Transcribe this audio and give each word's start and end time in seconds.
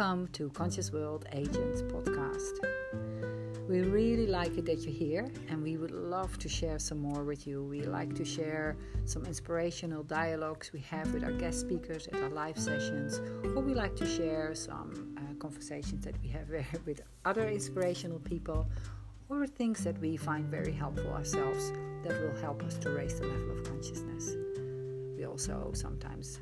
Welcome 0.00 0.28
to 0.28 0.48
Conscious 0.48 0.90
World 0.92 1.26
Agents 1.32 1.82
podcast. 1.82 2.64
We 3.68 3.82
really 3.82 4.26
like 4.26 4.56
it 4.56 4.64
that 4.64 4.78
you're 4.78 4.94
here 4.94 5.30
and 5.50 5.62
we 5.62 5.76
would 5.76 5.90
love 5.90 6.38
to 6.38 6.48
share 6.48 6.78
some 6.78 7.02
more 7.02 7.22
with 7.22 7.46
you. 7.46 7.62
We 7.64 7.82
like 7.82 8.14
to 8.14 8.24
share 8.24 8.78
some 9.04 9.26
inspirational 9.26 10.02
dialogues 10.02 10.72
we 10.72 10.80
have 10.88 11.12
with 11.12 11.22
our 11.22 11.32
guest 11.32 11.60
speakers 11.60 12.06
at 12.06 12.14
our 12.22 12.30
live 12.30 12.58
sessions, 12.58 13.20
or 13.54 13.60
we 13.60 13.74
like 13.74 13.94
to 13.96 14.06
share 14.06 14.54
some 14.54 15.14
uh, 15.18 15.34
conversations 15.34 16.02
that 16.06 16.14
we 16.22 16.30
have 16.30 16.48
with 16.86 17.02
other 17.26 17.46
inspirational 17.50 18.20
people, 18.20 18.66
or 19.28 19.46
things 19.46 19.84
that 19.84 19.98
we 19.98 20.16
find 20.16 20.46
very 20.46 20.72
helpful 20.72 21.12
ourselves 21.12 21.72
that 22.04 22.18
will 22.22 22.40
help 22.40 22.62
us 22.62 22.78
to 22.78 22.88
raise 22.88 23.20
the 23.20 23.26
level 23.26 23.50
of 23.50 23.64
consciousness. 23.64 24.34
We 25.18 25.26
also 25.26 25.72
sometimes 25.74 26.40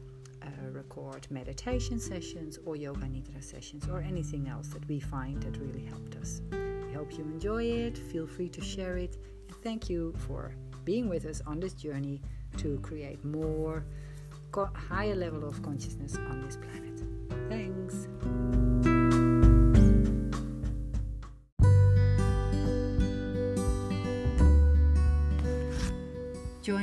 record 0.71 1.27
meditation 1.31 1.99
sessions 1.99 2.59
or 2.65 2.77
yoga 2.77 3.07
nidra 3.07 3.43
sessions 3.43 3.89
or 3.89 4.01
anything 4.01 4.49
else 4.49 4.69
that 4.69 4.87
we 4.89 5.01
find 5.01 5.43
that 5.43 5.57
really 5.59 5.85
helped 5.85 6.17
us. 6.17 6.43
We 6.51 6.93
hope 6.95 7.13
you 7.13 7.25
enjoy 7.25 7.65
it. 7.65 7.99
Feel 7.99 8.27
free 8.27 8.49
to 8.51 8.61
share 8.61 8.97
it. 8.97 9.17
And 9.49 9.57
thank 9.63 9.89
you 9.89 10.15
for 10.27 10.53
being 10.85 11.09
with 11.09 11.27
us 11.27 11.43
on 11.47 11.61
this 11.61 11.75
journey 11.75 12.21
to 12.59 12.79
create 12.81 13.25
more 13.25 13.85
co- 14.53 14.71
higher 14.75 15.15
level 15.15 15.45
of 15.45 15.63
consciousness 15.63 16.17
on 16.17 16.43
this 16.43 16.57
planet. 16.57 17.03
Thanks. 17.49 18.09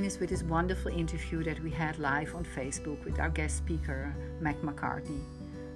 Us 0.05 0.19
with 0.19 0.29
this 0.29 0.43
wonderful 0.43 0.91
interview 0.91 1.43
that 1.43 1.59
we 1.63 1.71
had 1.71 1.97
live 1.97 2.35
on 2.35 2.45
Facebook 2.45 3.03
with 3.03 3.19
our 3.19 3.29
guest 3.29 3.57
speaker, 3.57 4.15
Mac 4.39 4.61
Macartney. 4.61 5.23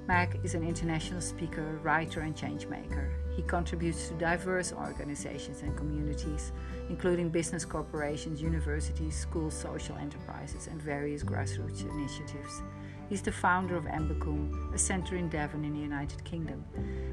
Mac 0.08 0.38
is 0.44 0.54
an 0.54 0.64
international 0.64 1.20
speaker, 1.20 1.80
writer, 1.82 2.20
and 2.22 2.36
changemaker. 2.36 3.10
He 3.36 3.42
contributes 3.42 4.08
to 4.10 4.14
diverse 4.16 4.72
organizations 4.72 5.64
and 5.64 5.76
communities, 5.76 6.52
including 6.90 7.30
business 7.30 7.66
corporations, 7.66 8.40
universities, 8.40 9.16
schools, 9.18 9.56
social 9.56 9.96
enterprises, 9.98 10.68
and 10.68 10.80
various 10.80 11.24
grassroots 11.24 11.82
initiatives. 11.90 12.62
He's 13.10 13.24
the 13.24 13.32
founder 13.32 13.78
of 13.78 13.86
Embercombe, 13.86 14.76
a 14.76 14.78
center 14.78 15.16
in 15.16 15.30
Devon 15.30 15.66
in 15.66 15.74
the 15.74 15.80
United 15.80 16.24
Kingdom, 16.24 16.64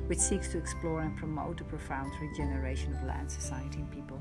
which 0.06 0.18
seeks 0.18 0.48
to 0.48 0.58
explore 0.58 1.00
and 1.00 1.16
promote 1.16 1.56
the 1.56 1.64
profound 1.64 2.12
regeneration 2.20 2.94
of 2.94 3.04
land, 3.04 3.30
society, 3.30 3.78
and 3.78 3.90
people. 3.90 4.20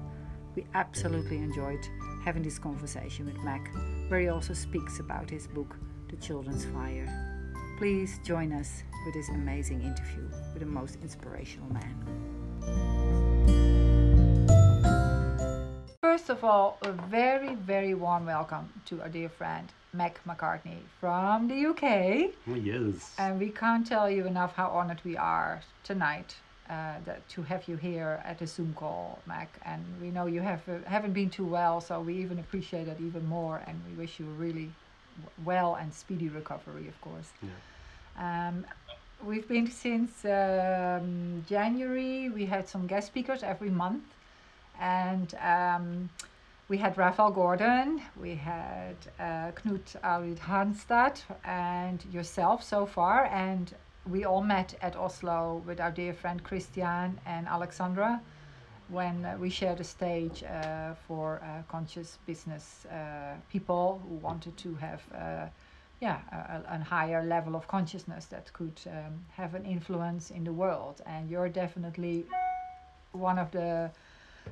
We 0.56 0.66
absolutely 0.74 1.38
enjoyed 1.38 1.86
having 2.26 2.42
this 2.42 2.58
conversation 2.58 3.26
with 3.28 3.38
Mac, 3.44 3.72
where 4.08 4.20
he 4.20 4.30
also 4.30 4.52
speaks 4.52 5.00
about 5.00 5.30
his 5.30 5.46
book, 5.46 5.78
The 6.10 6.16
Children's 6.16 6.66
Fire. 6.66 7.08
Please 7.78 8.20
join 8.24 8.52
us 8.52 8.82
with 9.06 9.14
this 9.14 9.30
amazing 9.30 9.84
interview 9.84 10.28
with 10.52 10.60
the 10.62 10.66
most 10.66 10.98
inspirational 11.04 11.72
man. 11.72 11.96
First 16.02 16.30
of 16.30 16.44
all, 16.44 16.80
a 16.82 16.92
very, 16.94 17.54
very 17.54 17.94
warm 17.94 18.26
welcome 18.26 18.74
to 18.86 19.04
our 19.04 19.10
dear 19.10 19.30
friend 19.30 19.72
Mac 19.94 20.20
Macartney 20.26 20.80
from 21.00 21.48
the 21.48 21.68
UK. 21.68 22.32
Oh, 22.50 22.56
yes. 22.56 23.14
And 23.20 23.40
we 23.40 23.50
can't 23.50 23.86
tell 23.86 24.10
you 24.10 24.26
enough 24.26 24.56
how 24.56 24.70
honored 24.70 25.02
we 25.06 25.16
are 25.16 25.62
tonight 25.84 26.38
uh, 26.70 26.96
that, 27.06 27.28
to 27.30 27.44
have 27.44 27.68
you 27.68 27.76
here 27.76 28.22
at 28.26 28.42
a 28.42 28.48
Zoom 28.48 28.74
call, 28.74 29.20
Mac. 29.26 29.50
And 29.66 29.84
we 30.02 30.10
know 30.10 30.26
you 30.26 30.42
have 30.42 30.62
uh, 30.68 30.78
haven't 30.88 31.14
been 31.14 31.30
too 31.30 31.46
well, 31.46 31.82
so 31.82 32.02
we 32.02 32.16
even 32.18 32.40
appreciate 32.40 32.88
it 32.88 32.98
even 33.00 33.26
more. 33.28 33.62
And 33.68 33.80
we 33.90 33.96
wish 33.96 34.20
you 34.20 34.26
a 34.26 34.34
really 34.34 34.72
well 35.44 35.76
and 35.76 35.94
speedy 35.94 36.30
recovery, 36.30 36.88
of 36.88 37.00
course. 37.02 37.30
Yeah. 37.42 38.48
Um, 38.48 38.66
we've 39.24 39.48
been 39.48 39.70
since 39.70 40.26
um, 40.26 41.46
January. 41.48 42.30
We 42.30 42.46
had 42.46 42.68
some 42.68 42.88
guest 42.88 43.08
speakers 43.08 43.44
every 43.44 43.70
month, 43.70 44.04
and 44.80 45.36
um, 45.36 46.10
we 46.68 46.78
had 46.78 46.98
Raphael 46.98 47.30
Gordon, 47.30 48.02
we 48.20 48.34
had 48.34 48.96
uh, 49.20 49.52
Knut 49.52 49.96
Arvid 50.04 50.40
Hanstad, 50.40 51.22
and 51.44 52.04
yourself 52.12 52.64
so 52.64 52.88
far. 52.88 53.26
And 53.26 53.72
we 54.10 54.24
all 54.24 54.42
met 54.42 54.76
at 54.82 54.96
Oslo 54.96 55.64
with 55.66 55.80
our 55.80 55.92
dear 55.92 56.14
friend 56.14 56.44
Christian 56.44 57.20
and 57.26 57.48
Alexandra 57.48 58.22
when 58.88 59.26
uh, 59.26 59.36
we 59.40 59.50
shared 59.50 59.80
a 59.80 59.84
stage 59.84 60.44
uh, 60.44 60.94
for 61.08 61.42
uh, 61.44 61.64
conscious 61.72 62.20
business 62.28 62.86
uh, 62.86 63.34
people 63.52 64.02
who 64.08 64.16
wanted 64.16 64.56
to 64.58 64.76
have 64.76 65.02
uh, 65.14 65.48
yeah, 66.02 66.20
a, 66.32 66.76
a, 66.76 66.84
higher 66.84 67.24
level 67.24 67.56
of 67.56 67.68
consciousness 67.68 68.26
that 68.26 68.52
could 68.54 68.80
um, 68.88 69.24
have 69.32 69.56
an 69.56 69.66
influence 69.66 70.30
in 70.30 70.44
the 70.44 70.52
world. 70.52 71.02
And 71.06 71.30
you're 71.30 71.50
definitely 71.50 72.26
one 73.14 73.40
of 73.40 73.50
the 73.52 73.90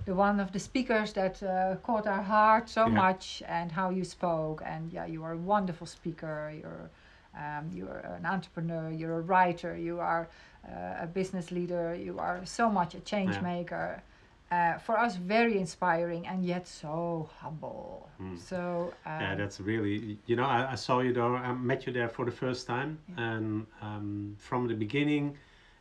the 0.06 0.16
one 0.16 0.40
of 0.40 0.52
the 0.52 0.60
speakers 0.60 1.14
that 1.14 1.44
uh, 1.44 1.76
caught 1.84 2.08
our 2.08 2.24
heart 2.24 2.68
so 2.70 2.88
Yeah. 2.88 2.94
much 2.94 3.44
and 3.48 3.72
how 3.72 3.92
you 3.92 4.04
spoke 4.04 4.64
and 4.66 4.92
yeah 4.92 5.06
you 5.06 5.24
are 5.24 5.34
a 5.34 5.38
wonderful 5.38 5.86
speaker 5.86 6.52
you're 6.60 6.90
um, 7.38 7.70
you're 7.74 8.00
an 8.18 8.26
entrepreneur 8.26 8.92
you're 8.92 9.18
a 9.18 9.22
writer 9.22 9.76
you 9.78 10.00
are 10.00 10.30
uh, 10.68 11.04
a 11.04 11.08
business 11.08 11.52
leader 11.52 11.96
you 11.96 12.20
are 12.20 12.46
so 12.46 12.70
much 12.70 12.96
a 12.96 13.00
change 13.00 13.36
Yeah. 13.36 13.42
maker 13.42 14.04
uh, 14.52 14.78
for 14.78 14.98
us 15.00 15.16
very 15.16 15.58
inspiring 15.58 16.28
and 16.28 16.46
yet 16.46 16.68
so 16.68 17.30
humble 17.40 18.10
Mm. 18.22 18.38
so 18.38 18.94
um, 19.06 19.22
yeah, 19.22 19.36
that's 19.36 19.60
really, 19.60 20.18
you 20.26 20.36
know, 20.36 20.46
I, 20.46 20.72
I 20.72 20.76
saw 20.76 21.00
you 21.00 21.14
there, 21.14 21.24
I 21.36 21.52
met 21.54 21.86
you 21.88 21.94
there 21.94 22.10
for 22.10 22.26
the 22.26 22.32
first 22.32 22.68
time. 22.68 23.00
And 23.18 23.66
um, 23.82 24.36
from 24.38 24.68
the 24.68 24.76
beginning, 24.76 25.38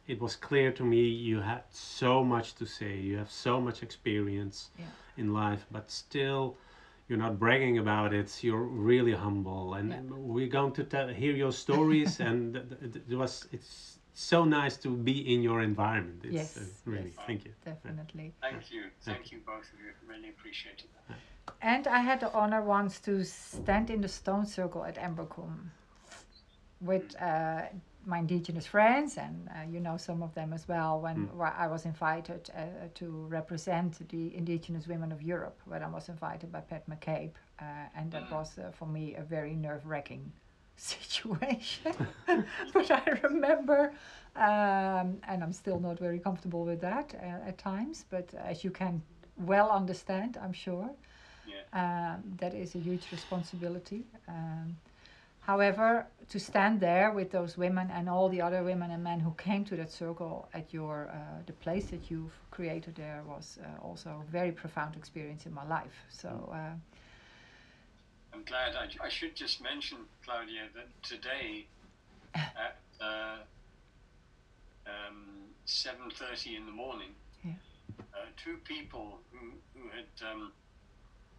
it 0.07 0.21
was 0.21 0.37
clear 0.37 0.73
to 0.73 0.84
me 0.84 1.01
you 1.03 1.41
had 1.41 1.63
so 1.71 2.25
much 2.25 2.55
to 2.57 2.67
say. 2.67 2.97
You 2.99 3.17
have 3.19 3.31
so 3.31 3.61
much 3.61 3.83
experience 3.83 4.71
Yeah. 4.79 4.87
in 5.17 5.33
life, 5.33 5.67
but 5.71 5.91
still, 5.91 6.57
you're 7.12 7.21
not 7.28 7.39
bragging 7.39 7.77
about 7.77 8.15
it. 8.15 8.43
You're 8.43 8.69
really 8.91 9.12
humble. 9.12 9.75
And 9.75 9.91
Yeah. 9.91 10.00
we're 10.37 10.55
going 10.59 10.73
to 10.73 10.84
tell, 10.84 11.09
hear 11.09 11.34
your 11.45 11.53
stories. 11.53 12.21
and 12.28 12.55
th- 12.55 12.93
th- 12.93 13.05
it 13.11 13.17
was, 13.25 13.47
it's 13.53 13.99
so 14.15 14.45
nice 14.47 14.78
to 14.78 14.89
be 15.11 15.17
in 15.34 15.43
your 15.43 15.61
environment. 15.61 16.21
It's, 16.25 16.34
Yes, 16.34 16.56
uh, 16.56 16.91
really, 16.93 17.12
yes. 17.17 17.27
thank 17.27 17.45
you. 17.45 17.53
definitely 17.65 18.33
Thank 18.41 18.71
you. 18.75 18.83
Thank 19.03 19.31
you, 19.33 19.39
both 19.53 19.67
of 19.75 19.78
you. 19.84 19.93
Really 20.12 20.31
appreciate 20.31 20.81
it. 20.87 20.91
And 21.61 21.87
I 21.87 22.01
had 22.09 22.21
the 22.21 22.33
honor 22.33 22.62
once 22.62 22.99
to 23.01 23.25
stand 23.25 23.91
in 23.91 24.01
the 24.01 24.09
stone 24.09 24.47
circle 24.47 24.83
at 24.91 24.97
Embercombe 24.97 25.69
with 26.81 27.15
uh, 27.21 27.62
my 28.07 28.19
indigenous 28.19 28.67
friends, 28.67 29.17
and 29.19 29.49
uh, 29.49 29.63
you 29.71 29.81
know 29.81 29.97
some 29.97 30.23
of 30.23 30.35
them 30.35 30.53
as 30.53 30.69
well. 30.69 31.01
When 31.01 31.29
Mm. 31.29 31.53
I 31.59 31.67
was 31.69 31.85
invited 31.85 32.51
uh, 32.55 32.89
to 32.95 33.07
represent 33.29 34.09
the 34.09 34.35
indigenous 34.37 34.87
women 34.89 35.13
of 35.13 35.23
Europe, 35.23 35.61
when 35.67 35.83
I 35.83 35.89
was 35.89 36.09
invited 36.09 36.51
by 36.53 36.61
Pat 36.61 36.85
McCabe, 36.89 37.33
uh, 37.61 37.65
and 37.97 38.11
that 38.13 38.31
was 38.31 38.59
uh, 38.59 38.71
for 38.73 38.87
me 38.87 39.15
a 39.15 39.23
very 39.23 39.55
nerve-wracking 39.55 40.33
situation. 40.77 41.93
but 42.75 42.91
I 42.91 43.03
remember, 43.23 43.93
um, 44.37 45.19
and 45.29 45.43
I'm 45.43 45.53
still 45.53 45.79
not 45.81 45.99
very 45.99 46.19
comfortable 46.19 46.65
with 46.65 46.81
that 46.81 47.15
uh, 47.15 47.49
at 47.49 47.59
times. 47.59 48.05
But 48.11 48.34
as 48.34 48.65
you 48.65 48.71
can 48.71 49.03
well 49.37 49.71
understand, 49.71 50.37
I'm 50.43 50.53
sure. 50.53 50.91
Yeah. 51.47 51.63
Um, 51.73 52.23
that 52.39 52.55
is 52.55 52.75
a 52.75 52.79
huge 52.79 53.11
responsibility. 53.13 54.07
Um, 54.29 54.77
however, 55.42 56.06
to 56.28 56.38
stand 56.41 56.80
there 56.80 57.10
with 57.12 57.30
those 57.30 57.56
women 57.58 57.91
and 57.91 58.08
all 58.08 58.28
the 58.28 58.41
other 58.41 58.62
women 58.64 58.91
and 58.91 59.03
men 59.04 59.20
who 59.20 59.32
came 59.34 59.64
to 59.66 59.76
that 59.76 59.91
circle 59.92 60.48
at 60.54 60.72
your 60.72 61.08
uh, 61.12 61.42
the 61.47 61.53
place 61.53 61.86
that 61.91 62.10
you've 62.10 62.32
created 62.50 62.94
there 62.94 63.22
was 63.26 63.58
uh, 63.62 63.86
also 63.86 64.22
a 64.26 64.30
very 64.32 64.53
profound 64.53 64.97
experience 64.97 65.47
in 65.47 65.53
my 65.53 65.66
life. 65.66 65.97
So 66.08 66.28
uh, 66.53 66.74
I'm 68.33 68.44
glad. 68.44 68.74
I, 68.77 68.86
I 69.04 69.09
should 69.10 69.36
just 69.36 69.62
mention, 69.62 69.98
Claudia, 70.24 70.68
that 70.74 70.89
today 71.03 71.66
at 72.34 72.78
uh, 73.00 73.36
um, 74.86 75.50
7.30 75.66 76.56
in 76.56 76.66
the 76.66 76.72
morning, 76.72 77.10
Yeah. 77.45 77.53
uh, 78.15 78.27
two 78.42 78.56
people 78.65 79.18
who, 79.33 79.53
who 79.74 79.88
had 79.91 80.09
um, 80.33 80.53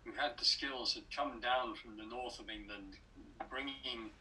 who 0.05 0.11
had 0.13 0.38
the 0.38 0.45
skills 0.45 0.94
had 0.94 1.03
come 1.15 1.39
down 1.39 1.75
from 1.75 1.97
the 1.97 2.03
north 2.05 2.39
of 2.39 2.50
England, 2.50 2.97
bringing 3.50 4.11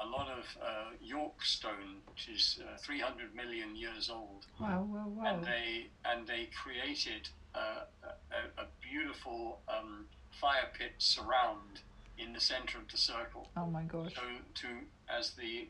a 0.00 0.06
lot 0.06 0.28
of 0.28 0.44
uh, 0.62 0.90
York 1.00 1.44
stone, 1.44 2.02
which 2.06 2.28
is 2.28 2.60
uh, 2.62 2.76
300 2.78 3.34
million 3.34 3.74
years 3.76 4.08
old. 4.10 4.46
wow, 4.60 4.82
wow, 4.88 5.08
wow. 5.08 5.24
and 5.26 5.44
they 5.44 5.90
and 6.04 6.26
they 6.26 6.48
created 6.54 7.28
uh, 7.54 7.82
a, 8.30 8.62
a 8.62 8.66
beautiful 8.80 9.60
um, 9.68 10.06
fire 10.40 10.68
pit 10.76 10.92
surround 10.98 11.80
in 12.16 12.32
the 12.32 12.40
center 12.40 12.78
of 12.78 12.88
the 12.90 12.96
circle. 12.96 13.48
Oh 13.56 13.66
my 13.66 13.82
gosh. 13.84 14.14
So 14.14 14.22
to 14.62 14.68
as 15.08 15.32
the 15.32 15.68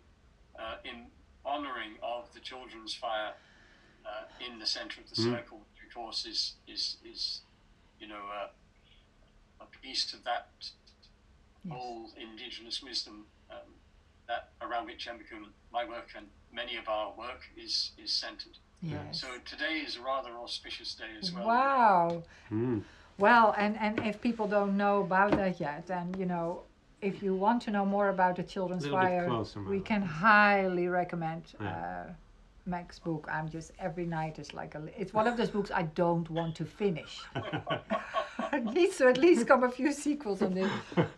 uh, 0.58 0.76
in 0.84 1.06
honoring 1.44 1.96
of 2.02 2.32
the 2.34 2.40
children's 2.40 2.94
fire 2.94 3.32
uh, 4.04 4.24
in 4.44 4.58
the 4.58 4.66
center 4.66 5.00
of 5.00 5.08
the 5.08 5.16
Mm. 5.16 5.24
circle, 5.36 5.58
which 5.58 5.86
of 5.88 5.94
course 5.94 6.26
is 6.26 6.54
is 6.66 6.96
is 7.04 7.40
you 7.98 8.06
know 8.06 8.24
uh, 8.34 8.48
a 9.60 9.66
piece 9.82 10.04
to 10.10 10.16
that 10.24 10.48
Yes. 11.64 11.76
old 11.80 12.10
indigenous 12.16 12.82
wisdom 12.82 13.26
um, 13.50 13.56
that 14.28 14.50
around 14.62 14.86
which 14.86 15.06
Embercombe, 15.08 15.48
my 15.72 15.84
work 15.84 16.08
and 16.16 16.26
many 16.52 16.76
of 16.76 16.88
our 16.88 17.12
work 17.18 17.40
is 17.56 17.92
is 17.98 18.12
centered. 18.12 18.56
Yes. 18.80 19.20
So 19.20 19.26
today 19.44 19.78
is 19.86 19.96
a 19.96 20.00
rather 20.02 20.30
auspicious 20.38 20.94
day 20.94 21.10
as 21.20 21.32
well. 21.32 21.46
Wow. 21.46 22.22
Mm. 22.50 22.82
Well, 23.18 23.52
and, 23.58 23.76
and 23.80 23.98
if 24.06 24.20
people 24.20 24.46
don't 24.46 24.76
know 24.76 25.00
about 25.00 25.32
that 25.32 25.58
yet, 25.58 25.88
then 25.88 26.14
you 26.16 26.26
know, 26.26 26.62
if 27.02 27.22
you 27.22 27.34
want 27.34 27.62
to 27.62 27.70
know 27.72 27.84
more 27.84 28.08
about 28.08 28.36
the 28.36 28.44
Children's 28.44 28.84
Little 28.84 29.00
bit 29.00 29.26
Fire, 29.26 29.44
we 29.68 29.80
can 29.80 30.02
highly 30.02 30.86
recommend 30.86 31.42
Yeah. 31.60 31.68
uh, 31.68 32.12
Mac's 32.68 32.98
book. 32.98 33.26
I'm 33.32 33.48
just 33.48 33.72
every 33.80 34.04
night 34.06 34.38
is 34.38 34.52
like 34.54 34.74
a. 34.74 34.82
It's 34.96 35.12
one 35.14 35.26
of 35.26 35.36
those 35.36 35.50
books 35.50 35.70
I 35.74 35.82
don't 35.82 36.28
want 36.30 36.54
to 36.56 36.64
finish. 36.64 37.20
it 38.52 38.64
needs 38.74 38.96
to 38.98 39.08
at 39.08 39.18
least 39.18 39.48
come 39.48 39.64
a 39.64 39.70
few 39.70 39.92
sequels 39.92 40.42
on 40.42 40.54
this. 40.54 40.70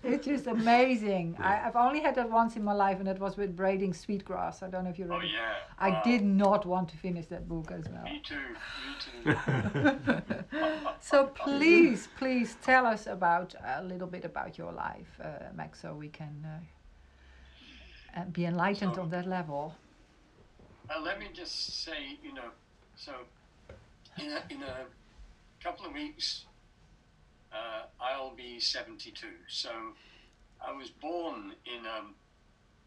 It's 0.05 0.25
just 0.26 0.47
amazing. 0.47 1.37
I, 1.38 1.61
I've 1.67 1.76
only 1.76 2.00
had 2.00 2.14
that 2.14 2.31
once 2.31 2.56
in 2.56 2.62
my 2.64 2.73
life, 2.73 2.99
and 2.99 3.06
that 3.06 3.19
was 3.19 3.37
with 3.37 3.55
Braiding 3.56 3.93
Sweetgrass. 3.93 4.62
I 4.62 4.69
don't 4.70 4.85
know 4.85 4.91
if 4.91 4.99
you 4.99 5.06
read 5.06 5.17
Oh 5.17 5.20
it. 5.20 5.31
yeah. 5.32 5.55
I 5.79 5.91
Wow. 5.91 6.02
did 6.05 6.23
not 6.23 6.64
want 6.67 6.88
to 6.91 6.97
finish 6.97 7.26
that 7.26 7.49
book 7.49 7.70
as 7.73 7.85
well. 7.88 8.05
Me 8.05 8.23
too. 8.25 8.55
Me 9.25 9.35
too. 9.35 10.23
So 11.00 11.26
please, 11.26 12.08
please 12.19 12.56
tell 12.62 12.87
us 12.87 13.06
about 13.06 13.55
a 13.64 13.82
little 13.82 14.06
bit 14.06 14.25
about 14.25 14.56
your 14.58 14.70
life, 14.73 15.19
uh, 15.23 15.29
Max, 15.55 15.81
so 15.81 15.94
we 15.94 16.08
can 16.08 16.46
uh, 16.46 18.20
uh, 18.20 18.25
be 18.26 18.44
enlightened 18.44 18.94
So- 18.96 19.03
on 19.03 19.11
that 19.11 19.26
level. 19.26 19.75
Uh, 20.91 21.01
let 21.01 21.19
me 21.19 21.29
just 21.33 21.85
say, 21.85 22.19
you 22.23 22.33
know, 22.33 22.51
so 22.95 23.27
in 24.19 24.31
a, 24.31 24.43
in 24.51 24.63
a 24.63 24.87
couple 25.63 25.87
of 25.87 25.93
weeks, 25.93 26.47
uh, 27.53 27.85
I'll 28.01 28.33
be 28.35 28.59
72. 28.61 29.35
So 29.49 29.71
I 30.61 30.73
was 30.73 30.91
born 30.91 31.55
in, 31.65 31.87
um, 31.87 32.17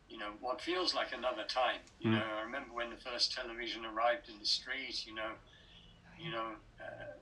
you 0.07 0.17
know, 0.17 0.31
what 0.39 0.61
feels 0.61 0.93
like 0.93 1.11
another 1.11 1.43
time. 1.43 1.81
You 1.99 2.09
Mm. 2.09 2.13
know, 2.13 2.23
I 2.37 2.41
remember 2.41 2.73
when 2.73 2.89
the 2.89 2.97
first 2.97 3.31
television 3.31 3.85
arrived 3.85 4.29
in 4.29 4.39
the 4.39 4.45
street. 4.45 5.05
You 5.05 5.15
know, 5.15 5.33
you 6.17 6.31
know, 6.31 6.55
uh, 6.79 7.19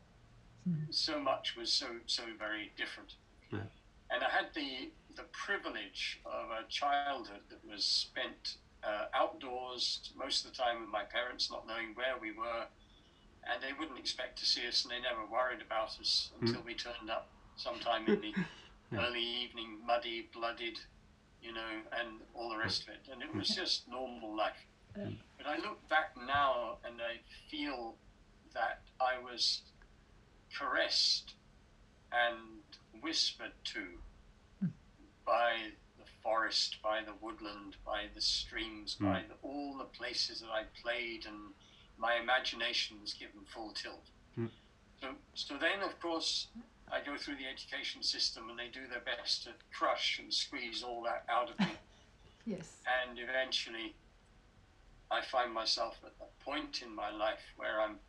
Mm. 0.68 0.88
so 0.92 1.20
much 1.20 1.56
was 1.56 1.72
so 1.72 2.00
so 2.06 2.24
very 2.38 2.72
different. 2.78 3.16
Yeah. 3.52 3.68
And 4.12 4.24
I 4.24 4.30
had 4.30 4.48
the 4.56 4.90
the 5.16 5.26
privilege 5.32 6.20
of 6.26 6.50
a 6.50 6.64
childhood 6.70 7.34
that 7.50 7.64
was 7.64 7.86
spent 7.86 8.58
uh, 8.84 9.06
outdoors 9.14 10.12
most 10.18 10.46
of 10.46 10.52
the 10.52 10.58
time 10.58 10.82
with 10.82 10.90
my 10.90 11.04
parents, 11.04 11.50
not 11.52 11.68
knowing 11.68 11.94
where 11.96 12.16
we 12.20 12.32
were, 12.32 12.66
and 13.44 13.62
they 13.62 13.74
wouldn't 13.78 14.00
expect 14.00 14.40
to 14.40 14.46
see 14.46 14.68
us, 14.68 14.84
and 14.84 14.92
they 14.92 15.00
never 15.00 15.26
worried 15.32 15.62
about 15.62 16.00
us 16.00 16.32
hmm. 16.38 16.48
until 16.48 16.62
we 16.64 16.74
turned 16.74 17.10
up 17.10 17.30
sometime 17.56 18.08
in 18.08 18.22
the 18.22 18.34
Yeah. 18.92 19.08
early 19.08 19.24
evening, 19.24 19.78
muddy, 19.86 20.28
blooded, 20.34 20.78
you 21.42 21.54
know, 21.54 21.82
and 21.98 22.20
all 22.34 22.50
the 22.50 22.58
rest 22.58 22.84
of 22.84 22.90
it. 22.90 23.08
And 23.12 23.22
it 23.22 23.34
was 23.34 23.48
hmm. 23.48 23.62
just 23.62 23.88
normal 23.88 24.36
life. 24.36 24.66
Yeah. 24.98 25.12
But 25.38 25.48
I 25.48 25.58
look 25.58 25.88
back 25.88 26.14
now 26.18 26.78
and 26.84 26.96
I 27.02 27.22
feel 27.50 27.96
that 28.54 28.82
I 29.00 29.18
was 29.24 29.62
caressed 30.58 31.36
and 32.12 33.02
whispered 33.02 33.54
to 33.64 33.80
hmm. 34.60 34.68
by 35.26 35.54
the 35.68 35.81
forest, 36.24 36.78
by 36.84 37.02
the 37.04 37.14
woodland, 37.22 37.76
by 37.86 38.06
the 38.14 38.22
streams, 38.22 38.96
Mm. 39.00 39.06
by 39.14 39.22
the, 39.28 39.36
all 39.42 39.78
the 39.78 39.86
places 39.86 40.42
that 40.42 40.50
I 40.52 40.64
played, 40.82 41.26
and 41.26 41.54
my 41.98 42.16
imagination 42.16 43.02
was 43.02 43.14
given 43.14 43.42
full 43.46 43.72
tilt. 43.74 44.06
Mm. 44.38 44.50
So, 45.02 45.16
so 45.34 45.58
then, 45.58 45.82
of 45.82 46.00
course, 46.00 46.48
I 46.92 47.02
go 47.02 47.18
through 47.18 47.38
the 47.38 47.48
education 47.48 48.04
system, 48.04 48.50
and 48.50 48.58
they 48.60 48.68
do 48.68 48.88
their 48.88 49.02
best 49.02 49.44
to 49.44 49.52
crush 49.74 50.20
and 50.20 50.34
squeeze 50.34 50.84
all 50.84 51.02
that 51.04 51.26
out 51.30 51.50
of 51.50 51.60
me, 51.60 51.78
Yes. 52.46 52.78
and 53.02 53.18
eventually, 53.20 53.96
I 55.10 55.22
find 55.22 55.54
myself 55.54 56.00
at 56.06 56.14
a 56.22 56.44
point 56.44 56.82
in 56.82 56.94
my 56.96 57.10
life 57.12 57.44
where 57.58 57.82
I'm. 57.82 58.00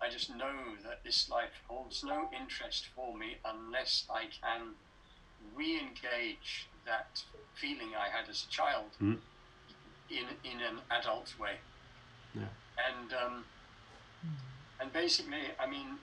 I 0.00 0.10
just 0.10 0.34
know 0.34 0.74
that 0.82 1.04
this 1.04 1.30
life 1.30 1.52
holds 1.68 2.02
no 2.02 2.28
interest 2.36 2.86
for 2.96 3.16
me 3.16 3.36
unless 3.44 4.04
I 4.10 4.24
can 4.42 4.74
re-engage 5.54 6.66
that 6.86 7.22
feeling 7.54 7.90
I 7.96 8.08
had 8.08 8.28
as 8.28 8.44
a 8.44 8.50
child 8.50 8.90
Mm. 9.00 9.18
in 10.10 10.26
in 10.44 10.60
an 10.60 10.80
adult 10.90 11.38
way. 11.38 11.56
Yeah. 12.34 12.48
And 12.88 13.12
um, 13.12 13.44
and 14.80 14.92
basically, 14.92 15.42
I 15.60 15.66
mean, 15.66 15.98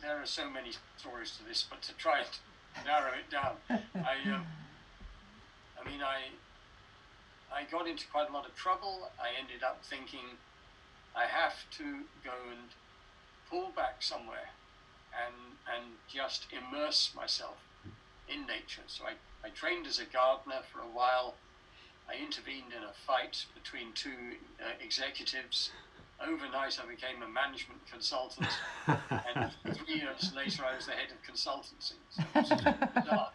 there 0.00 0.20
are 0.20 0.26
so 0.26 0.50
many 0.50 0.72
stories 0.96 1.36
to 1.36 1.44
this, 1.44 1.62
but 1.68 1.82
to 1.82 1.92
try 1.94 2.18
and 2.20 2.86
narrow 2.86 3.12
it 3.12 3.30
down, 3.30 3.56
I 3.94 4.14
um, 4.34 4.46
I 5.80 5.84
mean, 5.88 6.02
I 6.02 6.30
I 7.52 7.64
got 7.70 7.86
into 7.86 8.06
quite 8.08 8.28
a 8.28 8.32
lot 8.32 8.46
of 8.46 8.54
trouble. 8.56 9.10
I 9.20 9.28
ended 9.38 9.62
up 9.62 9.84
thinking 9.84 10.36
I 11.14 11.26
have 11.26 11.54
to 11.78 11.84
go 12.24 12.34
and 12.50 12.70
pull 13.48 13.70
back 13.76 14.02
somewhere 14.02 14.50
and 15.14 15.34
and 15.72 15.92
just 16.08 16.46
immerse 16.52 17.12
myself 17.14 17.58
in 18.28 18.46
nature. 18.46 18.82
So 18.88 19.04
I, 19.04 19.12
I 19.44 19.50
trained 19.50 19.86
as 19.86 19.98
a 19.98 20.06
gardener 20.06 20.62
for 20.72 20.80
a 20.80 20.88
while. 20.88 21.34
I 22.08 22.14
intervened 22.16 22.72
in 22.76 22.82
a 22.82 22.92
fight 23.06 23.44
between 23.54 23.92
two 23.92 24.36
uh, 24.60 24.72
executives. 24.82 25.70
Overnight, 26.20 26.78
I 26.82 26.88
became 26.88 27.22
a 27.22 27.28
management 27.28 27.80
consultant, 27.90 28.48
and 28.86 29.50
three 29.74 29.96
years 29.96 30.32
later, 30.34 30.64
I 30.64 30.76
was 30.76 30.86
the 30.86 30.92
head 30.92 31.10
of 31.10 31.20
consultancy. 31.22 31.98
So 32.10 32.22
it 32.22 32.34
was 32.34 32.48
just 32.48 32.94
bizarre. 32.94 33.32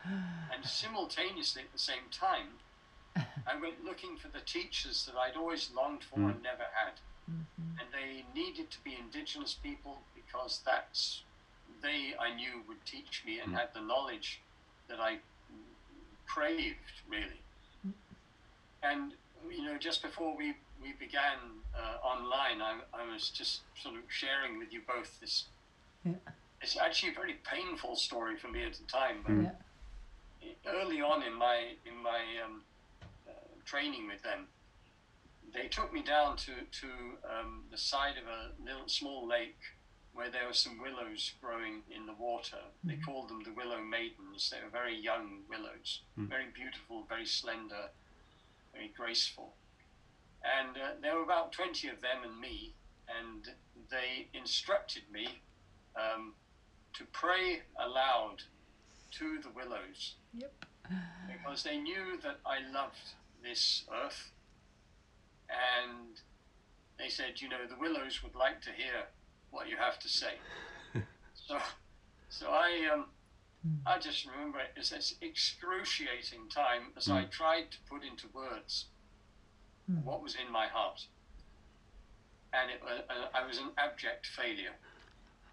And 0.54 0.66
simultaneously, 0.66 1.64
at 1.64 1.72
the 1.74 1.80
same 1.80 2.08
time, 2.10 2.48
I 3.16 3.60
went 3.62 3.84
looking 3.84 4.18
for 4.18 4.30
the 4.30 4.40
teachers 4.46 5.06
that 5.06 5.16
I'd 5.16 5.36
always 5.36 5.72
longed 5.76 6.04
for 6.04 6.20
and 6.20 6.40
mm. 6.40 6.44
never 6.44 6.64
had. 6.74 6.94
Mm-hmm. 7.30 7.80
And 7.80 7.88
they 7.92 8.24
needed 8.34 8.72
to 8.72 8.84
be 8.84 8.98
indigenous 9.00 9.54
people 9.54 10.00
because 10.16 10.62
that's 10.66 11.24
they 11.82 12.14
I 12.20 12.34
knew 12.36 12.64
would 12.68 12.84
teach 12.86 13.24
me 13.26 13.40
and 13.40 13.54
mm. 13.54 13.58
had 13.58 13.70
the 13.74 13.82
knowledge 13.82 14.42
that 14.88 15.00
I 15.00 15.20
craved 16.34 17.02
really. 17.10 17.42
And 18.84 19.14
you 19.50 19.64
know, 19.64 19.78
just 19.78 20.02
before 20.02 20.36
we 20.38 20.54
we 20.81 20.94
began 21.00 21.38
uh, 21.76 22.06
online, 22.06 22.62
I, 22.62 22.80
I 22.94 23.12
was 23.12 23.30
just 23.30 23.62
sort 23.76 23.96
of 23.96 24.02
sharing 24.08 24.58
with 24.60 24.72
you 24.72 24.81
both 24.88 25.20
this. 25.20 25.46
Yeah. 26.06 26.14
It's 26.62 26.78
actually 26.78 27.12
a 27.12 27.16
very 27.16 27.36
painful 27.44 27.96
story 27.96 28.38
for 28.38 28.48
me 28.48 28.64
at 28.66 28.74
the 28.74 28.86
time, 28.86 29.18
but 29.26 29.34
Yeah. 29.34 29.52
early 30.68 31.02
on 31.02 31.24
in 31.24 31.33
my 31.33 31.76
in 31.86 31.98
my 31.98 32.21
um, 32.45 32.62
uh, 33.28 33.31
training 33.66 34.07
with 34.07 34.21
them, 34.24 34.48
they 35.54 35.68
took 35.68 35.92
me 35.92 36.02
down 36.04 36.38
to 36.38 36.54
to 36.81 36.88
um, 37.33 37.64
the 37.71 37.78
side 37.78 38.16
of 38.18 38.26
a 38.28 38.52
little 38.64 38.88
small 38.88 39.28
lake 39.28 39.59
where 40.19 40.30
there 40.30 40.47
were 40.47 40.54
some 40.54 40.81
willows 40.81 41.31
growing 41.42 41.81
in 41.95 42.06
the 42.06 42.14
water. 42.14 42.57
They 42.83 42.97
called 42.97 43.30
them 43.30 43.42
the 43.45 43.54
willow 43.54 43.80
maidens. 43.81 44.49
They 44.49 44.57
were 44.61 44.69
very 44.69 44.94
young 44.99 45.44
willows, 45.49 46.02
very 46.18 46.47
beautiful, 46.54 47.06
very 47.07 47.26
slender, 47.26 47.85
very 48.73 48.92
graceful. 48.97 49.54
And 50.44 50.76
uh, 50.76 50.90
there 51.02 51.16
were 51.16 51.23
about 51.23 51.54
twenty 51.54 51.88
of 51.88 52.02
them 52.02 52.19
and 52.26 52.38
me, 52.38 52.73
and 53.07 53.47
they 53.90 54.28
instructed 54.38 55.04
me 55.09 55.26
um, 55.95 56.33
to 56.97 57.06
pray 57.14 57.61
aloud 57.80 58.44
to 59.11 59.40
the 59.42 59.49
willows 59.56 60.16
Yep. 60.33 60.54
because 61.31 61.64
they 61.64 61.78
knew 61.78 62.19
that 62.23 62.40
I 62.45 62.59
loved 62.73 63.16
this 63.42 63.83
earth. 64.04 64.31
And 65.49 66.19
they 66.97 67.07
said, 67.09 67.40
you 67.42 67.47
know, 67.47 67.66
the 67.69 67.80
willows 67.80 68.21
would 68.21 68.35
like 68.35 68.61
to 68.64 68.69
hear 68.71 69.06
what 69.52 69.68
you 69.70 69.78
have 69.78 70.00
to 70.00 70.08
say. 70.10 70.34
so, 71.34 71.58
so 72.30 72.48
I, 72.50 72.90
um, 72.94 73.06
I 73.86 74.00
just 74.00 74.26
remember 74.26 74.60
it 74.60 74.72
as 74.80 74.90
this 74.92 75.16
excruciating 75.22 76.50
time 76.54 76.92
as 76.98 77.10
I 77.10 77.26
tried 77.26 77.72
to 77.72 77.78
put 77.90 78.04
into 78.04 78.28
words 78.34 78.86
Mm. 79.90 80.04
what 80.04 80.22
was 80.22 80.36
in 80.36 80.52
my 80.52 80.68
heart. 80.68 81.04
And 82.54 82.70
it, 82.70 82.80
wa- 82.84 83.06
uh, 83.10 83.28
I 83.34 83.48
was 83.48 83.58
an 83.58 83.70
abject 83.76 84.28
failure. 84.28 84.74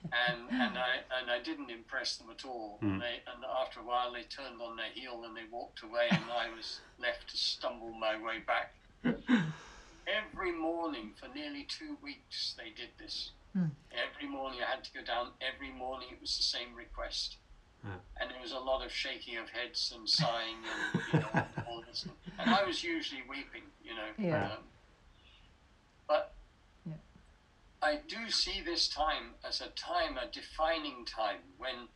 And, 0.05 0.41
and 0.51 0.77
I 0.77 1.01
and 1.19 1.31
I 1.31 1.41
didn't 1.43 1.71
impress 1.71 2.17
them 2.19 2.27
at 2.31 2.45
all. 2.45 2.79
And, 2.83 3.01
they, 3.01 3.23
and 3.33 3.43
after 3.63 3.81
a 3.81 3.83
while, 3.83 4.13
they 4.13 4.25
turned 4.25 4.61
on 4.61 4.77
their 4.77 4.91
heel 4.93 5.23
and 5.25 5.35
they 5.35 5.45
walked 5.51 5.83
away, 5.83 6.09
and 6.11 6.25
I 6.31 6.55
was 6.55 6.81
left 6.99 7.31
to 7.31 7.37
stumble 7.39 7.93
my 7.93 8.21
way 8.23 8.41
back. 8.47 8.75
Every 10.07 10.53
morning 10.53 11.13
for 11.19 11.29
nearly 11.35 11.65
two 11.69 11.97
weeks, 12.03 12.55
they 12.59 12.71
did 12.77 12.91
this. 12.99 13.31
Hmm. 13.57 13.69
Every 13.91 14.29
morning, 14.29 14.59
I 14.67 14.71
had 14.71 14.85
to 14.85 14.93
go 14.93 15.03
down. 15.03 15.29
Every 15.41 15.71
morning, 15.73 16.09
it 16.13 16.21
was 16.21 16.37
the 16.37 16.43
same 16.43 16.75
request. 16.75 17.37
And 18.21 18.31
there 18.33 18.41
was 18.43 18.51
a 18.51 18.59
lot 18.59 18.85
of 18.85 18.91
shaking 18.91 19.37
of 19.39 19.49
heads 19.49 19.95
and 19.97 20.09
sighing 20.09 20.57
and 20.57 21.03
you 21.13 21.21
know, 21.21 21.47
all 21.69 21.83
this. 21.87 22.05
And 22.37 22.51
I 22.51 22.65
was 22.65 22.83
usually 22.83 23.23
weeping, 23.29 23.63
you 23.85 23.95
know. 23.95 24.09
Yeah. 24.19 24.45
Um, 24.47 24.59
but 26.09 26.35
Yeah. 26.85 26.95
I 27.81 28.01
do 28.09 28.29
see 28.29 28.61
this 28.61 28.89
time 28.89 29.35
as 29.47 29.61
a 29.61 29.69
time, 29.69 30.19
a 30.19 30.27
defining 30.27 31.05
time, 31.05 31.39
when 31.59 31.87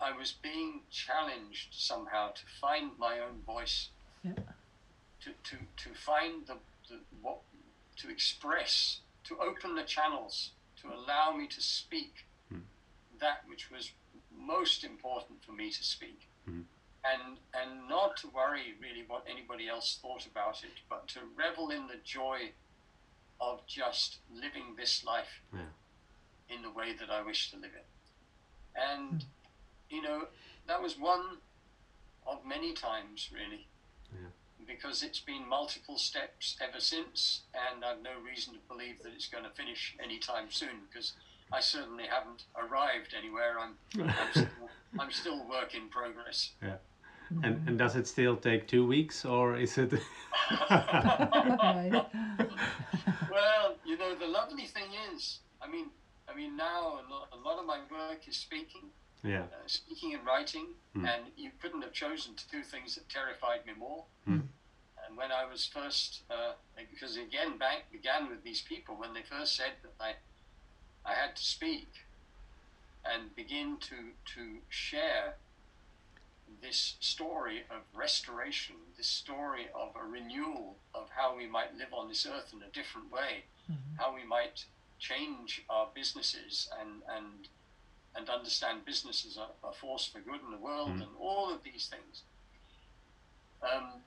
I 0.00 0.10
was 0.10 0.32
being 0.32 0.80
challenged 0.90 1.68
somehow 1.74 2.32
to 2.32 2.42
find 2.60 2.90
my 2.98 3.20
own 3.20 3.40
voice, 3.46 3.90
Yeah. 4.24 4.32
to, 5.22 5.30
to, 5.30 5.56
to 5.76 5.94
find 5.94 6.44
the, 6.48 6.56
the 6.88 6.98
what 7.20 7.38
to 7.98 8.10
express, 8.10 8.98
to 9.24 9.38
open 9.38 9.74
the 9.74 9.82
channels, 9.82 10.50
to 10.80 10.88
allow 10.88 11.32
me 11.36 11.46
to 11.46 11.60
speak 11.60 12.26
hmm. 12.50 12.60
that 13.20 13.42
which 13.46 13.70
was 13.70 13.92
most 14.36 14.84
important 14.84 15.42
for 15.44 15.52
me 15.52 15.70
to 15.70 15.84
speak. 15.84 16.28
Hmm. 16.44 16.62
And, 17.04 17.38
and 17.52 17.88
not 17.88 18.16
to 18.18 18.28
worry 18.28 18.74
really 18.80 19.04
what 19.06 19.24
anybody 19.28 19.68
else 19.68 19.98
thought 20.00 20.24
about 20.26 20.62
it, 20.62 20.78
but 20.88 21.08
to 21.08 21.20
revel 21.36 21.70
in 21.70 21.88
the 21.88 21.98
joy 22.04 22.52
of 23.40 23.66
just 23.66 24.18
living 24.32 24.76
this 24.76 25.04
life 25.04 25.40
Yeah. 25.52 25.66
in 26.48 26.62
the 26.62 26.70
way 26.70 26.92
that 26.92 27.10
I 27.10 27.22
wish 27.22 27.50
to 27.50 27.56
live 27.56 27.72
it. 27.74 27.86
And, 28.76 29.22
hmm. 29.22 29.96
you 29.96 30.02
know, 30.02 30.28
that 30.66 30.80
was 30.80 30.98
one 30.98 31.38
of 32.26 32.44
many 32.44 32.72
times, 32.72 33.30
really. 33.32 33.66
Yeah. 34.12 34.28
Because 34.66 35.02
it's 35.02 35.20
been 35.20 35.48
multiple 35.48 35.98
steps 35.98 36.56
ever 36.60 36.80
since, 36.80 37.42
and 37.54 37.84
I've 37.84 38.02
no 38.02 38.10
reason 38.24 38.54
to 38.54 38.60
believe 38.68 39.02
that 39.02 39.12
it's 39.14 39.28
going 39.28 39.44
to 39.44 39.50
finish 39.50 39.94
anytime 40.02 40.50
soon, 40.50 40.86
because 40.88 41.12
I 41.52 41.60
certainly 41.60 42.04
haven't 42.04 42.44
arrived 42.56 43.14
anywhere. 43.16 43.56
I'm, 43.58 43.74
I'm, 44.02 44.14
still, 44.30 44.46
I'm 44.98 45.10
still 45.10 45.48
work 45.48 45.74
in 45.74 45.88
progress. 45.88 46.52
Yeah. 46.62 46.76
And 47.42 47.66
and 47.66 47.78
does 47.78 47.96
it 47.96 48.06
still 48.06 48.36
take 48.36 48.68
two 48.68 48.86
weeks 48.86 49.24
or 49.24 49.56
is 49.56 49.78
it? 49.78 49.92
Well, 53.30 53.76
you 53.86 53.96
know, 53.96 54.14
the 54.14 54.26
lovely 54.26 54.66
thing 54.66 54.90
is, 55.14 55.40
I 55.62 55.66
mean, 55.66 55.86
I 56.28 56.36
mean, 56.36 56.56
now 56.56 57.00
a 57.00 57.04
lot, 57.10 57.28
a 57.32 57.36
lot 57.36 57.58
of 57.58 57.66
my 57.66 57.78
work 57.90 58.28
is 58.28 58.36
speaking, 58.36 58.90
yeah. 59.22 59.42
uh, 59.42 59.66
speaking 59.66 60.14
and 60.14 60.24
writing, 60.26 60.66
Hmm. 60.94 61.06
and 61.06 61.22
you 61.36 61.50
couldn't 61.60 61.80
have 61.82 61.92
chosen 61.94 62.34
two 62.50 62.62
things 62.62 62.94
that 62.96 63.08
terrified 63.08 63.64
me 63.64 63.72
more. 63.72 64.04
Hmm. 64.26 64.40
And 65.06 65.16
when 65.16 65.32
I 65.32 65.44
was 65.44 65.64
first, 65.66 66.22
uh, 66.30 66.52
because 66.76 67.16
again, 67.16 67.56
back 67.58 67.90
began 67.90 68.28
with 68.28 68.42
these 68.44 68.60
people 68.62 68.94
when 68.96 69.14
they 69.14 69.22
first 69.22 69.56
said 69.56 69.72
that 69.82 69.92
I, 69.98 70.14
I 71.04 71.14
had 71.14 71.34
to 71.36 71.42
speak, 71.42 71.88
and 73.04 73.34
begin 73.34 73.78
to 73.88 73.96
to 74.34 74.58
share 74.68 75.36
this 76.60 76.96
story 77.00 77.60
of 77.70 77.80
restoration, 77.94 78.76
this 78.96 79.08
story 79.08 79.66
of 79.74 79.96
a 79.96 80.04
renewal 80.06 80.76
of 80.94 81.08
how 81.10 81.34
we 81.36 81.46
might 81.46 81.74
live 81.76 81.92
on 81.92 82.08
this 82.08 82.26
earth 82.26 82.52
in 82.52 82.62
a 82.62 82.68
different 82.72 83.10
way, 83.10 83.44
how 83.98 84.14
we 84.14 84.24
might 84.24 84.66
change 84.98 85.64
our 85.68 85.88
businesses 85.94 86.68
and 86.80 87.02
and 87.08 87.48
and 88.16 88.28
understand 88.28 88.84
business 88.84 89.24
as 89.26 89.36
a, 89.38 89.46
a 89.66 89.72
force 89.72 90.06
for 90.06 90.20
good 90.20 90.40
in 90.44 90.50
the 90.50 90.58
world 90.58 90.90
Mm. 90.90 91.02
and 91.02 91.10
all 91.18 91.52
of 91.52 91.62
these 91.62 91.86
things. 91.88 92.22
Um, 93.62 94.02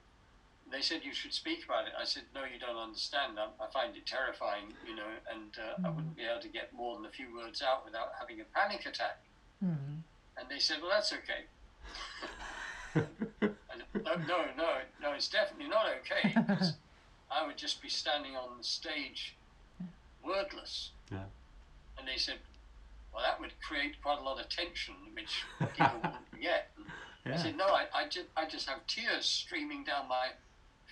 they 0.71 0.81
said 0.81 1.01
you 1.03 1.13
should 1.13 1.33
speak 1.33 1.63
about 1.65 1.87
it. 1.87 1.93
I 1.99 2.03
said, 2.05 2.23
no, 2.33 2.43
you 2.43 2.59
don't 2.59 2.77
understand. 2.77 3.39
I, 3.39 3.47
I 3.63 3.67
find 3.71 3.95
it 3.95 4.05
terrifying, 4.05 4.73
you 4.87 4.95
know, 4.95 5.07
and 5.31 5.55
uh, 5.57 5.87
I 5.87 5.89
wouldn't 5.89 6.15
be 6.15 6.23
able 6.23 6.41
to 6.41 6.47
get 6.49 6.73
more 6.73 6.95
than 6.97 7.05
a 7.05 7.09
few 7.09 7.33
words 7.35 7.61
out 7.61 7.85
without 7.85 8.09
having 8.19 8.41
a 8.41 8.43
panic 8.45 8.85
attack. 8.85 9.19
Mhm. 9.63 10.01
And 10.37 10.49
they 10.49 10.59
said, 10.59 10.77
well, 10.81 10.91
that's 10.91 11.13
okay. 11.13 11.45
I 12.95 13.77
no, 14.03 14.15
no, 14.27 14.45
no, 14.57 14.69
no, 15.01 15.11
it's 15.13 15.27
definitely 15.29 15.67
not 15.69 15.85
okay. 16.01 16.35
I 17.31 17.45
would 17.45 17.57
just 17.57 17.81
be 17.81 17.89
standing 17.89 18.35
on 18.35 18.57
the 18.57 18.63
stage 18.63 19.35
wordless. 20.23 20.91
Yeah. 21.11 21.23
And 21.97 22.07
they 22.07 22.17
said, 22.17 22.35
well, 23.15 23.23
that 23.23 23.39
would 23.39 23.53
create 23.61 23.95
quite 24.03 24.19
a 24.19 24.21
lot 24.21 24.39
of 24.39 24.49
tension, 24.49 24.93
which 25.13 25.43
people 25.59 25.95
wouldn't 25.95 26.41
get. 26.41 26.71
And 27.23 27.33
I 27.33 27.37
said, 27.37 27.57
no, 27.57 27.67
I, 27.67 27.85
I, 27.95 28.07
just, 28.09 28.27
I 28.35 28.45
just 28.45 28.67
have 28.67 28.85
tears 28.85 29.25
streaming 29.25 29.85
down 29.85 30.09
my 30.09 30.27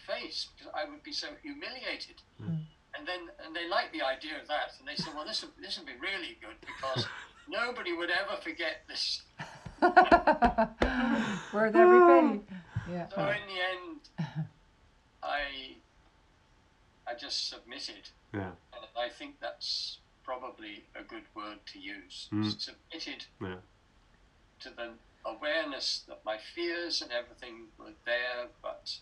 face 0.08 0.48
because 0.56 0.72
I 0.74 0.89
would 0.89 1.03
be 1.03 1.12
so 1.12 1.27
humiliated. 1.42 2.22
Mm. 2.42 2.63
And 2.98 3.08
then 3.08 3.20
and 3.46 3.56
they 3.56 3.68
liked 3.68 3.92
the 3.92 4.01
idea 4.03 4.39
of 4.42 4.48
that. 4.48 4.74
And 4.80 4.88
they 4.88 4.96
said, 4.96 5.13
well, 5.15 5.25
this 5.25 5.42
would, 5.42 5.51
this 5.62 5.77
would 5.77 5.86
be 5.86 5.94
really 6.00 6.38
good 6.39 6.56
because 6.62 7.06
nobody 7.50 7.92
would 7.92 8.10
ever 8.10 8.39
forget 8.42 8.84
this. 8.88 9.24
Worth 9.82 11.75
every 11.75 12.00
penny. 12.00 12.39
Yeah. 12.89 13.08
So 13.13 13.22
in 13.22 13.44
the 13.48 13.60
end, 13.60 14.48
I, 15.22 15.75
I 17.06 17.15
just 17.20 17.50
submitted. 17.50 18.10
Yeah. 18.34 18.51
And 18.74 18.86
I 18.98 19.10
think 19.10 19.36
that's 19.42 20.00
probably 20.24 20.84
a 20.96 21.03
good 21.03 21.24
word 21.36 21.60
to 21.74 21.80
use. 21.80 22.30
Mm. 22.32 22.60
Submitted 22.60 23.25
Yeah. 23.42 23.58
to 24.62 24.70
the 24.70 24.94
awareness 25.25 26.03
that 26.08 26.24
my 26.25 26.38
fears 26.38 27.01
and 27.01 27.12
everything 27.12 27.68
were 27.77 27.94
there, 28.06 28.50
but 28.62 29.00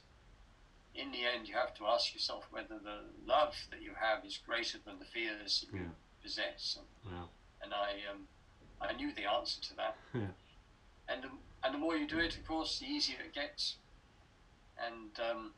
in 0.93 1.11
the 1.11 1.25
end, 1.25 1.47
you 1.47 1.55
have 1.55 1.73
to 1.75 1.87
ask 1.87 2.13
yourself 2.13 2.45
whether 2.51 2.77
the 2.77 3.03
love 3.25 3.55
that 3.71 3.81
you 3.81 3.93
have 3.93 4.25
is 4.25 4.37
greater 4.37 4.77
than 4.79 4.99
the 4.99 5.05
fears 5.05 5.61
that 5.61 5.73
you 5.77 5.95
possess. 6.21 6.77
And, 6.77 7.13
Wow. 7.13 7.29
and 7.61 7.73
I, 7.73 8.01
um, 8.11 8.27
I 8.81 8.91
knew 8.93 9.13
the 9.13 9.25
answer 9.25 9.61
to 9.61 9.73
that. 9.75 9.97
Yeah. 10.13 10.27
And 11.07 11.23
the, 11.23 11.29
and 11.63 11.73
the 11.73 11.77
more 11.77 11.95
you 11.97 12.07
do 12.07 12.19
it, 12.19 12.37
of 12.37 12.45
course, 12.47 12.79
the 12.79 12.85
easier 12.85 13.19
it 13.19 13.33
gets. 13.33 13.75
And 14.77 15.19
um, 15.19 15.53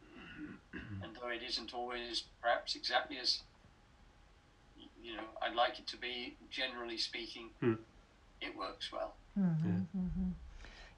and 1.03 1.15
though 1.15 1.27
it 1.29 1.43
isn't 1.43 1.73
always 1.73 2.23
perhaps 2.41 2.75
exactly 2.75 3.17
as 3.19 3.41
you 5.03 5.15
know 5.17 5.27
I'd 5.41 5.55
like 5.55 5.79
it 5.79 5.87
to 5.87 5.97
be, 5.97 6.37
generally 6.49 6.97
speaking, 6.97 7.49
Hmm. 7.59 7.75
it 8.41 8.55
works 8.57 8.91
well. 8.91 9.15
Mhm, 9.37 9.87
mhm. 9.95 10.33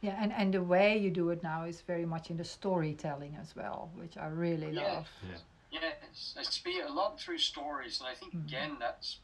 Yeah, 0.02 0.22
and, 0.22 0.32
and 0.34 0.54
the 0.54 0.62
way 0.62 0.98
you 0.98 1.10
do 1.10 1.30
it 1.32 1.42
now 1.42 1.64
is 1.66 1.82
very 1.82 2.06
much 2.06 2.30
in 2.30 2.38
the 2.38 2.44
storytelling 2.44 3.36
as 3.42 3.56
well, 3.56 3.90
which 3.96 4.18
I 4.18 4.28
really 4.28 4.72
Yeah. 4.72 4.96
love. 4.96 5.08
Yes, 5.72 6.36
I 6.38 6.44
speak 6.44 6.82
a 6.84 6.92
lot 6.92 7.20
through 7.20 7.40
stories, 7.40 8.00
and 8.00 8.08
I 8.08 8.16
think 8.16 8.34
again 8.34 8.78
that's 8.80 9.20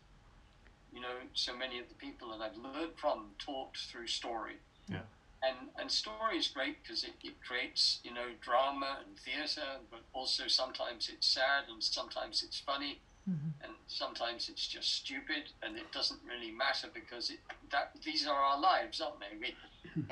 you 0.92 1.00
know 1.00 1.18
so 1.34 1.56
many 1.56 1.80
of 1.80 1.88
the 1.88 1.96
people 1.96 2.30
that 2.32 2.42
I've 2.42 2.58
learned 2.58 2.98
from 2.98 3.36
talked 3.38 3.78
through 3.78 4.08
story. 4.08 4.58
Yeah. 4.88 5.04
And 5.44 5.70
and 5.80 5.92
story 5.92 6.38
is 6.38 6.48
great 6.48 6.82
because 6.84 7.04
it, 7.04 7.14
it 7.24 7.36
creates 7.48 8.00
you 8.04 8.14
know 8.14 8.30
drama 8.42 9.00
and 9.06 9.18
theatre, 9.20 9.80
but 9.90 10.02
also 10.14 10.48
sometimes 10.48 11.10
it's 11.10 11.28
sad 11.28 11.70
and 11.70 11.82
sometimes 11.84 12.44
it's 12.44 12.60
funny, 12.60 13.02
Mhm. 13.30 13.54
and 13.62 13.74
sometimes 13.88 14.50
it's 14.50 14.66
just 14.68 14.94
stupid, 14.94 15.52
and 15.62 15.78
it 15.78 15.92
doesn't 15.92 16.22
really 16.24 16.52
matter 16.52 16.90
because 16.94 17.30
it 17.30 17.40
that 17.70 17.92
these 18.04 18.26
are 18.28 18.42
our 18.42 18.60
lives, 18.60 19.00
aren't 19.00 19.20
they? 19.20 19.36
We 19.40 19.56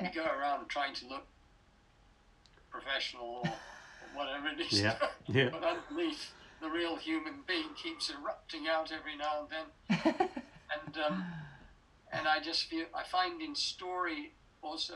we 0.00 0.08
go 0.10 0.24
around 0.24 0.68
trying 0.68 0.94
to 0.94 1.06
look 1.08 1.26
professional 2.70 3.42
or 3.44 3.52
whatever 4.14 4.48
it 4.48 4.60
is. 4.60 4.80
Yeah. 4.80 4.96
Yeah. 5.26 5.48
but 5.50 5.62
underneath, 5.62 6.32
the 6.60 6.68
real 6.68 6.96
human 6.96 7.42
being 7.46 7.74
keeps 7.74 8.10
erupting 8.10 8.66
out 8.68 8.90
every 8.92 9.16
now 9.16 9.40
and 9.42 9.50
then. 9.50 9.66
and 10.74 10.98
um, 10.98 11.24
and 12.12 12.26
I 12.28 12.40
just 12.40 12.64
feel 12.64 12.86
I 12.94 13.04
find 13.04 13.40
in 13.40 13.54
story 13.54 14.32
also 14.62 14.94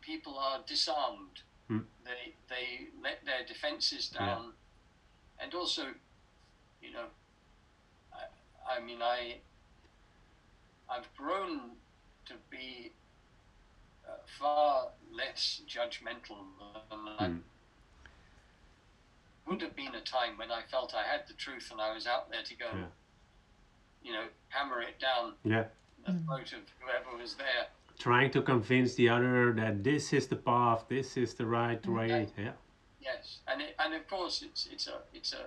people 0.00 0.38
are 0.38 0.60
disarmed. 0.66 1.42
Hmm. 1.68 1.80
They 2.04 2.34
they 2.48 2.88
let 3.02 3.24
their 3.24 3.44
defenses 3.46 4.08
down, 4.08 4.52
and 5.38 5.54
also, 5.54 5.94
you 6.84 6.92
know, 6.92 7.06
I, 8.12 8.76
I 8.76 8.80
mean 8.84 9.00
I. 9.02 9.36
I've 10.86 11.08
grown 11.16 11.70
to 12.26 12.34
be 12.50 12.92
uh, 14.06 14.10
far 14.38 14.88
less 15.10 15.62
judgmental 15.66 16.36
than 16.90 17.08
I 17.18 17.24
Hmm. 17.26 17.38
would 19.46 19.62
have 19.62 19.74
been 19.74 19.94
a 19.94 20.00
time 20.02 20.36
when 20.36 20.50
I 20.50 20.60
felt 20.70 20.94
I 20.94 21.02
had 21.04 21.26
the 21.26 21.32
truth 21.34 21.70
and 21.72 21.80
I 21.80 21.94
was 21.94 22.06
out 22.06 22.30
there 22.30 22.42
to 22.42 22.54
go, 22.54 22.66
Yeah. 22.74 22.86
you 24.02 24.12
know, 24.12 24.26
hammer 24.50 24.82
it 24.82 24.98
down 25.00 25.34
Yeah. 25.42 25.64
the 26.04 26.12
throat 26.12 26.52
of 26.52 26.62
whoever 26.80 27.16
was 27.16 27.34
there. 27.36 27.68
Trying 27.98 28.30
to 28.32 28.42
convince 28.42 28.94
the 28.94 29.08
other 29.08 29.54
that 29.54 29.82
this 29.82 30.12
is 30.12 30.26
the 30.28 30.36
path, 30.36 30.84
this 30.88 31.16
is 31.16 31.34
the 31.34 31.46
right 31.46 31.84
way. 31.86 32.28
Yeah. 32.36 32.52
Yes, 33.00 33.40
and 33.46 33.62
it, 33.62 33.74
and 33.78 33.94
of 33.94 34.06
course 34.06 34.42
it's 34.42 34.66
it's 34.66 34.86
a 34.86 35.00
it's 35.14 35.32
a 35.32 35.46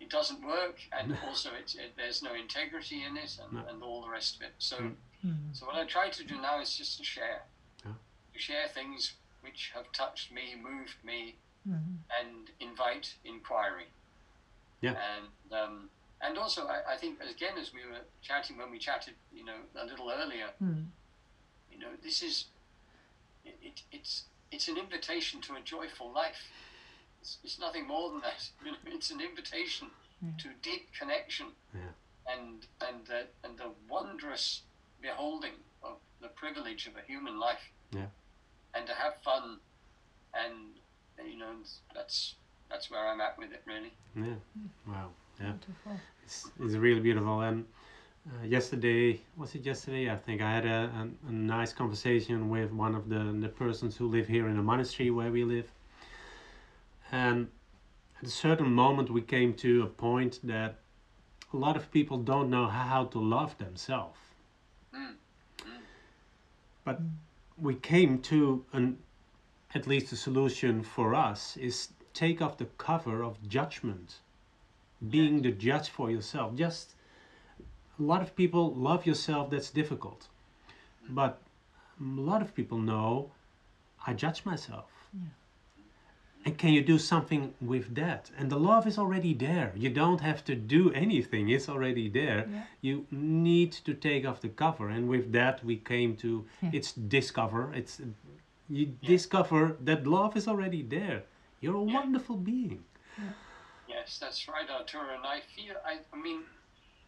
it 0.00 0.10
doesn't 0.10 0.42
work, 0.44 0.76
and 0.92 1.16
also 1.26 1.50
it's 1.54 1.74
it, 1.74 1.92
there's 1.96 2.22
no 2.22 2.34
integrity 2.34 3.04
in 3.04 3.16
it, 3.16 3.38
and, 3.42 3.52
No. 3.52 3.64
and 3.68 3.82
all 3.82 4.02
the 4.02 4.08
rest 4.10 4.36
of 4.36 4.42
it. 4.42 4.54
So 4.58 4.76
Mm. 5.26 5.52
So 5.52 5.66
what 5.66 5.74
I 5.74 5.84
try 5.84 6.08
to 6.10 6.22
do 6.22 6.40
now 6.40 6.60
is 6.60 6.76
just 6.76 6.96
to 6.98 7.02
share, 7.04 7.42
Yeah. 7.84 7.94
to 8.34 8.38
share 8.38 8.68
things 8.68 9.14
which 9.40 9.72
have 9.74 9.90
touched 9.90 10.30
me, 10.30 10.54
moved 10.54 11.02
me, 11.02 11.34
Mhm. 11.66 11.98
and 12.20 12.50
invite 12.60 13.16
inquiry. 13.24 13.88
Yeah. 14.80 14.94
And 14.94 15.52
um, 15.52 15.90
and 16.20 16.38
also 16.38 16.68
I, 16.68 16.92
I 16.94 16.96
think 16.96 17.20
again 17.20 17.58
as 17.58 17.72
we 17.72 17.84
were 17.84 18.04
chatting 18.22 18.58
when 18.58 18.70
we 18.70 18.78
chatted, 18.78 19.14
you 19.32 19.44
know, 19.44 19.58
a 19.74 19.84
little 19.84 20.08
earlier, 20.08 20.52
Mhm. 20.62 20.86
you 21.72 21.78
know, 21.78 21.96
this 21.96 22.22
is 22.22 22.44
it, 23.44 23.58
it, 23.60 23.82
it's 23.90 24.26
it's 24.52 24.68
an 24.68 24.76
invitation 24.76 25.40
to 25.42 25.54
a 25.56 25.60
joyful 25.60 26.12
life. 26.12 26.48
It's, 27.20 27.38
it's 27.44 27.58
nothing 27.58 27.86
more 27.86 28.10
than 28.10 28.20
that. 28.20 28.48
You 28.64 28.72
know, 28.72 28.78
it's 28.86 29.10
an 29.10 29.20
invitation 29.20 29.88
Yeah. 30.22 30.30
to 30.42 30.48
deep 30.62 30.84
connection 31.00 31.46
Yeah. 31.74 31.92
and 32.34 32.66
and 32.86 33.06
the 33.06 33.20
and 33.44 33.56
the 33.58 33.70
wondrous 33.88 34.62
beholding 35.00 35.56
of 35.82 35.96
the 36.20 36.28
privilege 36.28 36.86
of 36.88 36.96
a 36.96 37.02
human 37.12 37.38
life. 37.38 37.64
Yeah. 37.92 38.08
And 38.74 38.86
to 38.86 38.94
have 38.94 39.14
fun, 39.22 39.58
and 40.34 40.54
you 41.30 41.38
know, 41.38 41.52
that's 41.94 42.34
that's 42.70 42.90
where 42.90 43.06
I'm 43.08 43.20
at 43.20 43.38
with 43.38 43.52
it 43.52 43.62
really. 43.66 43.92
Yeah. 44.16 44.38
Wow. 44.86 45.10
Yeah. 45.40 45.52
Beautiful. 45.52 46.00
It's, 46.24 46.50
it's 46.60 46.74
really 46.74 47.00
beautiful. 47.00 47.40
And 47.40 47.64
uh, 48.28 48.44
yesterday, 48.44 49.20
was 49.36 49.54
it 49.54 49.64
yesterday? 49.64 50.10
I 50.10 50.16
think 50.16 50.42
I 50.42 50.50
had 50.52 50.66
a, 50.66 50.90
a, 51.00 51.28
a 51.28 51.32
nice 51.32 51.72
conversation 51.72 52.50
with 52.50 52.70
one 52.72 52.94
of 52.94 53.08
the, 53.08 53.22
the 53.40 53.48
persons 53.48 53.96
who 53.96 54.08
live 54.08 54.26
here 54.26 54.48
in 54.48 54.56
the 54.56 54.62
monastery 54.62 55.10
where 55.10 55.30
we 55.30 55.44
live. 55.44 55.70
And 57.10 57.48
at 58.20 58.28
a 58.28 58.30
certain 58.30 58.72
moment, 58.72 59.10
we 59.10 59.22
came 59.22 59.54
to 59.54 59.82
a 59.82 59.86
point 59.86 60.40
that 60.44 60.76
a 61.52 61.56
lot 61.56 61.76
of 61.76 61.90
people 61.90 62.18
don't 62.18 62.50
know 62.50 62.66
how 62.66 63.04
to 63.06 63.18
love 63.18 63.56
themselves. 63.58 64.18
Mm. 64.94 65.14
But 66.84 67.00
we 67.56 67.74
came 67.74 68.20
to 68.22 68.64
an, 68.72 68.98
at 69.74 69.86
least 69.86 70.12
a 70.12 70.16
solution 70.16 70.82
for 70.82 71.14
us 71.14 71.56
is 71.56 71.88
take 72.12 72.42
off 72.42 72.58
the 72.58 72.66
cover 72.76 73.22
of 73.22 73.48
judgment, 73.48 74.16
being 75.10 75.42
the 75.42 75.52
judge 75.52 75.88
for 75.88 76.10
yourself. 76.10 76.54
Just 76.54 76.94
a 77.98 78.02
lot 78.02 78.22
of 78.22 78.34
people 78.36 78.74
love 78.74 79.06
yourself, 79.06 79.50
that's 79.50 79.70
difficult. 79.70 80.28
But 81.08 81.40
a 82.00 82.04
lot 82.20 82.42
of 82.42 82.54
people 82.54 82.78
know 82.78 83.30
I 84.06 84.12
judge 84.14 84.44
myself. 84.44 84.90
And 86.44 86.56
can 86.56 86.72
you 86.72 86.82
do 86.82 86.98
something 86.98 87.52
with 87.60 87.94
that? 87.94 88.30
And 88.38 88.50
the 88.50 88.58
love 88.58 88.86
is 88.86 88.96
already 88.98 89.34
there. 89.34 89.72
You 89.76 89.90
don't 89.90 90.20
have 90.20 90.44
to 90.44 90.54
do 90.54 90.90
anything, 90.92 91.48
it's 91.50 91.68
already 91.68 92.08
there. 92.08 92.46
Yeah. 92.50 92.62
You 92.80 93.06
need 93.10 93.72
to 93.84 93.92
take 93.94 94.24
off 94.26 94.40
the 94.40 94.48
cover. 94.48 94.88
And 94.88 95.08
with 95.08 95.32
that, 95.32 95.62
we 95.64 95.76
came 95.76 96.16
to 96.18 96.46
Yeah. 96.62 96.70
it's 96.72 96.92
discover. 96.92 97.72
It's 97.74 98.00
you 98.68 98.86
Yeah. 99.00 99.08
discover 99.08 99.76
that 99.80 100.06
love 100.06 100.36
is 100.36 100.46
already 100.48 100.82
there. 100.82 101.24
You're 101.60 101.76
a 101.76 101.84
Yeah. 101.84 101.94
wonderful 102.00 102.36
being. 102.36 102.84
Yes, 103.88 104.18
that's 104.18 104.46
right, 104.48 104.68
Arturo. 104.70 105.14
And 105.16 105.26
I 105.26 105.40
feel, 105.40 105.74
I, 105.84 105.98
I 106.12 106.16
mean, 106.16 106.40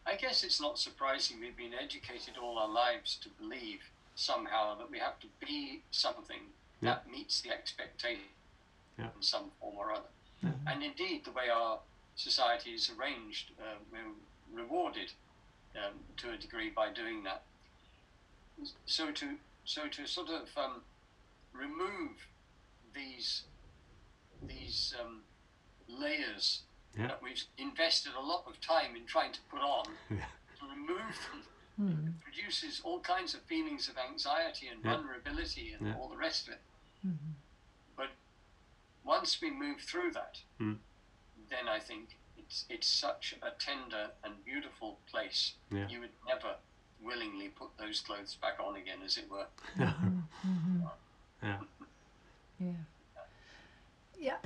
I 0.06 0.16
guess 0.16 0.42
it's 0.44 0.60
not 0.60 0.78
surprising 0.78 1.38
we've 1.40 1.56
been 1.56 1.74
educated 1.74 2.36
all 2.36 2.58
our 2.58 2.68
lives 2.68 3.16
to 3.22 3.28
believe 3.28 3.82
somehow 4.14 4.74
that 4.78 4.90
we 4.90 4.98
have 4.98 5.18
to 5.20 5.28
be 5.46 5.82
something 5.90 6.42
Yeah. 6.80 6.94
that 6.94 7.10
meets 7.10 7.40
the 7.42 7.50
expectation 7.50 8.24
Yeah. 9.00 9.08
in 9.16 9.22
some 9.22 9.50
form 9.60 9.76
or 9.76 9.92
other. 9.92 10.08
Yeah. 10.42 10.50
And 10.66 10.82
indeed, 10.82 11.24
the 11.24 11.32
way 11.32 11.48
our 11.48 11.78
society 12.16 12.70
is 12.70 12.90
arranged, 12.90 13.50
uh, 13.60 13.76
we're 13.90 14.62
rewarded 14.62 15.12
um, 15.76 15.94
to 16.18 16.30
a 16.32 16.36
degree 16.36 16.70
by 16.70 16.90
doing 16.92 17.22
that. 17.24 17.42
So 18.86 19.10
to 19.12 19.36
so 19.64 19.88
to 19.88 20.06
sort 20.06 20.28
of 20.28 20.48
um, 20.56 20.82
remove 21.52 22.16
these 22.94 23.44
these 24.46 24.94
um, 25.00 25.22
layers 25.88 26.62
Yeah. 26.98 27.06
that 27.08 27.22
we've 27.22 27.42
invested 27.56 28.12
a 28.18 28.20
lot 28.20 28.44
of 28.48 28.60
time 28.60 28.96
in 28.96 29.06
trying 29.06 29.32
to 29.32 29.40
put 29.50 29.60
on, 29.60 29.84
Yeah. 30.10 30.26
to 30.58 30.66
remove 30.66 31.16
them 31.30 31.42
Mm. 31.80 32.20
produces 32.20 32.80
all 32.84 33.00
kinds 33.00 33.32
of 33.32 33.40
feelings 33.42 33.88
of 33.88 33.96
anxiety 33.96 34.68
and 34.68 34.84
Yeah. 34.84 34.96
vulnerability 34.96 35.72
and 35.72 35.94
all 35.96 36.08
the 36.10 36.16
rest 36.16 36.46
of 36.48 36.52
it. 36.54 36.60
Mhm. 37.06 37.32
But 39.10 39.16
once 39.18 39.40
we 39.42 39.50
move 39.50 39.80
through 39.80 40.12
that, 40.12 40.38
Mm. 40.60 40.78
then 41.48 41.68
I 41.68 41.80
think 41.80 42.16
it's 42.36 42.64
it's 42.68 42.86
such 42.86 43.34
a 43.42 43.50
tender 43.58 44.10
and 44.22 44.44
beautiful 44.44 44.98
place. 45.10 45.54
Yeah. 45.70 45.88
You 45.88 46.00
would 46.00 46.12
never 46.26 46.56
willingly 47.00 47.48
put 47.48 47.76
those 47.76 48.00
clothes 48.00 48.36
back 48.36 48.60
on 48.60 48.76
again, 48.76 49.02
as 49.02 49.16
it 49.16 49.28
were. 49.28 49.48
yeah. 51.42 51.58
Yeah. 52.60 52.84
Yeah. 54.18 54.36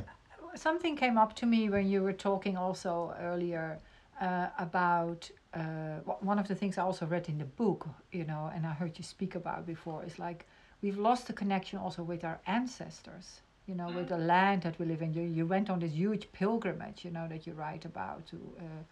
Something 0.55 0.97
came 0.97 1.19
up 1.19 1.35
to 1.37 1.47
me 1.47 1.69
when 1.69 1.87
you 1.87 2.03
were 2.03 2.13
talking 2.17 2.57
also 2.57 3.15
earlier 3.21 3.81
uh, 4.21 4.49
about 4.59 5.31
uh, 5.53 5.99
one 6.21 6.39
of 6.39 6.47
the 6.49 6.55
things 6.55 6.79
I 6.79 6.83
also 6.83 7.07
read 7.07 7.29
in 7.29 7.39
the 7.39 7.45
book, 7.45 7.89
you 8.13 8.25
know, 8.25 8.51
and 8.55 8.65
I 8.67 8.73
heard 8.73 8.97
you 8.99 9.05
speak 9.05 9.35
about 9.35 9.67
before 9.67 10.05
is 10.05 10.19
like 10.19 10.47
we've 10.81 10.99
lost 10.99 11.27
the 11.27 11.33
connection 11.33 11.79
also 11.79 12.03
with 12.03 12.25
our 12.25 12.41
ancestors, 12.47 13.41
you 13.67 13.75
know, 13.75 13.91
with 13.91 14.09
the 14.09 14.19
land 14.19 14.63
that 14.63 14.79
we 14.79 14.87
live 14.87 15.03
in. 15.03 15.13
You, 15.15 15.23
you 15.23 15.47
went 15.47 15.71
on 15.71 15.81
this 15.81 15.93
huge 15.93 16.31
pilgrimage, 16.33 17.05
you 17.05 17.11
know, 17.11 17.27
that 17.29 17.47
you 17.47 17.53
write 17.55 17.85
about 17.85 18.27
to. 18.29 18.37
Uh, 18.59 18.83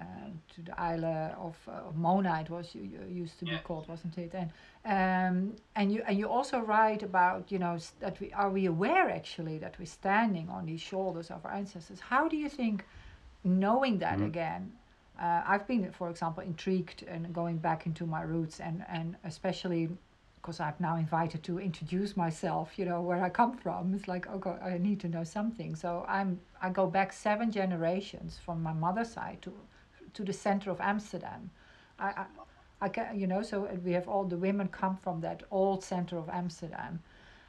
um, 0.00 0.40
to 0.54 0.62
the 0.62 0.80
Isle 0.80 1.04
of 1.38 1.56
uh, 1.68 1.90
Mona, 1.94 2.40
it 2.40 2.48
was 2.48 2.74
you, 2.74 2.82
you 2.82 3.22
used 3.22 3.38
to 3.40 3.44
be 3.44 3.56
Yeah. 3.56 3.60
called, 3.62 3.88
wasn't 3.88 4.16
it? 4.18 4.32
And 4.34 4.50
um, 4.86 5.56
and 5.76 5.92
you 5.92 6.02
and 6.06 6.16
you 6.18 6.28
also 6.28 6.60
write 6.60 7.02
about 7.02 7.50
you 7.52 7.58
know 7.58 7.76
that 8.00 8.18
we 8.20 8.32
are 8.32 8.48
we 8.50 8.66
aware 8.66 9.10
actually 9.10 9.58
that 9.58 9.78
we're 9.78 9.86
standing 9.86 10.48
on 10.48 10.66
these 10.66 10.80
shoulders 10.80 11.30
of 11.30 11.44
our 11.44 11.52
ancestors. 11.52 12.00
How 12.00 12.28
do 12.28 12.36
you 12.36 12.48
think 12.48 12.84
knowing 13.44 13.98
that 13.98 14.22
again? 14.22 14.72
Uh, 15.20 15.42
I've 15.46 15.66
been, 15.66 15.92
for 15.92 16.08
example, 16.08 16.42
intrigued 16.42 17.02
and 17.02 17.34
going 17.34 17.58
back 17.58 17.84
into 17.84 18.06
my 18.06 18.22
roots, 18.22 18.60
and 18.60 18.84
and 18.88 19.16
especially 19.24 19.90
because 20.40 20.60
I've 20.60 20.80
now 20.80 20.96
invited 20.96 21.42
to 21.44 21.58
introduce 21.58 22.16
myself, 22.16 22.78
you 22.78 22.84
know, 22.86 23.00
where 23.02 23.22
I 23.22 23.28
come 23.28 23.56
from. 23.56 23.94
It's 23.94 24.08
like, 24.08 24.26
oh, 24.28 24.36
okay, 24.36 24.56
I 24.62 24.78
need 24.78 25.00
to 25.00 25.08
know 25.08 25.24
something. 25.24 25.76
So 25.76 26.04
I'm 26.08 26.40
I 26.62 26.70
go 26.70 26.86
back 26.86 27.12
seven 27.12 27.50
generations 27.50 28.38
from 28.44 28.62
my 28.62 28.72
mother's 28.72 29.12
side 29.12 29.42
to 29.42 29.52
to 30.14 30.24
the 30.24 30.32
center 30.32 30.70
of 30.70 30.80
Amsterdam. 30.80 31.50
I, 31.98 32.08
I 32.08 32.26
I 32.82 32.88
can, 32.88 33.20
you 33.20 33.26
know, 33.26 33.42
so 33.42 33.68
we 33.84 33.92
have 33.92 34.08
all 34.08 34.24
the 34.24 34.38
women 34.38 34.68
come 34.68 34.96
from 34.96 35.20
that 35.20 35.42
old 35.50 35.84
center 35.84 36.16
of 36.16 36.30
Amsterdam, 36.30 37.00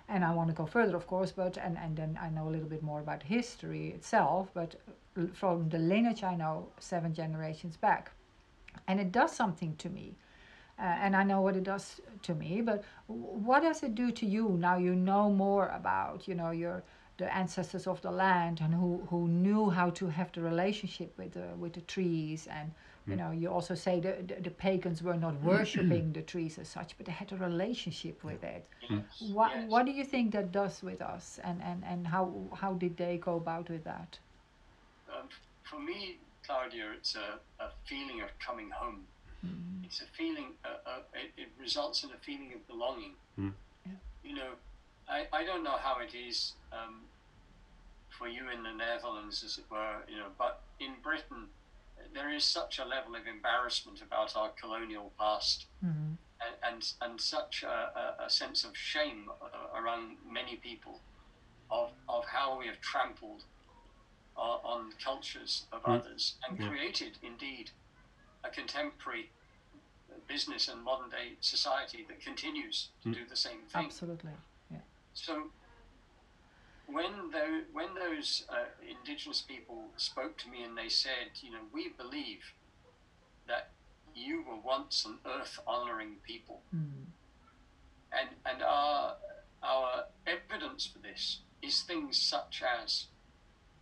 and 0.09 0.25
I 0.25 0.33
want 0.33 0.49
to 0.49 0.55
go 0.55 0.65
further, 0.65 0.97
of 0.97 1.07
course, 1.07 1.31
but 1.31 1.57
and 1.57 1.77
and 1.77 1.95
then 1.95 2.19
I 2.21 2.29
know 2.29 2.49
a 2.49 2.51
little 2.51 2.69
bit 2.69 2.83
more 2.83 2.99
about 2.99 3.23
history 3.23 3.89
itself, 3.89 4.49
but 4.53 4.75
from 5.33 5.69
the 5.69 5.79
lineage 5.79 6.23
I 6.23 6.35
know 6.35 6.67
seven 6.79 7.13
generations 7.13 7.77
back, 7.77 8.11
and 8.87 8.99
it 8.99 9.11
does 9.11 9.31
something 9.31 9.75
to 9.77 9.89
me, 9.89 10.15
uh, 10.81 10.97
and 11.03 11.15
I 11.15 11.23
know 11.23 11.41
what 11.41 11.55
it 11.55 11.63
does 11.63 12.01
to 12.23 12.33
me. 12.35 12.61
But 12.61 12.83
what 13.07 13.61
does 13.61 13.83
it 13.83 13.95
do 13.95 14.11
to 14.11 14.25
you 14.25 14.49
now? 14.59 14.77
You 14.77 14.95
know 14.95 15.29
more 15.29 15.67
about, 15.69 16.27
you 16.27 16.35
know, 16.35 16.51
your 16.51 16.83
the 17.17 17.33
ancestors 17.35 17.87
of 17.87 18.01
the 18.01 18.11
land 18.11 18.61
and 18.61 18.73
who, 18.73 19.05
who 19.09 19.27
knew 19.27 19.69
how 19.69 19.91
to 19.91 20.07
have 20.07 20.31
the 20.31 20.41
relationship 20.41 21.13
with 21.17 21.33
the 21.33 21.47
with 21.59 21.73
the 21.73 21.81
trees 21.81 22.47
and 22.47 22.71
you 23.07 23.15
know 23.15 23.31
you 23.31 23.47
also 23.49 23.75
say 23.75 23.99
the, 23.99 24.15
the, 24.27 24.41
the 24.41 24.49
pagans 24.49 25.03
were 25.03 25.17
not 25.17 25.35
worshipping 25.51 26.13
the 26.13 26.21
trees 26.21 26.57
as 26.57 26.67
such 26.67 26.97
but 26.97 27.05
they 27.05 27.11
had 27.11 27.31
a 27.31 27.35
relationship 27.37 28.23
with 28.23 28.43
it 28.43 28.65
Yes. 28.89 29.03
what 29.33 29.51
yes. 29.53 29.69
what 29.69 29.85
do 29.85 29.91
you 29.91 30.03
think 30.03 30.31
that 30.31 30.51
does 30.51 30.81
with 30.81 31.01
us 31.01 31.39
and 31.43 31.61
and, 31.61 31.83
and 31.85 32.07
how 32.07 32.31
how 32.55 32.73
did 32.73 32.97
they 32.97 33.17
go 33.17 33.35
about 33.35 33.69
with 33.69 33.83
that 33.83 34.17
Um, 35.13 35.27
for 35.63 35.79
me, 35.79 36.17
Claudia, 36.45 36.91
it's 36.97 37.15
a, 37.15 37.39
a 37.63 37.69
feeling 37.85 38.21
of 38.21 38.29
coming 38.39 38.69
home. 38.71 39.01
It's 39.83 40.01
a 40.01 40.05
feeling, 40.17 40.53
uh, 40.63 40.89
uh, 40.89 40.99
it, 41.13 41.31
it 41.37 41.49
results 41.59 42.03
in 42.03 42.11
a 42.11 42.17
feeling 42.17 42.53
of 42.53 42.65
belonging. 42.67 43.13
Mm. 43.39 43.53
Yeah. 43.85 43.91
You 44.23 44.35
know, 44.35 44.51
I, 45.09 45.25
I 45.33 45.43
don't 45.43 45.63
know 45.63 45.77
how 45.77 45.99
it 45.99 46.13
is 46.15 46.53
um, 46.71 47.01
for 48.09 48.27
you 48.27 48.49
in 48.49 48.63
the 48.63 48.71
Netherlands, 48.73 49.43
as 49.43 49.57
it 49.57 49.65
were, 49.69 49.97
you 50.07 50.17
know, 50.17 50.29
but 50.37 50.61
in 50.79 50.91
Britain, 51.03 51.47
there 52.13 52.29
is 52.33 52.43
such 52.43 52.79
a 52.79 52.85
level 52.85 53.15
of 53.15 53.27
embarrassment 53.27 54.01
about 54.01 54.35
our 54.35 54.49
colonial 54.59 55.11
past 55.19 55.65
Mhm. 55.83 56.17
and, 56.41 56.55
and, 56.63 56.93
and 57.01 57.21
such 57.21 57.63
a, 57.63 58.15
a, 58.19 58.25
a 58.25 58.29
sense 58.29 58.63
of 58.63 58.75
shame 58.77 59.29
uh, 59.41 59.77
around 59.79 60.17
many 60.25 60.55
people 60.55 61.01
of, 61.69 61.89
of 62.07 62.25
how 62.25 62.57
we 62.57 62.67
have 62.67 62.79
trampled 62.81 63.43
on, 64.35 64.59
on 64.63 64.91
cultures 65.03 65.65
of 65.71 65.81
Mm. 65.83 65.99
others 65.99 66.35
and 66.47 66.59
Yeah. 66.59 66.67
created, 66.67 67.17
indeed, 67.21 67.71
a 68.43 68.49
contemporary 68.49 69.29
business 70.27 70.67
and 70.67 70.81
modern 70.83 71.09
day 71.09 71.37
society 71.41 72.05
that 72.07 72.19
continues 72.21 72.89
to 73.01 73.09
Mm. 73.09 73.13
do 73.13 73.25
the 73.25 73.35
same 73.35 73.61
thing. 73.67 73.85
absolutely 73.85 74.31
So 75.13 75.51
when 76.85 77.31
tho- 77.31 77.65
when 77.73 77.93
those 77.95 78.45
uh, 78.49 78.65
indigenous 78.81 79.41
people 79.41 79.91
spoke 79.97 80.37
to 80.39 80.47
me 80.49 80.63
and 80.63 80.77
they 80.77 80.89
said, 80.89 81.31
you 81.41 81.51
know, 81.51 81.65
we 81.71 81.89
believe 81.89 82.53
that 83.45 83.71
you 84.15 84.41
were 84.43 84.55
once 84.55 85.05
an 85.05 85.19
earth 85.25 85.59
honoring 85.67 86.15
people, 86.21 86.63
Mm. 86.73 87.05
and 88.11 88.29
and 88.45 88.61
our 88.63 89.17
our 89.61 90.07
evidence 90.25 90.85
for 90.87 90.99
this 90.99 91.41
is 91.61 91.81
things 91.83 92.19
such 92.19 92.61
as 92.63 93.07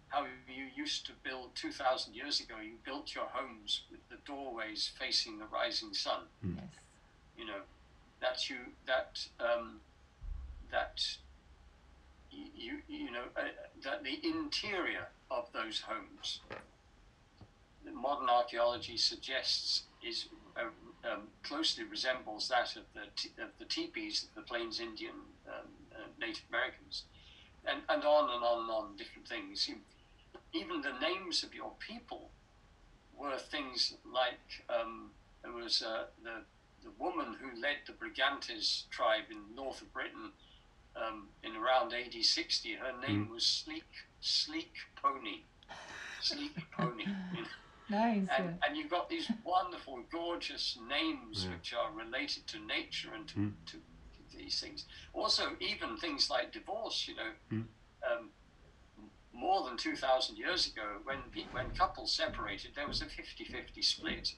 how 0.10 0.26
you 0.48 0.66
used 0.76 1.06
to 1.06 1.12
build 1.24 1.56
2,000 1.56 2.14
years 2.16 2.40
ago. 2.40 2.56
You 2.64 2.74
built 2.84 3.16
your 3.16 3.28
homes 3.32 3.84
with 3.92 4.02
the 4.10 4.18
doorways 4.26 4.92
facing 5.00 5.40
the 5.40 5.46
rising 5.46 5.94
sun 5.94 6.22
yes 6.44 6.80
you 7.40 7.46
know 7.46 7.62
that 8.20 8.50
you 8.50 8.58
that 8.86 9.26
um, 9.40 9.80
that 10.72 11.02
you 12.32 12.80
you 12.90 13.12
know 13.12 13.24
uh, 13.38 13.42
that 13.84 14.04
the 14.04 14.20
interior 14.24 15.08
of 15.32 15.46
those 15.54 15.80
homes 15.80 16.42
that 17.86 17.96
modern 17.96 18.30
archaeology 18.30 18.98
suggests 18.98 19.84
is 20.06 20.28
uh, 20.58 21.10
um, 21.10 21.22
closely 21.44 21.86
resembles 21.86 22.50
that 22.50 22.76
of 22.76 22.84
the 22.94 23.06
t- 23.16 23.32
of 23.42 23.50
the 23.58 23.66
teepees 23.66 24.24
of 24.24 24.36
the 24.36 24.42
Plains 24.42 24.82
Indian 24.82 25.16
um, 25.48 25.68
uh, 25.96 26.08
Native 26.20 26.44
Americans, 26.50 27.04
and 27.66 27.80
and 27.88 28.04
on 28.04 28.30
and 28.30 28.44
on 28.44 28.62
and 28.64 28.72
on 28.72 28.98
different 28.98 29.28
things. 29.28 29.70
You, 29.70 29.76
even 30.54 30.82
the 30.82 30.94
names 31.00 31.44
of 31.44 31.54
your 31.54 31.72
people 31.80 32.30
were 33.16 33.38
things 33.38 33.94
like 34.06 34.40
um, 34.70 35.12
there 35.44 35.52
was 35.52 35.82
uh, 35.82 36.06
the 36.24 36.42
the 36.84 36.92
woman 36.98 37.36
who 37.42 37.60
led 37.62 37.76
the 37.86 37.92
Brigantes 37.94 38.84
tribe 38.90 39.26
in 39.30 39.54
north 39.54 39.82
of 39.82 39.92
Britain 39.92 40.32
um, 40.96 41.28
in 41.44 41.56
around 41.58 41.94
AD 41.94 42.14
60. 42.24 42.74
Her 42.76 42.94
name 43.06 43.26
Mm. 43.28 43.30
was 43.32 43.46
Sleek 43.46 43.84
Sleek 44.22 44.72
Pony. 45.02 45.42
Sleek 46.22 46.56
Pony. 46.72 47.04
you 47.36 47.42
know. 47.42 47.48
Nice. 47.90 48.28
And, 48.38 48.58
and 48.66 48.78
you've 48.78 48.90
got 48.90 49.10
these 49.10 49.30
wonderful, 49.44 50.04
gorgeous 50.12 50.78
names 50.88 51.44
Yeah. 51.44 51.56
which 51.56 51.74
are 51.74 51.92
related 51.92 52.48
to 52.48 52.60
nature 52.60 53.10
and 53.14 53.28
to, 53.30 53.36
Mm. 53.40 53.54
to 53.72 53.78
these 54.38 54.62
things. 54.62 54.86
Also, 55.14 55.56
even 55.60 55.98
things 55.98 56.30
like 56.30 56.54
divorce, 56.54 57.08
you 57.10 57.16
know, 57.16 57.32
Mm. 57.52 57.68
um, 58.10 58.30
more 59.40 59.64
than 59.68 59.78
2,000 59.78 60.38
years 60.38 60.68
ago, 60.68 60.98
when, 61.04 61.20
when 61.52 61.70
couples 61.72 62.12
separated, 62.12 62.72
there 62.76 62.88
was 62.88 63.02
a 63.02 63.06
50 63.06 63.46
50 63.46 63.82
split. 63.82 64.34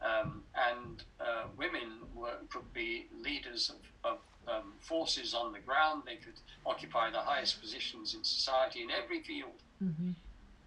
Um, 0.00 0.42
and 0.54 1.02
uh, 1.20 1.44
women 1.56 1.88
were, 2.14 2.36
could 2.50 2.72
be 2.72 3.06
leaders 3.20 3.70
of, 4.04 4.12
of 4.12 4.18
um, 4.46 4.72
forces 4.80 5.34
on 5.34 5.52
the 5.52 5.58
ground, 5.58 6.04
they 6.06 6.16
could 6.16 6.38
occupy 6.64 7.10
the 7.10 7.18
highest 7.20 7.60
positions 7.60 8.14
in 8.14 8.22
society 8.24 8.82
in 8.82 8.90
every 8.90 9.20
field. 9.22 9.60
Mhm. 9.82 10.14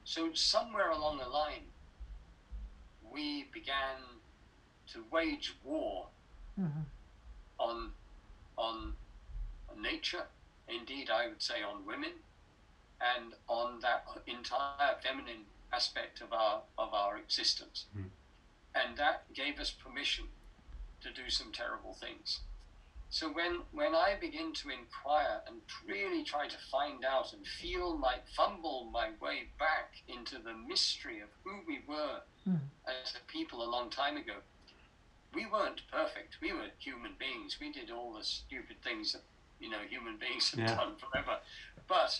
So 0.04 0.34
somewhere 0.34 0.90
along 0.92 1.18
the 1.20 1.28
line, 1.30 1.66
we 3.12 3.46
began 3.54 3.98
to 4.94 5.04
wage 5.12 5.56
war 5.64 6.08
Mhm. 6.60 6.86
on 7.58 7.94
on 8.58 8.94
nature. 9.78 10.28
Indeed, 10.68 11.10
I 11.10 11.28
would 11.28 11.42
say 11.42 11.64
on 11.64 11.86
women, 11.86 12.12
and 13.16 13.34
on 13.48 13.80
that 13.82 14.06
entire 14.28 14.96
feminine 15.04 15.46
aspect 15.74 16.22
of 16.22 16.32
our 16.34 16.62
of 16.78 16.94
our 16.94 17.18
existence. 17.18 17.86
Mm. 17.98 18.10
And 18.76 18.98
that 18.98 19.24
gave 19.34 19.60
us 19.60 19.72
permission 19.72 20.26
to 21.02 21.12
do 21.12 21.30
some 21.30 21.52
terrible 21.52 21.94
things. 21.94 22.40
So 23.10 23.28
when 23.30 23.62
when 23.72 23.94
I 23.94 24.16
begin 24.20 24.54
to 24.54 24.70
inquire 24.70 25.42
and 25.48 25.58
really 25.86 26.24
try 26.24 26.48
to 26.48 26.58
find 26.72 27.04
out 27.04 27.34
and 27.34 27.46
feel 27.46 27.98
my 27.98 28.16
fumble 28.36 28.86
my 28.86 29.10
way 29.20 29.50
back 29.60 29.96
into 30.08 30.38
the 30.40 30.54
mystery 30.54 31.20
of 31.20 31.30
who 31.44 31.62
we 31.68 31.80
were 31.88 32.22
Mm. 32.48 32.60
as 32.88 33.14
a 33.16 33.20
people 33.32 33.62
a 33.64 33.70
long 33.70 33.92
time 33.92 34.18
ago, 34.18 34.38
we 35.32 35.46
weren't 35.46 35.82
perfect. 35.92 36.38
We 36.42 36.52
were 36.54 36.70
human 36.80 37.14
beings. 37.20 37.60
We 37.60 37.72
did 37.72 37.92
all 37.92 38.14
the 38.14 38.24
stupid 38.24 38.78
things 38.84 39.12
that 39.14 39.22
you 39.60 39.70
know 39.70 39.80
human 39.90 40.18
beings 40.18 40.50
have 40.52 40.60
Yeah. 40.60 40.76
done 40.76 40.96
forever. 40.96 41.40
But 41.88 42.20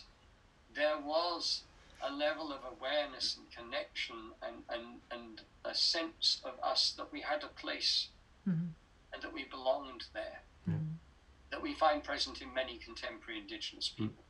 there 0.76 0.98
was 1.00 1.64
a 2.02 2.12
level 2.12 2.52
of 2.52 2.60
awareness 2.66 3.38
and 3.38 3.46
connection 3.52 4.16
and, 4.42 4.64
and, 4.70 5.02
and 5.12 5.42
a 5.66 5.74
sense 5.76 6.42
of 6.44 6.54
us 6.64 6.94
that 6.98 7.12
we 7.12 7.22
had 7.22 7.44
a 7.44 7.48
place 7.48 8.10
Mhm. 8.48 8.74
and 9.14 9.22
that 9.22 9.34
we 9.34 9.44
belonged 9.44 10.06
there 10.14 10.42
Mhm. 10.68 10.98
that 11.52 11.62
we 11.62 11.74
find 11.76 12.04
present 12.04 12.42
in 12.42 12.54
many 12.54 12.78
contemporary 12.80 13.40
indigenous 13.40 13.90
people. 13.90 14.24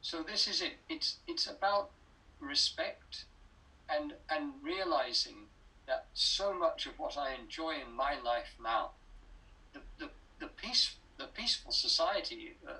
So 0.00 0.22
this 0.22 0.46
is 0.48 0.60
it. 0.62 0.78
It's 0.88 1.18
it's 1.26 1.46
about 1.46 1.90
respect 2.38 3.24
and 3.88 4.14
and 4.28 4.62
realizing 4.62 5.48
that 5.86 6.06
so 6.14 6.54
much 6.54 6.86
of 6.86 6.98
what 6.98 7.16
I 7.16 7.32
enjoy 7.32 7.80
in 7.80 7.92
my 7.92 8.14
life 8.14 8.54
now, 8.60 8.92
the 9.72 9.82
the, 9.98 10.10
the 10.38 10.48
peace 10.48 10.96
the 11.18 11.26
peaceful 11.26 11.72
society, 11.72 12.56
uh, 12.68 12.74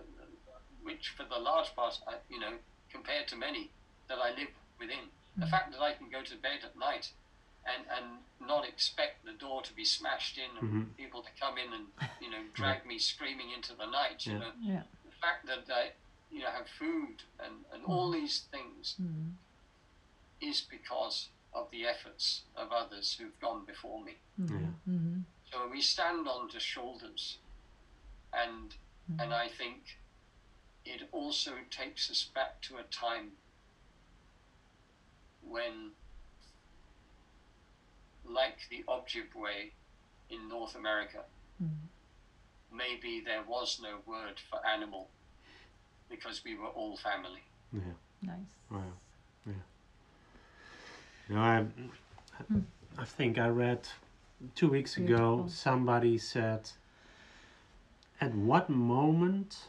which 0.83 1.09
for 1.11 1.25
the 1.25 1.39
large 1.39 1.75
part, 1.75 1.99
I, 2.07 2.15
you 2.29 2.39
know, 2.39 2.59
compared 2.97 3.29
to 3.29 3.37
many 3.37 3.65
that 4.09 4.19
I 4.19 4.31
live 4.41 4.53
within, 4.79 5.07
the 5.37 5.47
Mhm. 5.47 5.51
fact 5.55 5.71
that 5.73 5.83
I 5.89 5.93
can 5.99 6.09
go 6.17 6.23
to 6.23 6.37
bed 6.49 6.61
at 6.69 6.75
night 6.77 7.07
and 7.71 7.83
and 7.97 8.07
not 8.53 8.65
expect 8.73 9.17
the 9.25 9.33
door 9.45 9.59
to 9.69 9.73
be 9.81 9.85
smashed 9.85 10.37
in 10.45 10.51
and 10.59 10.69
Mhm. 10.69 10.97
people 11.03 11.21
to 11.23 11.33
come 11.43 11.57
in 11.65 11.71
and 11.77 11.87
you 12.25 12.31
know 12.33 12.43
drag 12.61 12.79
me 12.91 12.97
screaming 12.99 13.51
into 13.57 13.73
the 13.75 13.87
night. 14.01 14.19
You 14.27 14.33
Yeah. 14.33 14.39
know, 14.43 14.53
Yeah. 14.73 14.85
the 15.09 15.15
fact 15.25 15.41
that 15.51 15.65
I 15.83 15.85
you 16.35 16.41
know 16.43 16.51
have 16.59 16.69
food 16.83 17.17
and 17.45 17.55
and 17.73 17.81
all 17.85 18.07
these 18.19 18.37
things 18.55 18.95
Mhm. 18.99 19.37
is 20.51 20.59
because 20.77 21.17
of 21.53 21.65
the 21.71 21.83
efforts 21.93 22.27
of 22.55 22.67
others 22.83 23.07
who've 23.17 23.39
gone 23.47 23.65
before 23.73 24.01
me. 24.09 24.15
Mhm. 24.39 24.75
Mhm. 24.87 25.25
So 25.51 25.57
we 25.75 25.81
stand 25.95 26.23
on 26.35 26.43
the 26.49 26.61
shoulders, 26.61 27.39
and 28.33 28.69
and 29.23 29.31
I 29.45 29.49
think 29.61 29.99
it 30.87 31.09
also 31.13 31.53
takes 31.71 32.09
us 32.11 32.25
back 32.35 32.61
to 32.63 32.77
a 32.79 32.83
time 32.85 33.33
when, 35.43 35.91
like 38.25 38.59
the 38.71 38.85
Ojibwe 38.89 39.71
in 40.31 40.49
North 40.49 40.75
America, 40.77 41.25
Mhm. 41.63 41.89
maybe 42.71 43.21
there 43.21 43.43
was 43.43 43.81
no 43.81 43.99
word 44.07 44.39
for 44.39 44.65
animal 44.67 45.09
because 46.09 46.45
we 46.45 46.55
were 46.55 46.69
all 46.69 46.97
family. 46.97 47.43
Yeah. 47.73 47.81
Nice. 48.23 48.55
Wow. 48.71 48.93
Yeah. 49.47 49.53
You 51.29 51.35
know, 51.35 51.41
I, 51.41 51.67
I 52.99 53.05
think 53.05 53.39
I 53.39 53.49
read 53.49 53.89
two 54.55 54.69
weeks 54.71 54.97
ago 54.97 55.47
somebody 55.49 56.19
said, 56.19 56.71
At 58.21 58.35
what 58.35 58.69
moment 58.71 59.69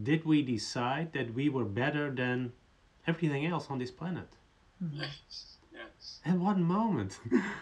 did 0.00 0.24
we 0.24 0.42
decide 0.42 1.12
that 1.12 1.34
we 1.34 1.48
were 1.48 1.64
better 1.64 2.10
than 2.10 2.52
everything 3.06 3.46
else 3.46 3.66
on 3.70 3.78
this 3.78 3.90
planet? 3.90 4.28
Yes, 4.92 5.56
yes. 5.72 6.20
At 6.24 6.36
what 6.38 6.58
moment? 6.58 7.18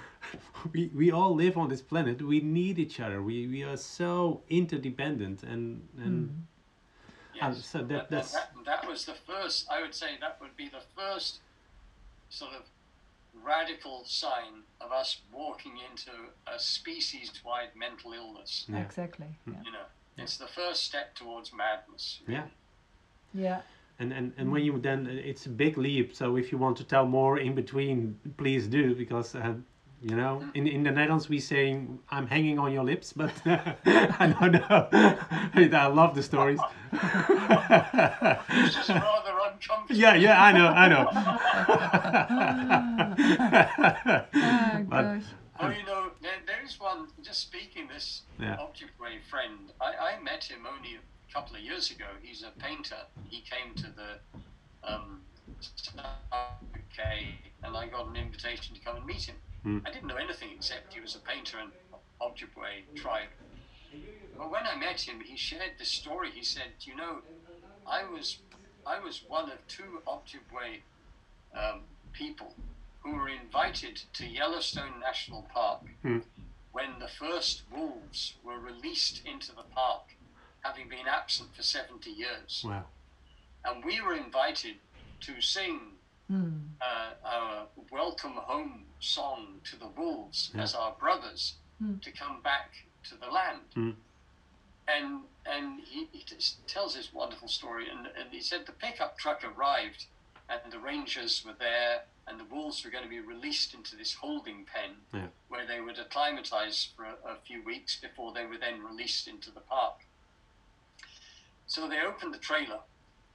we, 0.73 0.91
we 0.95 1.11
all 1.11 1.35
live 1.35 1.57
on 1.57 1.69
this 1.69 1.83
planet. 1.83 2.23
We 2.23 2.41
need 2.41 2.79
each 2.79 3.01
other. 3.01 3.23
We, 3.23 3.47
we 3.47 3.63
are 3.65 3.77
so 3.77 4.43
interdependent 4.49 5.43
and, 5.43 5.87
and 5.99 6.45
Yes. 7.35 7.45
Um, 7.45 7.55
so 7.55 7.79
that- 7.79 7.89
that, 7.89 8.11
that's- 8.11 8.33
that, 8.33 8.51
that 8.67 8.87
was 8.89 9.05
the 9.07 9.15
first, 9.15 9.67
I 9.71 9.81
would 9.81 9.95
say 9.95 10.09
that 10.21 10.39
would 10.41 10.57
be 10.57 10.69
the 10.69 10.83
first 10.97 11.39
sort 12.29 12.53
of 12.53 12.63
radical 13.43 14.03
sign 14.05 14.63
of 14.81 14.93
us 14.93 15.21
walking 15.33 15.73
into 15.91 16.11
a 16.47 16.59
species 16.59 17.31
wide 17.45 17.71
mental 17.77 18.13
illness. 18.13 18.67
yeah. 18.69 18.81
Exactly. 18.81 19.27
Yeah. 19.47 19.55
You 19.65 19.73
know, 19.73 19.85
it's 20.19 20.37
the 20.37 20.47
first 20.47 20.85
step 20.85 21.15
towards 21.15 21.53
madness. 21.53 22.21
yeah. 22.29 22.45
Yeah. 23.33 23.61
And, 24.01 24.13
and, 24.13 24.33
and 24.39 24.51
when 24.51 24.65
you 24.65 24.79
then, 24.79 25.07
it's 25.07 25.47
a 25.47 25.51
big 25.51 25.77
leap. 25.79 26.15
So 26.17 26.37
if 26.37 26.51
you 26.51 26.59
want 26.59 26.77
to 26.79 26.85
tell 26.85 27.07
more 27.07 27.39
in 27.39 27.55
between, 27.55 28.19
please 28.39 28.67
do, 28.67 28.95
because, 28.95 29.35
uh, 29.35 29.55
you 30.03 30.17
know, 30.17 30.43
in, 30.55 30.67
in 30.67 30.83
the 30.83 30.91
Netherlands 30.91 31.29
we 31.29 31.39
say, 31.39 31.79
I'm 32.11 32.27
hanging 32.27 32.59
on 32.59 32.73
your 32.73 32.83
lips, 32.83 33.13
but 33.13 33.31
I 33.47 34.35
don't 34.41 34.53
know. 34.53 34.89
I 35.79 35.87
love 35.89 36.15
the 36.15 36.23
stories. 36.23 36.59
It's 36.93 38.75
just 38.75 38.89
rather 38.89 39.33
uncomfortable. 39.53 40.01
yeah, 40.01 40.15
yeah, 40.15 40.43
I 40.43 40.53
know, 40.53 40.67
I 40.69 40.89
know. 40.89 41.07
Ah, 44.35 44.81
But- 44.89 45.03
gosh. 45.03 45.23
Oh, 45.63 45.69
you 45.69 45.85
know, 45.85 46.11
is 46.71 46.81
one, 46.81 47.09
just 47.23 47.41
speaking 47.41 47.89
this 47.89 48.23
Yeah. 48.39 48.57
Ojibwe 48.57 49.21
friend, 49.29 49.73
I, 49.81 50.15
I 50.15 50.23
met 50.23 50.45
him 50.45 50.67
only 50.67 50.95
a 50.95 51.33
couple 51.33 51.57
of 51.57 51.63
years 51.63 51.91
ago. 51.91 52.07
He's 52.23 52.43
a 52.43 52.53
painter. 52.61 53.03
He 53.29 53.43
came 53.43 53.75
to 53.75 53.87
the 53.91 54.21
um, 54.85 55.21
UK 55.61 57.01
and 57.65 57.77
I 57.77 57.87
got 57.89 58.07
an 58.07 58.17
invitation 58.17 58.75
to 58.75 58.81
come 58.81 58.97
and 58.97 59.07
meet 59.07 59.25
him. 59.25 59.37
Hmm. 59.63 59.79
I 59.85 59.91
didn't 59.91 60.09
know 60.09 60.17
anything 60.17 60.51
except 60.55 60.95
he 60.95 61.01
was 61.01 61.15
a 61.15 61.19
painter 61.19 61.59
and 61.59 61.71
Ojibwe 62.21 62.95
tribe. 62.95 63.29
But 64.39 64.51
when 64.51 64.67
I 64.67 64.77
met 64.77 65.01
him, 65.01 65.21
he 65.21 65.37
shared 65.37 65.73
this 65.79 65.89
story. 65.91 66.31
He 66.31 66.45
said, 66.45 66.73
"You 66.81 66.97
know, 66.97 67.19
I 67.87 68.05
was, 68.05 68.39
I 68.87 68.99
was 69.01 69.23
one 69.29 69.51
of 69.51 69.59
two 69.69 70.01
Ojibwe 70.07 70.81
um, 71.55 71.83
people 72.13 72.55
who 73.01 73.17
were 73.17 73.29
invited 73.29 74.01
to 74.15 74.27
Yellowstone 74.27 75.01
National 75.01 75.43
Park 75.53 75.81
Hmm. 76.03 76.21
When 76.73 76.99
the 76.99 77.09
first 77.09 77.63
wolves 77.73 78.35
were 78.45 78.59
released 78.59 79.23
into 79.27 79.53
the 79.55 79.63
park, 79.75 80.03
having 80.63 80.89
been 80.89 81.07
absent 81.09 81.55
for 81.55 81.63
70 81.63 82.11
years. 82.11 82.63
wow. 82.65 82.85
And 83.65 83.85
we 83.85 84.01
were 84.01 84.15
invited 84.15 84.77
to 85.21 85.41
sing 85.41 85.97
Mm. 86.31 86.69
uh, 86.81 87.15
our 87.25 87.67
welcome 87.91 88.35
home 88.37 88.87
song 89.01 89.61
to 89.65 89.77
the 89.77 89.89
wolves 89.89 90.53
Yeah. 90.55 90.63
as 90.63 90.77
our 90.77 90.93
brothers 90.93 91.55
Hmm. 91.81 91.99
to 91.99 92.13
come 92.13 92.41
back 92.41 92.87
to 93.09 93.17
the 93.17 93.27
land. 93.27 93.63
Hmm. 93.75 93.91
And 94.87 95.25
and 95.47 95.81
he, 95.81 96.05
he 96.13 96.23
just 96.23 96.65
tells 96.69 96.95
this 96.95 97.13
wonderful 97.13 97.49
story. 97.49 97.89
And, 97.91 98.07
and 98.07 98.31
he 98.31 98.41
said 98.41 98.65
the 98.67 98.73
pickup 98.73 99.19
truck 99.19 99.43
arrived, 99.43 100.07
and 100.49 100.71
the 100.71 100.79
rangers 100.79 101.45
were 101.45 101.55
there, 101.55 102.05
and 102.31 102.39
the 102.39 102.45
wolves 102.45 102.85
were 102.85 102.91
going 102.91 103.03
to 103.03 103.11
be 103.11 103.21
released 103.21 103.75
into 103.75 103.97
this 103.97 104.15
holding 104.15 104.65
pen 104.65 104.91
Yeah. 105.13 105.27
where 105.49 105.67
they 105.67 105.81
would 105.81 105.99
acclimatise 105.99 106.89
for 106.97 107.05
a, 107.05 107.33
a 107.33 107.37
few 107.45 107.63
weeks 107.65 107.99
before 108.01 108.33
they 108.33 108.47
were 108.47 108.57
then 108.59 108.83
released 108.85 109.27
into 109.27 109.51
the 109.51 109.61
park. 109.61 109.95
So 111.67 111.89
they 111.89 112.01
opened 112.01 112.33
the 112.35 112.39
trailer, 112.39 112.81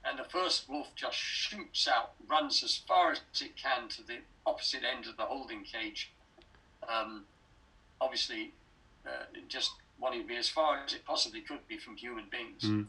and 0.04 0.18
the 0.18 0.24
first 0.24 0.68
wolf 0.68 0.88
just 0.94 1.16
shoots 1.16 1.86
out, 1.88 2.12
runs 2.28 2.62
as 2.62 2.76
far 2.88 3.12
as 3.12 3.20
it 3.40 3.56
can 3.56 3.88
to 3.90 4.02
the 4.06 4.18
opposite 4.46 4.82
end 4.84 5.06
of 5.06 5.16
the 5.16 5.24
holding 5.24 5.62
cage. 5.64 6.12
Um, 6.88 7.24
obviously, 8.00 8.52
uh, 9.06 9.24
just 9.48 9.72
wanting 9.98 10.22
to 10.22 10.26
be 10.26 10.36
as 10.36 10.48
far 10.48 10.82
as 10.84 10.92
it 10.92 11.04
possibly 11.04 11.40
could 11.40 11.66
be 11.68 11.78
from 11.78 11.96
human 11.96 12.24
beings. 12.30 12.62
Mm. 12.62 12.86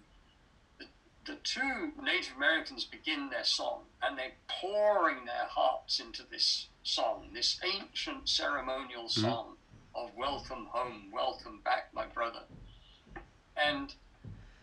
The, 1.27 1.33
the 1.33 1.39
two 1.43 1.91
Native 2.01 2.35
Americans 2.37 2.85
begin 2.85 3.29
their 3.29 3.43
song, 3.43 3.81
and 4.01 4.17
they're 4.17 4.33
pouring 4.47 5.25
their 5.25 5.47
hearts 5.49 5.99
into 5.99 6.23
this 6.29 6.67
song, 6.83 7.29
this 7.33 7.59
ancient 7.63 8.29
ceremonial 8.29 9.09
song 9.09 9.55
of 9.95 10.11
welcome 10.15 10.67
home, 10.71 11.11
welcome 11.11 11.61
back, 11.63 11.89
my 11.93 12.05
brother. 12.05 12.41
And 13.55 13.93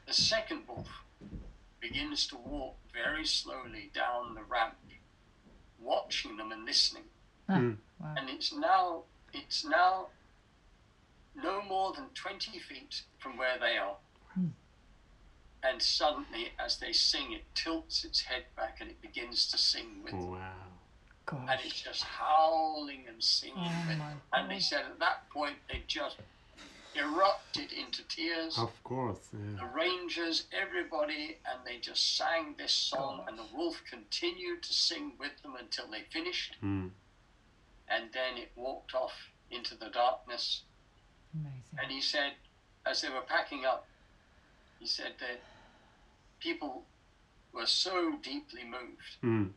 the 0.06 0.12
second 0.12 0.62
wolf 0.68 0.88
begins 1.80 2.26
to 2.28 2.36
walk 2.36 2.76
very 2.92 3.26
slowly 3.26 3.90
down 3.94 4.34
the 4.34 4.42
ramp, 4.42 4.74
watching 5.80 6.36
them 6.36 6.52
and 6.52 6.64
listening. 6.64 7.04
Mm. 7.48 7.76
wow. 8.00 8.14
And 8.16 8.30
it's 8.30 8.54
now 8.54 9.02
it's 9.32 9.64
now 9.64 10.06
no 11.34 11.60
more 11.62 11.92
than 11.92 12.06
twenty 12.14 12.58
feet 12.58 13.02
from 13.18 13.36
where 13.36 13.58
they 13.58 13.76
are. 13.76 13.96
Hmm. 14.34 14.46
And 15.66 15.80
suddenly, 15.80 16.48
as 16.58 16.76
they 16.78 16.92
sing, 16.92 17.32
it 17.32 17.44
tilts 17.54 18.04
its 18.04 18.20
head 18.20 18.44
back 18.54 18.78
and 18.80 18.90
it 18.90 19.00
begins 19.00 19.46
to 19.48 19.58
sing 19.58 20.02
with 20.02 20.12
them. 20.12 20.32
Wow. 20.32 20.52
And 21.32 21.58
it's 21.64 21.80
just 21.80 22.02
howling 22.02 23.04
and 23.08 23.22
singing. 23.24 23.56
Oh 23.58 23.84
with 23.88 23.98
my 23.98 24.12
and 24.34 24.50
they 24.50 24.60
said 24.60 24.80
at 24.84 24.98
that 25.00 25.28
point 25.30 25.56
they 25.70 25.82
just 25.86 26.16
erupted 26.94 27.72
into 27.72 28.02
tears. 28.08 28.58
Of 28.58 28.70
course. 28.84 29.18
Yeah. 29.32 29.60
The 29.60 29.66
rangers, 29.74 30.44
everybody, 30.52 31.38
and 31.50 31.60
they 31.64 31.78
just 31.78 32.16
sang 32.16 32.54
this 32.58 32.72
song, 32.72 33.24
and 33.26 33.38
the 33.38 33.46
wolf 33.54 33.80
continued 33.90 34.62
to 34.64 34.72
sing 34.72 35.12
with 35.18 35.32
them 35.42 35.56
until 35.58 35.86
they 35.90 36.02
finished, 36.12 36.56
Mm. 36.62 36.90
and 37.88 38.12
then 38.12 38.36
it 38.36 38.52
walked 38.54 38.94
off 38.94 39.30
into 39.50 39.74
the 39.74 39.88
darkness. 39.88 40.62
Amazing. 41.34 41.78
And 41.82 41.90
he 41.90 42.00
said, 42.00 42.34
as 42.86 43.00
they 43.02 43.08
were 43.08 43.22
packing 43.22 43.64
up, 43.64 43.86
he 44.78 44.86
said 44.86 45.14
that 45.18 45.40
people 46.44 46.84
were 47.52 47.66
so 47.66 48.18
deeply 48.22 48.64
moved. 48.64 49.12
Mm. 49.22 49.50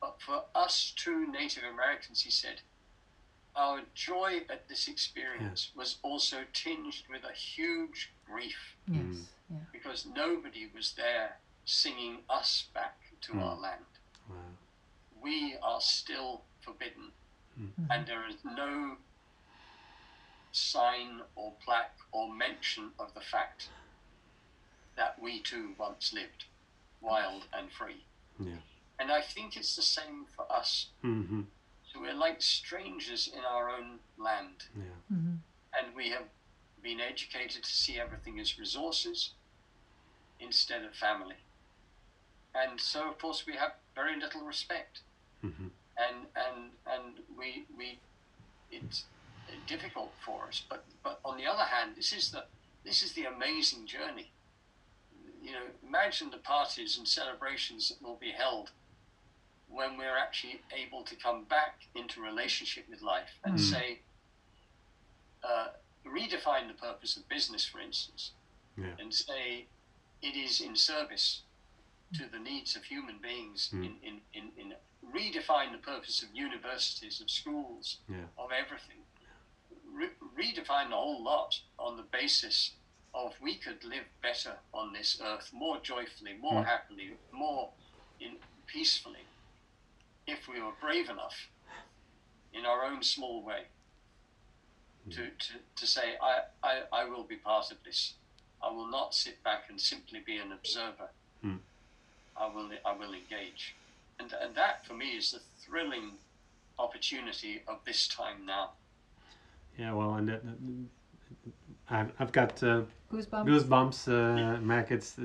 But 0.00 0.16
for 0.20 0.44
us 0.54 0.92
two 0.94 1.30
Native 1.32 1.64
Americans, 1.64 2.20
he 2.20 2.30
said, 2.30 2.60
our 3.56 3.80
joy 3.94 4.42
at 4.50 4.68
this 4.68 4.86
experience 4.88 5.70
was 5.74 5.96
also 6.02 6.38
tinged 6.52 6.96
with 7.10 7.22
a 7.24 7.32
huge 7.32 8.12
grief 8.26 8.76
Yes. 8.88 9.16
Yeah. 9.50 9.56
because 9.72 10.04
nobody 10.04 10.64
was 10.74 10.92
there 10.96 11.38
singing 11.64 12.14
us 12.28 12.64
back 12.74 12.96
to 13.22 13.32
Mm. 13.32 13.42
our 13.44 13.56
land. 13.66 13.86
Wow. 14.28 14.36
We 15.22 15.56
are 15.62 15.80
still 15.80 16.42
forbidden, 16.60 17.12
Mhm. 17.58 17.86
and 17.90 18.06
there 18.06 18.26
is 18.28 18.36
no 18.44 18.98
sign 20.52 21.22
or 21.36 21.52
plaque 21.64 21.98
or 22.12 22.24
mention 22.32 22.92
of 22.98 23.14
the 23.14 23.20
fact 23.20 23.68
that 24.96 25.20
we 25.20 25.40
too 25.40 25.74
once 25.78 26.12
lived 26.12 26.44
wild 27.00 27.42
and 27.52 27.70
free. 27.72 28.04
Yeah. 28.38 28.60
And 28.98 29.10
I 29.10 29.20
think 29.20 29.56
it's 29.56 29.74
the 29.76 29.82
same 29.82 30.26
for 30.34 30.50
us. 30.50 30.88
Mm-hmm. 31.04 31.42
So 31.92 32.00
we're 32.00 32.14
like 32.14 32.40
strangers 32.42 33.28
in 33.36 33.44
our 33.44 33.68
own 33.70 33.98
land, 34.18 34.64
Yeah. 34.76 35.16
Mhm. 35.16 35.38
and 35.78 35.94
we 35.94 36.10
have 36.10 36.28
been 36.82 37.00
educated 37.00 37.62
to 37.64 37.70
see 37.70 37.98
everything 38.00 38.38
as 38.40 38.58
resources 38.58 39.30
instead 40.40 40.84
of 40.84 40.94
family. 40.94 41.36
And 42.54 42.80
so, 42.80 43.08
of 43.10 43.18
course, 43.18 43.46
we 43.46 43.54
have 43.56 43.72
very 43.94 44.18
little 44.20 44.42
respect, 44.42 45.00
Mm-hmm. 45.44 45.68
and 45.96 46.26
and 46.36 46.70
and 46.86 47.20
we 47.36 47.64
we 47.76 47.98
it's 48.70 49.04
difficult 49.66 50.12
for 50.24 50.46
us. 50.48 50.62
But 50.68 50.84
but 51.02 51.20
on 51.24 51.36
the 51.36 51.46
other 51.46 51.64
hand, 51.64 51.96
this 51.96 52.12
is 52.12 52.30
the 52.30 52.44
this 52.84 53.02
is 53.02 53.12
the 53.12 53.24
amazing 53.26 53.86
journey. 53.86 54.30
You 55.44 55.52
know, 55.52 55.66
imagine 55.86 56.30
the 56.30 56.38
parties 56.38 56.96
and 56.96 57.06
celebrations 57.06 57.90
that 57.90 58.00
will 58.02 58.16
be 58.16 58.30
held 58.30 58.70
when 59.68 59.98
we're 59.98 60.16
actually 60.16 60.62
able 60.74 61.02
to 61.02 61.14
come 61.16 61.44
back 61.44 61.82
into 61.94 62.22
relationship 62.22 62.88
with 62.88 63.02
life 63.02 63.28
and 63.44 63.54
Mm. 63.58 63.70
say, 63.72 63.98
uh, 65.42 65.68
redefine 66.06 66.66
the 66.68 66.74
purpose 66.74 67.16
of 67.18 67.28
business, 67.28 67.64
for 67.66 67.78
instance, 67.80 68.32
Yeah. 68.78 68.96
and 68.98 69.12
say 69.14 69.66
it 70.22 70.34
is 70.36 70.60
in 70.62 70.76
service 70.76 71.42
to 72.14 72.26
the 72.26 72.38
needs 72.38 72.74
of 72.76 72.84
human 72.84 73.18
beings, 73.18 73.68
Mm. 73.70 73.84
in, 73.84 74.00
in, 74.02 74.20
in, 74.32 74.52
in 74.56 74.76
redefine 75.04 75.72
the 75.72 75.78
purpose 75.78 76.22
of 76.22 76.34
universities, 76.34 77.20
of 77.20 77.28
schools, 77.30 77.98
Yeah. 78.08 78.26
of 78.38 78.50
everything. 78.52 79.04
Re- 79.84 80.14
redefine 80.34 80.88
the 80.88 80.96
whole 80.96 81.22
lot 81.22 81.60
on 81.78 81.96
the 81.98 82.02
basis 82.04 82.72
of 83.14 83.32
we 83.40 83.56
could 83.56 83.82
live 83.84 84.04
better 84.22 84.52
on 84.72 84.92
this 84.92 85.20
earth, 85.24 85.50
more 85.52 85.78
joyfully, 85.80 86.34
more 86.34 86.62
Mm. 86.62 86.66
happily, 86.66 87.16
more 87.32 87.70
in 88.20 88.36
peacefully, 88.66 89.24
if 90.26 90.48
we 90.48 90.60
were 90.60 90.72
brave 90.80 91.08
enough 91.08 91.48
in 92.52 92.64
our 92.66 92.84
own 92.84 93.02
small 93.02 93.42
way 93.42 93.64
to, 95.10 95.28
to, 95.28 95.52
to 95.76 95.86
say, 95.86 96.16
I, 96.20 96.42
I, 96.62 96.82
I 96.92 97.04
will 97.04 97.24
be 97.24 97.36
part 97.36 97.70
of 97.70 97.76
this. 97.84 98.14
I 98.62 98.70
will 98.70 98.86
not 98.90 99.14
sit 99.14 99.42
back 99.44 99.64
and 99.68 99.78
simply 99.80 100.20
be 100.20 100.38
an 100.38 100.52
observer. 100.52 101.10
Mm. 101.44 101.58
I 102.36 102.46
will 102.48 102.70
I 102.84 102.92
will 102.96 103.12
engage. 103.12 103.74
And, 104.18 104.32
and 104.40 104.54
that 104.54 104.86
for 104.86 104.94
me 104.94 105.16
is 105.16 105.32
the 105.32 105.40
thrilling 105.60 106.12
opportunity 106.78 107.62
of 107.68 107.78
this 107.84 108.08
time 108.08 108.46
now. 108.46 108.70
Yeah. 109.78 109.92
Well, 109.92 110.14
and 110.14 110.28
that, 110.28 110.42
I've 111.90 112.12
I've 112.18 112.32
got 112.32 112.62
uh, 112.62 112.82
Goosebumps. 113.14 113.46
goosebumps, 113.46 114.08
uh, 114.08 114.60
Mac. 114.60 114.90
It's 114.90 115.16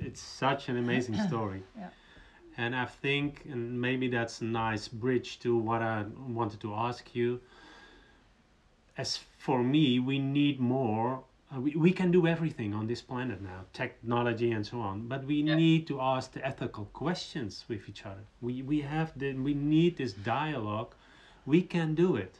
it's 0.00 0.20
such 0.20 0.68
an 0.68 0.76
amazing 0.76 1.16
story. 1.28 1.62
Yeah. 1.76 1.88
And 2.56 2.74
I 2.74 2.86
think, 2.86 3.44
and 3.52 3.80
maybe 3.80 4.08
that's 4.08 4.40
a 4.40 4.44
nice 4.44 4.88
bridge 4.88 5.38
to 5.40 5.56
what 5.56 5.80
I 5.80 6.04
wanted 6.28 6.60
to 6.60 6.74
ask 6.74 7.14
you. 7.14 7.40
As 8.96 9.16
for 9.38 9.62
me, 9.62 10.00
we 10.00 10.18
need 10.18 10.58
more. 10.60 11.22
Uh, 11.54 11.60
we, 11.60 11.70
we 11.76 11.92
can 11.92 12.10
do 12.10 12.26
everything 12.26 12.74
on 12.74 12.86
this 12.88 13.00
planet 13.00 13.40
now, 13.40 13.60
technology 13.72 14.50
and 14.50 14.66
so 14.66 14.80
on. 14.80 15.06
But 15.08 15.24
we 15.24 15.36
Yeah. 15.36 15.54
need 15.54 15.86
to 15.86 16.00
ask 16.00 16.32
the 16.32 16.44
ethical 16.44 16.84
questions 16.92 17.64
with 17.68 17.88
each 17.88 18.04
other. 18.04 18.24
We 18.42 18.62
we 18.62 18.80
have 18.82 19.12
the 19.16 19.32
we 19.34 19.54
need 19.54 19.96
this 19.96 20.12
dialogue. 20.12 20.92
We 21.46 21.62
can 21.62 21.94
do 21.94 22.16
it. 22.16 22.34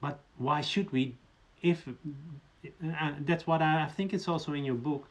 But 0.00 0.18
why 0.36 0.60
should 0.62 0.90
we? 0.92 1.14
If 1.62 1.88
uh, 2.64 3.12
that's 3.20 3.46
what 3.46 3.62
I, 3.62 3.84
I 3.84 3.86
think 3.86 4.12
it's 4.12 4.28
also 4.28 4.52
in 4.52 4.64
your 4.64 4.74
book. 4.74 5.08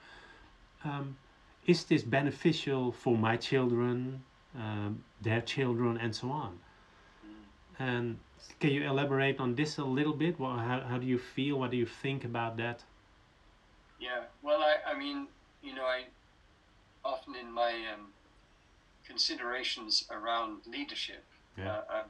Um, 0.84 1.18
is 1.66 1.84
this 1.86 2.04
beneficial 2.04 2.92
for 2.92 3.18
my 3.18 3.36
children, 3.38 4.24
um, 4.56 5.04
their 5.22 5.42
children, 5.42 5.98
and 5.98 6.16
so 6.16 6.30
on? 6.32 6.60
And 7.80 8.18
can 8.60 8.72
you 8.72 8.84
elaborate 8.90 9.40
on 9.40 9.56
this 9.56 9.78
a 9.78 9.84
little 9.84 10.14
bit? 10.14 10.40
What, 10.40 10.60
how, 10.60 10.82
how 10.82 10.98
do 10.98 11.06
you 11.06 11.18
feel? 11.18 11.60
What 11.60 11.72
do 11.72 11.78
you 11.78 11.86
think 11.86 12.26
about 12.26 12.58
that? 12.58 12.84
Yeah, 14.00 14.24
well, 14.42 14.62
I, 14.62 14.92
I 14.94 14.98
mean, 14.98 15.28
you 15.62 15.76
know, 15.76 15.84
I 15.84 16.06
often 17.04 17.36
in 17.36 17.52
my 17.52 17.72
um, 17.94 18.08
considerations 19.06 20.06
around 20.12 20.62
leadership, 20.68 21.24
Yeah. 21.58 21.72
uh, 21.72 21.82
uh, 21.90 22.04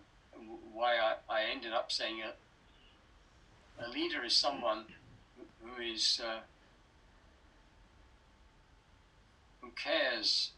why 0.74 0.98
I, 0.98 1.16
I 1.30 1.44
ended 1.52 1.74
up 1.74 1.92
saying 1.92 2.22
a, 2.22 3.86
a 3.86 3.90
leader 3.90 4.24
is 4.24 4.36
someone 4.36 4.86
who- 5.62 5.82
is 5.82 6.20
uh, 6.20 6.42
who 9.62 9.72
cares 9.72 10.52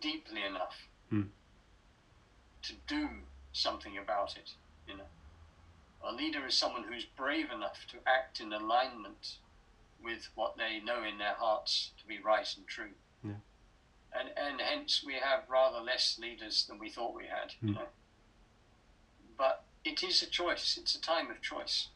deeply 0.00 0.42
enough 0.42 0.88
Hmm. 1.10 1.28
to 2.62 2.72
do 2.86 3.26
something 3.52 3.96
about 3.96 4.36
it. 4.36 4.50
You 4.86 4.96
know, 4.96 5.08
a 6.02 6.12
leader 6.12 6.46
is 6.46 6.56
someone 6.56 6.84
who's 6.84 7.04
brave 7.04 7.50
enough 7.50 7.86
to 7.88 8.02
act 8.06 8.40
in 8.40 8.52
alignment 8.52 9.38
with 10.00 10.28
what 10.34 10.56
they 10.56 10.78
know 10.80 11.02
in 11.02 11.18
their 11.18 11.34
hearts 11.34 11.92
to 11.98 12.06
be 12.06 12.18
right 12.18 12.46
and 12.56 12.66
true. 12.66 12.94
Yeah. 13.22 13.40
And 14.12 14.28
and 14.36 14.60
hence 14.60 15.02
we 15.02 15.14
have 15.14 15.48
rather 15.48 15.80
less 15.80 16.18
leaders 16.18 16.64
than 16.66 16.78
we 16.78 16.90
thought 16.90 17.14
we 17.14 17.26
had. 17.26 17.54
You 17.60 17.70
Mm. 17.70 17.74
know. 17.74 17.88
But 19.36 19.64
it 19.84 20.02
is 20.02 20.22
a 20.22 20.26
choice. 20.26 20.76
It's 20.76 20.94
a 20.94 21.00
time 21.00 21.30
of 21.30 21.40
choice. 21.42 21.88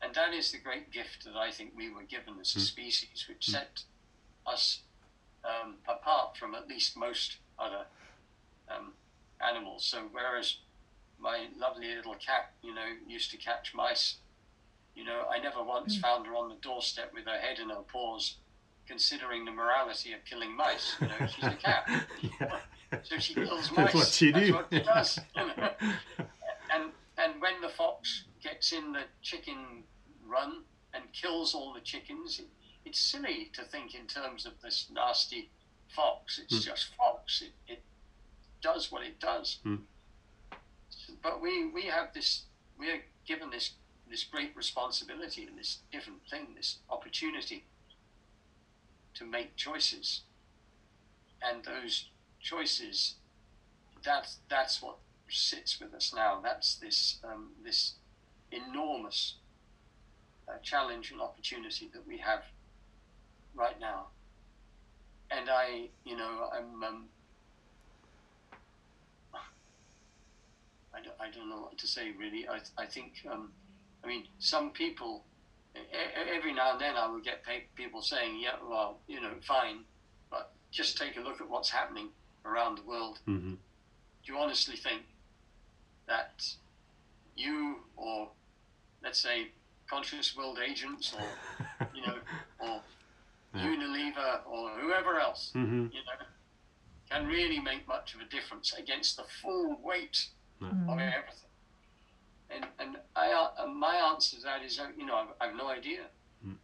And 0.00 0.14
that 0.14 0.32
is 0.32 0.52
the 0.52 0.58
great 0.58 0.90
gift 0.92 1.24
that 1.24 1.36
I 1.36 1.50
think 1.50 1.72
we 1.74 1.90
were 1.90 2.04
given 2.04 2.38
as 2.40 2.54
a 2.54 2.58
Mm. 2.60 2.62
species, 2.62 3.26
which 3.28 3.46
set 3.46 3.82
us 4.46 4.82
um, 5.44 5.78
apart 5.86 6.36
from 6.36 6.54
at 6.54 6.68
least 6.68 6.96
most 6.96 7.38
other 7.58 7.86
um, 8.68 8.92
animals. 9.40 9.86
So 9.86 10.08
whereas 10.12 10.58
my 11.18 11.48
lovely 11.56 11.94
little 11.94 12.14
cat, 12.16 12.52
you 12.62 12.74
know, 12.74 12.86
used 13.06 13.30
to 13.30 13.36
catch 13.38 13.72
mice, 13.72 14.18
you 14.94 15.04
know, 15.04 15.26
I 15.28 15.38
never 15.38 15.62
once 15.62 15.96
Mm. 15.96 16.00
found 16.02 16.26
her 16.26 16.34
on 16.34 16.48
the 16.48 16.56
doorstep 16.56 17.12
with 17.14 17.24
her 17.26 17.38
head 17.38 17.58
in 17.58 17.70
her 17.70 17.82
paws 17.82 18.38
considering 18.86 19.44
the 19.44 19.50
morality 19.52 20.12
of 20.12 20.24
killing 20.24 20.54
mice. 20.56 20.96
You 21.00 21.08
know, 21.08 21.26
she's 21.26 21.44
a 21.44 21.56
cat. 21.56 21.88
yeah. 22.40 22.60
So 23.02 23.18
she 23.18 23.34
kills 23.34 23.70
mice. 23.70 23.76
That's 23.76 23.94
what 23.94 24.08
she 24.08 24.30
That's 24.32 24.46
do. 24.46 24.52
what 24.54 24.66
she 24.70 24.80
does. 24.80 25.18
and 26.70 26.92
and 27.16 27.40
when 27.40 27.60
the 27.60 27.68
fox 27.68 28.24
gets 28.48 28.72
in 28.72 28.92
the 28.92 29.02
chicken 29.22 29.84
run 30.26 30.62
and 30.94 31.04
kills 31.12 31.54
all 31.54 31.72
the 31.72 31.80
chickens, 31.80 32.38
it, 32.38 32.46
it's 32.84 32.98
silly 33.00 33.50
to 33.52 33.62
think 33.64 33.94
in 33.94 34.06
terms 34.06 34.46
of 34.46 34.52
this 34.62 34.86
nasty 34.92 35.50
fox. 35.94 36.38
It's 36.38 36.54
Mm. 36.54 36.64
just 36.64 36.94
fox. 36.94 37.42
It, 37.42 37.52
it 37.66 37.82
does 38.62 38.90
what 38.90 39.02
it 39.02 39.18
does. 39.20 39.58
Mm. 39.64 39.82
But 41.22 41.40
we 41.40 41.66
we 41.66 41.84
have 41.86 42.12
this. 42.14 42.44
We 42.78 42.90
are 42.90 43.04
given 43.26 43.50
this 43.50 43.72
this 44.06 44.24
great 44.24 44.54
responsibility 44.56 45.44
and 45.44 45.58
this 45.58 45.78
different 45.92 46.20
thing, 46.30 46.54
this 46.54 46.78
opportunity 46.88 47.64
to 49.14 49.24
make 49.24 49.56
choices, 49.56 50.22
and 51.42 51.64
those 51.64 52.08
choices. 52.40 53.16
That's 54.04 54.38
that's 54.48 54.80
what 54.80 54.98
sits 55.28 55.80
with 55.80 55.92
us 55.94 56.12
now. 56.14 56.40
That's 56.40 56.76
this 56.76 57.18
um, 57.24 57.52
this 57.64 57.94
enormous 58.52 59.34
uh, 60.48 60.52
challenge 60.62 61.10
and 61.10 61.20
opportunity 61.20 61.90
that 61.92 62.06
we 62.06 62.18
have 62.18 62.42
right 63.54 63.78
now. 63.80 64.06
And 65.30 65.48
I, 65.50 65.88
you 66.04 66.16
know, 66.16 66.48
I'm. 66.52 66.82
Um, 66.82 67.04
I 70.94 71.00
don't, 71.00 71.16
I 71.20 71.30
don't 71.30 71.48
know 71.48 71.60
what 71.62 71.78
to 71.78 71.86
say 71.86 72.10
really. 72.18 72.46
I, 72.48 72.60
I 72.82 72.86
think, 72.86 73.12
um, 73.30 73.52
I 74.02 74.06
mean, 74.06 74.26
some 74.38 74.70
people, 74.70 75.24
every 76.34 76.52
now 76.54 76.72
and 76.72 76.80
then 76.80 76.96
I 76.96 77.06
will 77.06 77.20
get 77.20 77.42
people 77.74 78.02
saying, 78.02 78.38
yeah, 78.40 78.56
well, 78.66 78.98
you 79.06 79.20
know, 79.20 79.32
fine, 79.46 79.84
but 80.30 80.52
just 80.70 80.96
take 80.96 81.16
a 81.16 81.20
look 81.20 81.40
at 81.40 81.48
what's 81.48 81.70
happening 81.70 82.08
around 82.44 82.78
the 82.78 82.82
world. 82.82 83.18
hmm 83.26 83.54
Do 84.24 84.32
you 84.32 84.38
honestly 84.38 84.76
think 84.76 85.02
that 86.06 86.42
you 87.36 87.76
or, 87.96 88.30
let's 89.02 89.20
say, 89.20 89.52
conscious 89.88 90.36
world 90.36 90.58
agents 90.58 91.14
or, 91.14 91.28
you 91.94 92.02
know, 92.02 92.16
or 92.58 92.80
Yeah. 93.54 93.64
Unilever 93.66 94.46
or 94.46 94.70
whoever 94.78 95.18
else, 95.18 95.50
hmm 95.52 95.86
you 95.90 96.02
know, 96.04 96.26
can 97.10 97.26
really 97.26 97.58
make 97.58 97.86
much 97.88 98.14
of 98.14 98.20
a 98.20 98.24
difference 98.26 98.74
against 98.74 99.16
the 99.16 99.24
full 99.24 99.78
weight 99.82 100.28
of 100.60 100.68
Mm. 100.98 101.12
everything. 101.12 101.50
And 102.50 102.66
and 102.78 102.96
I 103.16 103.32
uh, 103.32 103.66
my 103.66 103.96
answer 103.96 104.36
to 104.36 104.42
that 104.42 104.62
is 104.62 104.78
uh, 104.78 104.88
you 104.96 105.06
know 105.06 105.14
I've, 105.16 105.32
I've 105.40 105.54
no 105.56 105.68
idea. 105.68 106.10
Mm. 106.44 106.58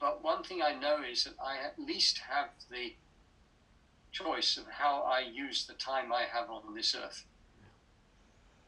But 0.00 0.22
one 0.24 0.42
thing 0.42 0.60
I 0.62 0.72
know 0.72 1.02
is 1.02 1.24
that 1.24 1.34
I 1.40 1.58
at 1.58 1.78
least 1.78 2.18
have 2.28 2.50
the 2.68 2.96
choice 4.12 4.56
of 4.56 4.66
how 4.68 5.02
I 5.02 5.20
use 5.20 5.66
the 5.66 5.74
time 5.74 6.12
I 6.12 6.22
have 6.24 6.50
on 6.50 6.74
this 6.74 6.94
earth, 6.94 7.24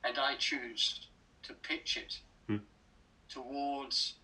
and 0.05 0.19
I 0.19 0.37
choose 0.37 1.09
to 1.43 1.53
pitch 1.55 1.97
it. 1.97 2.21
Towards 3.29 4.15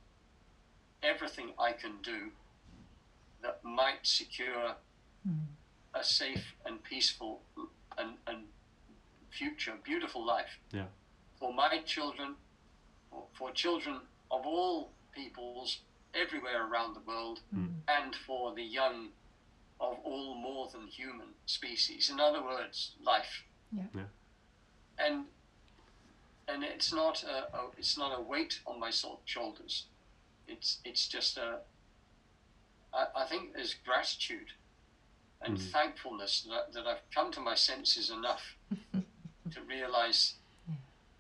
everything 1.03 1.51
I 1.59 1.73
can 1.73 2.01
do 2.03 2.31
that 3.43 3.63
might 3.65 4.07
secure 4.07 4.77
Mm. 5.29 5.47
a 5.95 6.03
safe 6.03 6.55
and 6.67 6.83
peaceful 6.83 7.43
and, 7.97 8.15
and 8.27 8.49
future, 9.31 9.75
beautiful 9.85 10.25
life. 10.27 10.59
Yeah. 10.73 10.87
For 11.39 11.53
my 11.55 11.79
children, 11.85 12.35
for, 13.09 13.25
for 13.35 13.53
children 13.53 14.01
of 14.33 14.45
all 14.45 14.91
peoples 15.15 15.79
everywhere 16.13 16.67
around 16.67 16.95
the 16.95 17.01
world, 17.07 17.41
Mm. 17.55 17.75
and 17.87 18.17
for 18.27 18.53
the 18.55 18.65
young 18.65 19.11
of 19.79 19.99
all 20.05 20.35
more 20.35 20.69
than 20.73 20.89
human 20.89 21.29
species. 21.47 22.11
In 22.11 22.19
other 22.19 22.43
words, 22.43 22.97
life. 23.05 23.45
Yeah. 23.71 23.85
Yeah. 23.95 24.09
And 24.99 25.27
and 26.49 26.63
it's 26.65 26.93
not 26.93 27.23
a, 27.23 27.57
a 27.57 27.71
it's 27.79 27.97
not 27.97 28.19
a 28.19 28.21
weight 28.21 28.61
on 28.67 28.79
my 28.81 28.91
shoulders. 29.25 29.87
It's 30.49 30.79
it's 30.85 31.09
just 31.09 31.37
a. 31.37 31.61
I, 32.93 33.07
I 33.23 33.25
think 33.25 33.55
there's 33.55 33.75
gratitude 33.75 34.49
and 35.41 35.57
Mhm. 35.59 35.71
thankfulness 35.73 36.43
that, 36.49 36.73
that 36.73 36.87
I've 36.87 37.03
come 37.15 37.33
to 37.33 37.41
my 37.41 37.55
senses 37.57 38.11
enough 38.11 38.57
to 39.51 39.61
realize 39.67 40.35
Yeah. 40.69 40.75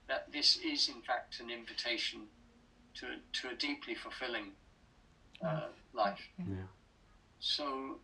that 0.06 0.32
this 0.32 0.56
is 0.58 0.88
in 0.88 1.02
fact 1.02 1.40
an 1.40 1.50
invitation 1.50 2.28
to 2.94 3.06
to 3.40 3.48
a 3.50 3.54
deeply 3.54 3.94
fulfilling 3.94 4.52
uh, 5.44 5.68
life. 5.92 6.28
Yeah. 6.38 6.66
So 7.40 7.98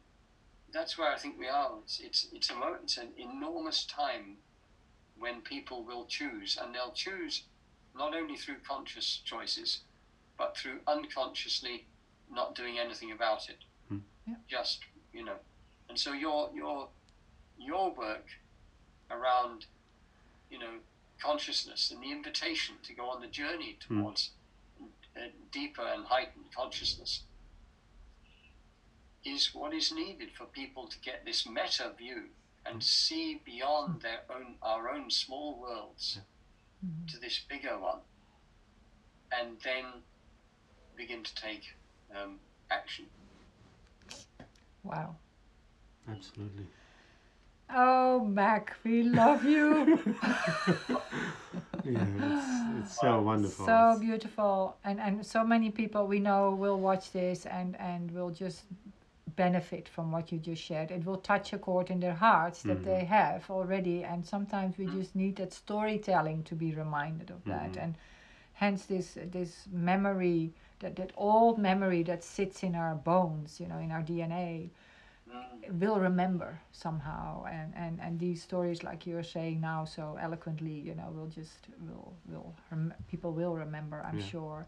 that's 0.72 0.98
where 0.98 1.12
I 1.12 1.18
think 1.18 1.38
we 1.38 1.48
are. 1.48 1.78
It's 1.82 2.00
it's 2.00 2.26
it's 2.32 2.50
a 2.50 2.54
moment, 2.54 2.82
it's 2.84 2.98
an 2.98 3.12
enormous 3.16 3.84
time 3.84 4.38
when 5.18 5.40
people 5.40 5.82
will 5.82 6.06
choose, 6.06 6.58
and 6.60 6.74
they'll 6.74 6.92
choose 6.92 7.42
not 7.96 8.14
only 8.14 8.36
through 8.36 8.56
conscious 8.66 9.20
choices, 9.24 9.80
but 10.36 10.56
through 10.56 10.78
unconsciously 10.86 11.84
not 12.30 12.54
doing 12.54 12.78
anything 12.78 13.12
about 13.12 13.48
it. 13.48 13.58
Hmm. 13.88 13.98
Yeah. 14.26 14.34
Just 14.48 14.80
you 15.12 15.24
know, 15.24 15.36
and 15.88 15.98
so 15.98 16.12
your 16.12 16.50
your 16.54 16.88
your 17.58 17.90
work 17.92 18.26
around 19.10 19.66
you 20.50 20.58
know 20.58 20.74
consciousness 21.20 21.90
and 21.90 22.02
the 22.02 22.12
invitation 22.12 22.76
to 22.84 22.92
go 22.94 23.08
on 23.08 23.20
the 23.20 23.26
journey 23.26 23.76
Hmm. 23.88 24.02
towards 24.02 24.30
a 25.16 25.30
deeper 25.50 25.82
and 25.82 26.04
heightened 26.04 26.44
consciousness 26.54 27.22
is 29.24 29.52
what 29.52 29.74
is 29.74 29.90
needed 29.92 30.30
for 30.36 30.44
people 30.44 30.86
to 30.86 30.98
get 31.00 31.24
this 31.24 31.44
meta 31.46 31.90
view 31.98 32.24
and 32.68 32.82
see 32.82 33.40
beyond 33.44 34.00
their 34.02 34.20
own 34.30 34.56
our 34.62 34.90
own 34.90 35.10
small 35.10 35.58
worlds 35.60 36.18
Mhm. 36.84 37.06
to 37.10 37.18
this 37.18 37.40
bigger 37.48 37.78
one 37.78 38.00
and 39.32 39.60
then 39.64 39.84
begin 40.96 41.22
to 41.24 41.34
take 41.34 41.64
um, 42.14 42.38
action 42.70 43.06
Wow. 44.84 45.16
Absolutely. 46.08 46.66
Oh, 47.70 48.24
Mac, 48.24 48.76
we 48.84 49.02
love 49.02 49.44
you. 49.44 49.98
Yeah, 51.84 52.04
it's, 52.22 52.88
it's 52.90 53.00
so 53.00 53.20
wonderful. 53.22 53.64
so 53.66 53.96
beautiful, 54.00 54.76
and 54.84 55.00
and 55.00 55.24
so 55.24 55.44
many 55.44 55.70
people 55.70 56.06
we 56.06 56.18
know 56.20 56.50
will 56.50 56.78
watch 56.78 57.12
this 57.12 57.46
and 57.46 57.76
and 57.80 58.10
will 58.10 58.30
just 58.30 58.64
benefit 59.38 59.88
from 59.88 60.12
what 60.12 60.32
you 60.32 60.38
just 60.38 60.62
shared. 60.62 60.90
It 60.92 61.06
will 61.06 61.18
touch 61.18 61.52
a 61.54 61.58
chord 61.58 61.90
in 61.90 62.00
their 62.00 62.14
hearts 62.26 62.64
that 62.64 62.82
Mhm. 62.82 62.84
they 62.84 63.04
have 63.06 63.50
already, 63.50 64.04
and 64.04 64.26
sometimes 64.26 64.78
we 64.78 64.86
just 64.88 65.14
need 65.16 65.36
that 65.36 65.52
storytelling 65.54 66.44
to 66.44 66.54
be 66.56 66.74
reminded 66.74 67.30
of 67.30 67.46
that, 67.46 67.76
Mhm. 67.76 67.84
and 67.84 67.96
hence 68.54 68.86
this 68.86 69.18
this 69.32 69.66
memory 69.72 70.52
that 70.80 70.96
that 70.96 71.12
old 71.16 71.58
memory 71.58 72.02
that 72.04 72.24
sits 72.24 72.62
in 72.62 72.74
our 72.74 72.94
bones, 72.94 73.60
you 73.60 73.66
know, 73.68 73.78
in 73.78 73.90
our 73.92 74.02
DNA 74.02 74.70
Mm, 75.28 75.80
will 75.80 75.98
remember 76.00 76.60
somehow. 76.72 77.44
And, 77.44 77.72
and, 77.76 78.00
and 78.00 78.18
these 78.18 78.42
stories 78.42 78.82
like 78.84 79.06
you're 79.06 79.22
saying 79.22 79.60
now 79.60 79.84
so 79.84 80.16
eloquently 80.20 80.72
you 80.72 80.94
know 80.94 81.10
will 81.14 81.26
just 81.28 81.68
will 81.88 82.14
will 82.26 82.54
rem- 82.70 82.94
people 83.08 83.32
will 83.32 83.54
remember 83.56 84.04
i'm 84.06 84.18
Yeah. 84.18 84.24
sure. 84.30 84.66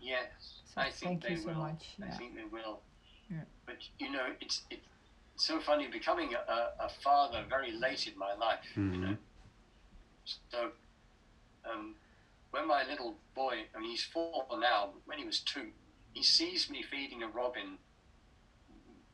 Yes. 0.00 0.62
So 0.66 0.80
I 0.80 0.90
think 0.90 1.22
thank 1.22 1.28
you 1.28 1.36
so 1.36 1.52
will. 1.52 1.58
much. 1.62 1.96
I 2.02 2.06
yeah. 2.06 2.18
think 2.18 2.34
they 2.34 2.44
will 2.44 2.82
Yeah. 3.30 3.44
but 3.66 3.76
you 3.98 4.10
know 4.10 4.26
it's 4.40 4.62
it's 4.70 4.86
so 5.36 5.58
funny 5.60 5.88
becoming 5.88 6.34
a, 6.34 6.84
a, 6.84 6.88
father 7.02 7.44
very 7.48 7.72
late 7.72 8.06
in 8.06 8.16
my 8.18 8.34
life 8.34 8.64
you 8.76 8.82
Mhm. 8.82 9.00
know 9.02 9.16
so 10.50 10.70
um, 11.70 11.94
when 12.50 12.66
my 12.68 12.84
little 12.84 13.16
boy 13.34 13.64
I 13.74 13.78
mean 13.80 13.90
he's 13.90 14.04
four 14.04 14.46
now 14.58 14.90
when 15.06 15.18
he 15.18 15.24
was 15.24 15.40
two 15.40 15.70
he 16.12 16.22
sees 16.22 16.70
me 16.70 16.82
feeding 16.82 17.22
a 17.22 17.28
robin 17.28 17.78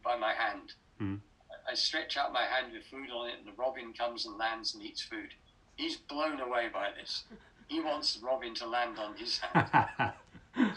by 0.03 0.17
my 0.17 0.33
hand 0.35 0.73
Mm. 1.01 1.19
I- 1.51 1.71
I 1.71 1.75
stretch 1.75 2.19
out 2.19 2.31
my 2.33 2.45
hand 2.45 2.73
with 2.75 2.85
food 2.87 3.11
on 3.11 3.29
it 3.31 3.39
and 3.39 3.47
the 3.47 3.53
robin 3.53 3.95
comes 3.95 4.27
and 4.27 4.37
lands 4.37 4.75
and 4.75 4.83
eats 4.83 5.01
food 5.03 5.33
he's 5.77 5.97
blown 5.97 6.41
away 6.41 6.69
by 6.69 6.91
this 6.93 7.25
he 7.69 7.81
wants 7.81 8.15
the 8.15 8.27
robin 8.27 8.55
to 8.57 8.67
land 8.67 8.99
on 8.99 9.17
his 9.17 9.39
hand 9.39 10.13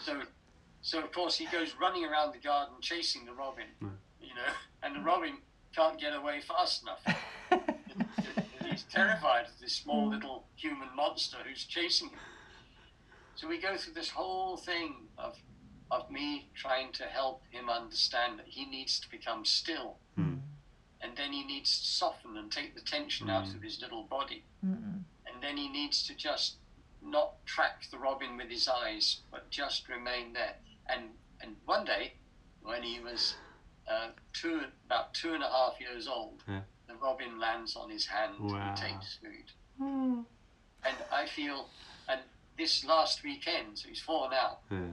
so, 0.00 0.22
so 0.84 1.00
of 1.02 1.10
course 1.12 1.36
he 1.36 1.46
goes 1.46 1.74
running 1.80 2.04
around 2.04 2.32
the 2.34 2.38
garden 2.38 2.74
chasing 2.82 3.24
the 3.24 3.32
robin, 3.32 3.64
Mm. 3.82 3.96
you 4.20 4.34
know, 4.34 4.52
and 4.82 4.94
the 4.94 5.00
robin 5.00 5.38
can't 5.74 5.98
get 5.98 6.12
away 6.14 6.40
fast 6.42 6.82
enough. 6.82 7.02
He's 8.64 8.82
terrified 8.84 9.46
of 9.46 9.58
this 9.60 9.72
small 9.72 10.08
little 10.08 10.44
human 10.56 10.88
monster 10.94 11.38
who's 11.46 11.64
chasing 11.64 12.10
him. 12.10 12.18
So 13.36 13.48
we 13.48 13.58
go 13.58 13.76
through 13.76 13.94
this 13.94 14.10
whole 14.10 14.56
thing 14.58 15.08
of 15.18 15.36
of 15.90 16.10
me 16.10 16.48
trying 16.54 16.90
to 16.92 17.04
help 17.04 17.42
him 17.50 17.68
understand 17.68 18.38
that 18.38 18.46
he 18.48 18.64
needs 18.64 18.98
to 19.00 19.08
become 19.10 19.44
still, 19.44 19.96
Mm. 20.18 20.40
and 21.00 21.16
then 21.16 21.32
he 21.32 21.44
needs 21.44 21.78
to 21.78 21.86
soften 21.86 22.36
and 22.36 22.50
take 22.52 22.74
the 22.74 22.80
tension 22.80 23.30
out 23.30 23.44
Mm. 23.46 23.54
of 23.56 23.62
his 23.62 23.80
little 23.80 24.02
body 24.02 24.42
Mm-mm. 24.64 25.04
and 25.26 25.42
then 25.42 25.56
he 25.56 25.68
needs 25.68 26.06
to 26.08 26.14
just 26.14 26.56
not 27.00 27.44
track 27.46 27.86
the 27.90 27.98
robin 27.98 28.36
with 28.36 28.48
his 28.50 28.66
eyes, 28.66 29.20
but 29.30 29.50
just 29.50 29.88
remain 29.88 30.32
there. 30.32 30.56
And 30.88 31.10
and 31.40 31.56
one 31.64 31.84
day, 31.84 32.14
when 32.62 32.82
he 32.82 33.00
was 33.00 33.34
uh, 33.88 34.08
two 34.32 34.60
about 34.86 35.12
two 35.14 35.34
and 35.34 35.42
a 35.42 35.48
half 35.48 35.80
years 35.80 36.08
old. 36.08 36.42
Yeah. 36.48 36.60
The 36.86 36.94
robin 36.96 37.38
lands 37.40 37.76
on 37.76 37.88
his 37.90 38.06
hand 38.06 38.34
Wow. 38.38 38.56
and 38.56 38.76
takes 38.76 39.16
food. 39.16 39.50
And 40.86 40.96
I 41.10 41.26
feel, 41.26 41.68
and 42.08 42.20
this 42.58 42.84
last 42.84 43.22
weekend, 43.24 43.78
so 43.78 43.88
he's 43.88 44.00
four 44.00 44.28
now, 44.30 44.58
Yeah. 44.70 44.92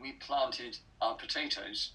we 0.00 0.12
planted 0.12 0.78
our 1.02 1.14
potatoes, 1.14 1.92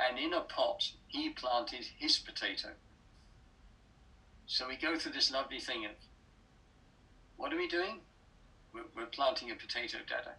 and 0.00 0.18
in 0.18 0.32
a 0.34 0.40
pot 0.40 0.90
he 1.06 1.30
planted 1.30 1.86
his 1.96 2.18
potato. 2.18 2.70
So 4.46 4.66
we 4.68 4.76
go 4.76 4.98
through 4.98 5.12
this 5.12 5.30
lovely 5.30 5.60
thing 5.60 5.84
of, 5.86 5.92
what 7.36 7.52
are 7.52 7.56
we 7.56 7.68
doing? 7.68 8.00
We're, 8.72 8.84
we're 8.96 9.06
planting 9.06 9.50
a 9.50 9.54
potato, 9.54 9.98
Dada. 10.08 10.34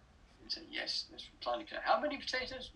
He 0.48 0.54
said, 0.54 0.64
yes, 0.70 1.04
let's 1.12 1.28
plant 1.42 1.60
a 1.60 1.64
potato. 1.64 1.82
How 1.84 2.00
many 2.00 2.16
potatoes? 2.16 2.70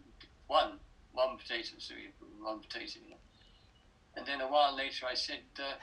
One. 0.46 0.78
One 1.12 1.38
potato. 1.38 1.72
So 1.78 1.94
we 1.94 2.12
put 2.20 2.28
one 2.44 2.60
potato. 2.60 3.00
You 3.02 3.10
know. 3.12 3.22
And 4.14 4.26
then 4.26 4.42
a 4.42 4.46
while 4.46 4.76
later 4.76 5.06
I 5.06 5.14
said, 5.14 5.40
uh, 5.58 5.80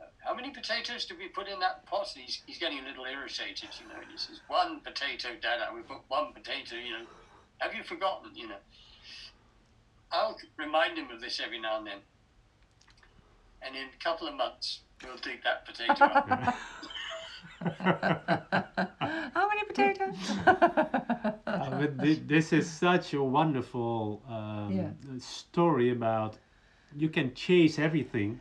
uh, 0.00 0.06
how 0.24 0.34
many 0.34 0.48
potatoes 0.50 1.04
did 1.04 1.18
we 1.18 1.28
put 1.28 1.48
in 1.48 1.60
that 1.60 1.84
pot? 1.84 2.08
And 2.14 2.24
he's, 2.24 2.40
he's 2.46 2.56
getting 2.56 2.78
a 2.78 2.88
little 2.88 3.04
irritated, 3.04 3.68
you 3.78 3.88
know. 3.88 4.00
And 4.00 4.10
he 4.10 4.16
says, 4.16 4.40
one 4.48 4.80
potato, 4.80 5.36
Dada. 5.38 5.68
We 5.74 5.82
put 5.82 5.98
one 6.08 6.32
potato, 6.32 6.76
you 6.76 6.92
know. 6.92 7.04
Have 7.58 7.74
you 7.74 7.82
forgotten, 7.82 8.34
you 8.34 8.48
know? 8.48 8.62
I'll 10.10 10.38
remind 10.56 10.96
him 10.96 11.10
of 11.10 11.20
this 11.20 11.40
every 11.44 11.60
now 11.60 11.76
and 11.76 11.86
then. 11.86 11.98
And 13.60 13.76
in 13.76 13.88
a 13.88 14.02
couple 14.02 14.26
of 14.26 14.34
months, 14.34 14.80
we'll 15.04 15.18
dig 15.18 15.44
that 15.44 15.66
potato 15.66 16.04
up. 16.04 16.56
How 19.34 19.47
many 19.76 19.92
potatoes? 19.94 20.16
Uh, 21.46 21.70
but 21.80 21.98
thi- 22.00 22.22
this 22.26 22.52
is 22.52 22.70
such 22.70 23.14
a 23.14 23.22
wonderful 23.22 24.22
um, 24.28 24.70
Yeah. 24.72 24.90
story 25.18 25.90
about 25.90 26.38
you 26.96 27.08
can 27.08 27.34
chase 27.34 27.78
everything 27.78 28.40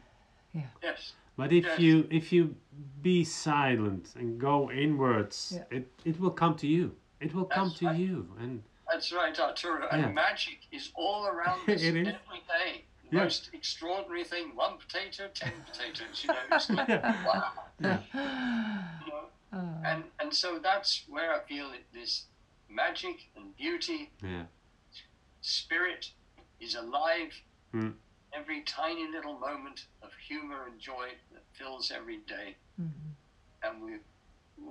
yes. 0.54 1.14
but 1.36 1.52
if 1.52 1.66
Yes. 1.66 1.80
you 1.80 2.08
if 2.12 2.32
you 2.32 2.56
be 3.02 3.24
silent 3.24 4.14
and 4.16 4.40
go 4.40 4.72
inwards 4.72 5.54
Yeah. 5.56 5.78
it, 5.78 5.86
it 6.06 6.20
will 6.20 6.32
come 6.32 6.56
to 6.56 6.68
you 6.68 6.96
it 7.20 7.34
will 7.34 7.46
come 7.46 7.72
to 7.80 7.86
right. 7.88 8.00
you 8.00 8.28
and 8.40 8.64
That's 8.92 9.12
right, 9.12 9.38
Arturo. 9.40 9.88
And 9.92 10.14
magic 10.16 10.60
is 10.72 10.92
all 10.96 11.26
around 11.26 11.60
us 11.70 11.82
It 11.82 11.96
is. 11.96 12.08
every 12.08 12.42
day. 12.56 12.84
Yeah. 13.12 13.24
most 13.24 13.50
extraordinary 13.54 14.24
thing 14.26 14.46
one 14.56 14.78
potato, 14.84 15.24
ten 15.34 15.54
potatoes. 15.68 16.24
You 16.24 16.30
know, 16.34 16.46
it's 16.52 16.70
like, 16.70 16.88
wow. 17.28 17.52
Yeah 19.52 19.60
You 19.60 19.66
know? 19.66 19.74
Oh, 19.84 19.90
And, 19.90 20.04
and 20.20 20.34
so 20.34 20.60
that's 20.62 21.04
where 21.08 21.34
I 21.34 21.40
feel 21.48 21.72
it, 21.72 21.86
this 21.94 22.26
magic 22.70 23.16
and 23.36 23.56
beauty, 23.58 24.12
yeah 24.24 24.46
spirit 25.42 26.12
is 26.60 26.76
alive. 26.76 27.32
Mm. 27.74 27.94
Every 28.34 28.62
tiny 28.64 29.08
little 29.10 29.40
moment 29.40 29.86
of 30.02 30.10
humor 30.28 30.66
and 30.70 30.80
joy 30.80 31.10
that 31.32 31.44
fills 31.54 31.92
every 31.92 32.18
day. 32.28 32.56
mhm. 32.80 32.92
And 33.64 33.82
we, 33.84 33.92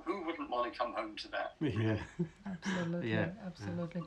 who 0.04 0.24
wouldn't 0.26 0.50
want 0.50 0.70
to 0.72 0.78
come 0.78 0.92
home 0.92 1.16
to 1.16 1.28
that? 1.28 1.54
yeah 1.60 1.96
Absolutely, 2.46 3.10
Yeah. 3.10 3.28
absolutely. 3.46 4.02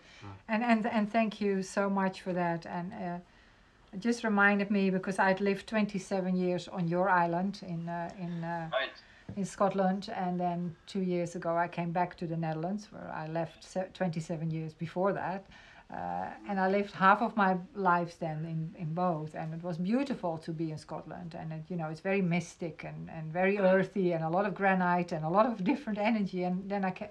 And 0.47 0.63
and 0.63 0.85
and 0.85 1.11
thank 1.11 1.41
you 1.41 1.63
so 1.63 1.89
much 1.89 2.21
for 2.21 2.33
that. 2.33 2.65
And 2.65 2.93
uh, 2.93 3.19
it 3.93 3.99
just 3.99 4.23
reminded 4.23 4.69
me 4.71 4.89
because 4.91 5.17
I'd 5.19 5.41
lived 5.41 5.67
27 5.67 6.35
years 6.35 6.67
on 6.67 6.87
your 6.87 7.09
island 7.09 7.61
in 7.67 7.89
uh, 7.89 8.11
in 8.19 8.43
uh, 8.43 8.69
Right? 8.71 8.91
In 9.35 9.45
Scotland, 9.45 10.09
and 10.15 10.39
then 10.39 10.75
two 10.85 11.01
years 11.01 11.35
ago 11.35 11.55
I 11.57 11.67
came 11.67 11.91
back 11.91 12.15
to 12.17 12.27
the 12.27 12.37
Netherlands, 12.37 12.87
where 12.91 13.11
I 13.13 13.27
left 13.27 13.75
27 13.93 14.51
years 14.51 14.73
before 14.73 15.13
that. 15.13 15.45
Uh, 15.91 16.29
and 16.47 16.59
I 16.59 16.69
lived 16.69 16.91
half 16.91 17.23
of 17.23 17.35
my 17.35 17.57
life 17.73 18.19
then 18.19 18.45
in, 18.45 18.75
in 18.79 18.93
both, 18.93 19.33
and 19.33 19.55
it 19.55 19.63
was 19.63 19.79
beautiful 19.79 20.37
to 20.37 20.51
be 20.51 20.69
in 20.69 20.77
Scotland. 20.77 21.35
And 21.37 21.51
it, 21.51 21.63
you 21.67 21.75
know, 21.77 21.87
it's 21.87 21.99
very 22.01 22.21
mystic 22.21 22.83
and, 22.83 23.09
and 23.09 23.33
very 23.33 23.57
earthy, 23.57 24.11
and 24.11 24.23
a 24.23 24.29
lot 24.29 24.45
of 24.45 24.53
granite 24.53 25.11
and 25.11 25.25
a 25.25 25.29
lot 25.29 25.47
of 25.47 25.63
different 25.71 25.97
energy. 25.97 26.43
And 26.43 26.69
then 26.69 26.85
I, 26.85 26.91
ca- 26.91 27.09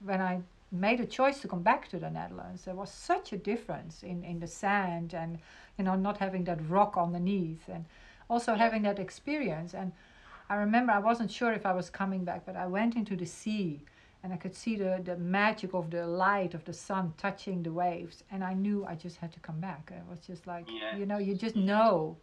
when 0.00 0.20
I 0.20 0.40
made 0.72 1.00
a 1.00 1.06
choice 1.06 1.38
to 1.40 1.48
come 1.48 1.62
back 1.62 1.88
to 1.88 1.98
the 1.98 2.10
Netherlands, 2.10 2.64
there 2.64 2.74
was 2.74 2.90
such 2.90 3.32
a 3.32 3.36
difference 3.36 4.02
in, 4.02 4.24
in 4.24 4.40
the 4.40 4.48
sand 4.48 5.14
and 5.14 5.38
you 5.78 5.84
know 5.84 5.94
not 5.94 6.18
having 6.18 6.42
that 6.44 6.68
rock 6.68 6.96
underneath, 6.96 7.68
and 7.68 7.84
also 8.28 8.54
having 8.54 8.82
that 8.82 8.98
experience. 8.98 9.72
And 9.72 9.92
I 10.48 10.54
remember 10.56 10.92
I 10.92 10.98
wasn't 10.98 11.30
sure 11.30 11.52
if 11.52 11.66
I 11.66 11.72
was 11.72 11.90
coming 11.90 12.24
back, 12.24 12.46
but 12.46 12.56
I 12.56 12.66
went 12.66 12.94
into 12.96 13.16
the 13.16 13.26
sea 13.26 13.82
and 14.22 14.32
I 14.32 14.36
could 14.36 14.54
see 14.54 14.76
the, 14.76 15.00
the 15.04 15.16
magic 15.16 15.74
of 15.74 15.90
the 15.90 16.06
light 16.06 16.54
of 16.54 16.64
the 16.64 16.72
sun 16.72 17.14
touching 17.16 17.62
the 17.62 17.72
waves. 17.72 18.22
And 18.30 18.42
I 18.44 18.54
knew 18.54 18.84
I 18.84 18.94
just 18.94 19.16
had 19.18 19.32
to 19.32 19.40
come 19.40 19.60
back. 19.60 19.92
It 19.94 20.02
was 20.08 20.20
just 20.20 20.46
like, 20.46 20.66
Yeah. 20.68 20.96
you 20.98 21.06
know, 21.06 21.18
you 21.18 21.34
just 21.34 21.56
know. 21.56 22.16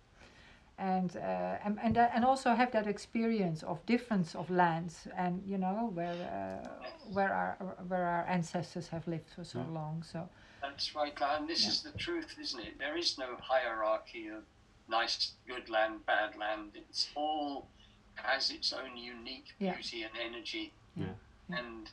And, 0.78 1.16
uh, 1.16 1.58
and, 1.64 1.78
and, 1.84 1.98
and 1.98 2.26
also 2.26 2.56
have 2.56 2.72
that 2.72 2.88
experience 2.88 3.62
of 3.64 3.86
difference 3.86 4.36
of 4.36 4.50
lands 4.50 5.08
and, 5.16 5.44
you 5.46 5.58
know, 5.58 5.92
where, 5.94 6.10
uh, 6.10 6.68
where, 7.14 7.32
our, 7.32 7.58
where 7.88 8.06
our 8.06 8.26
ancestors 8.28 8.88
have 8.88 9.08
lived 9.08 9.30
for 9.30 9.44
so 9.44 9.60
Yeah. 9.60 9.74
long. 9.80 10.04
So, 10.04 10.30
That's 10.62 10.96
right, 10.96 11.14
and 11.22 11.48
this 11.48 11.64
Yeah. 11.64 11.70
is 11.70 11.84
the 11.84 11.92
truth, 11.92 12.38
isn't 12.40 12.60
it? 12.60 12.80
There 12.80 12.98
is 12.98 13.18
no 13.18 13.36
hierarchy 13.36 14.30
of 14.30 14.44
nice, 14.88 15.34
good 15.46 15.70
land, 15.70 16.06
bad 16.06 16.36
land. 16.38 16.72
It's 16.76 17.10
all 17.16 17.68
has 18.16 18.50
its 18.52 18.74
own 18.74 18.96
unique 18.98 19.54
Yeah. 19.60 19.74
beauty 19.74 20.04
and 20.04 20.14
energy, 20.18 20.74
Yeah. 20.96 21.14
Yeah. 21.50 21.58
and 21.60 21.90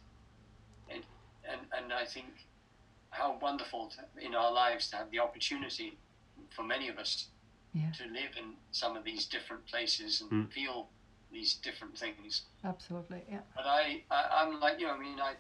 and 0.91 1.05
and 1.45 1.61
and 1.73 1.93
I 1.93 2.05
think 2.05 2.27
how 3.11 3.39
wonderful 3.39 3.91
to, 3.91 4.25
in 4.25 4.35
our 4.35 4.53
lives 4.53 4.89
to 4.91 4.97
have 4.97 5.11
the 5.11 5.19
opportunity 5.19 5.99
for 6.51 6.63
many 6.63 6.89
of 6.89 6.99
us 6.99 7.29
Yeah. 7.73 7.91
to 7.93 8.05
live 8.07 8.37
in 8.37 8.57
some 8.73 8.97
of 8.97 9.05
these 9.05 9.27
different 9.27 9.67
places 9.67 10.21
and 10.21 10.31
Mm. 10.31 10.53
feel 10.53 10.89
these 11.33 11.55
different 11.55 11.97
things. 11.97 12.43
absolutely. 12.65 13.25
Yeah. 13.31 13.43
But 13.55 13.67
I, 13.67 14.03
I 14.11 14.43
I'm 14.43 14.59
like 14.61 14.79
you 14.81 14.87
know, 14.87 14.95
I 14.95 14.99
mean, 14.99 15.21
I 15.21 15.35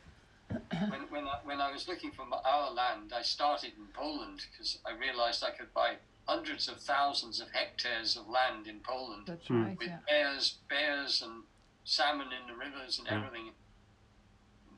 when 0.91 1.03
when 1.11 1.28
I, 1.28 1.39
when 1.45 1.61
I 1.61 1.70
was 1.72 1.87
looking 1.89 2.11
for 2.12 2.24
my- 2.24 2.41
our 2.45 2.70
land, 2.72 3.12
I 3.12 3.22
started 3.22 3.72
in 3.76 3.87
Poland 3.89 4.45
because 4.51 4.78
I 4.85 4.93
realized 4.93 5.45
I 5.45 5.51
could 5.51 5.72
buy 5.74 5.97
hundreds 6.31 6.68
of 6.68 6.81
thousands 6.81 7.41
of 7.41 7.49
hectares 7.53 8.16
of 8.16 8.28
land 8.28 8.68
in 8.68 8.78
Poland 8.81 9.26
That's 9.26 9.49
Hmm. 9.49 9.64
right. 9.64 9.78
with 9.78 9.89
Yeah. 9.89 9.99
bears, 10.07 10.59
bears 10.68 11.22
and 11.22 11.43
salmon 11.85 12.33
in 12.33 12.47
the 12.47 12.55
rivers 12.55 12.99
and 12.99 13.09
Yeah. 13.09 13.14
everything. 13.14 13.53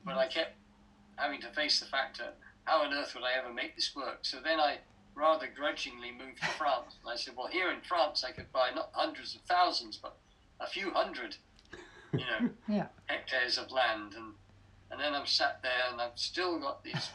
But 0.03 0.17
I 0.17 0.27
kept 0.27 0.55
having 1.15 1.39
to 1.41 1.51
face 1.51 1.79
the 1.79 1.85
fact 1.85 2.17
that 2.17 2.39
how 2.65 2.81
on 2.81 2.91
earth 2.91 3.13
would 3.13 3.23
I 3.23 3.33
ever 3.33 3.53
make 3.53 3.75
this 3.75 3.93
work? 3.95 4.25
So 4.25 4.39
then 4.41 4.59
I 4.59 4.79
rather 5.13 5.47
grudgingly 5.47 6.11
moved 6.11 6.39
to 6.41 6.47
France. 6.47 6.95
And 7.01 7.11
I 7.11 7.15
said, 7.17 7.35
well, 7.35 7.45
here 7.47 7.69
in 7.69 7.81
France, 7.81 8.23
I 8.23 8.31
could 8.31 8.51
buy 8.51 8.71
not 8.71 8.89
hundreds 8.93 9.35
of 9.35 9.41
thousands, 9.41 9.97
but 9.97 10.17
a 10.59 10.65
few 10.65 10.91
hundred, 10.91 11.37
you 12.13 12.25
know, 12.25 12.49
Yeah. 12.67 12.87
hectares 13.05 13.59
of 13.59 13.69
land. 13.71 14.15
And, 14.15 14.33
and 14.89 14.99
then 14.99 15.13
I'm 15.13 15.27
sat 15.27 15.61
there 15.61 15.85
and 15.91 16.01
I've 16.01 16.17
still 16.17 16.57
got 16.59 16.83
these 16.83 17.11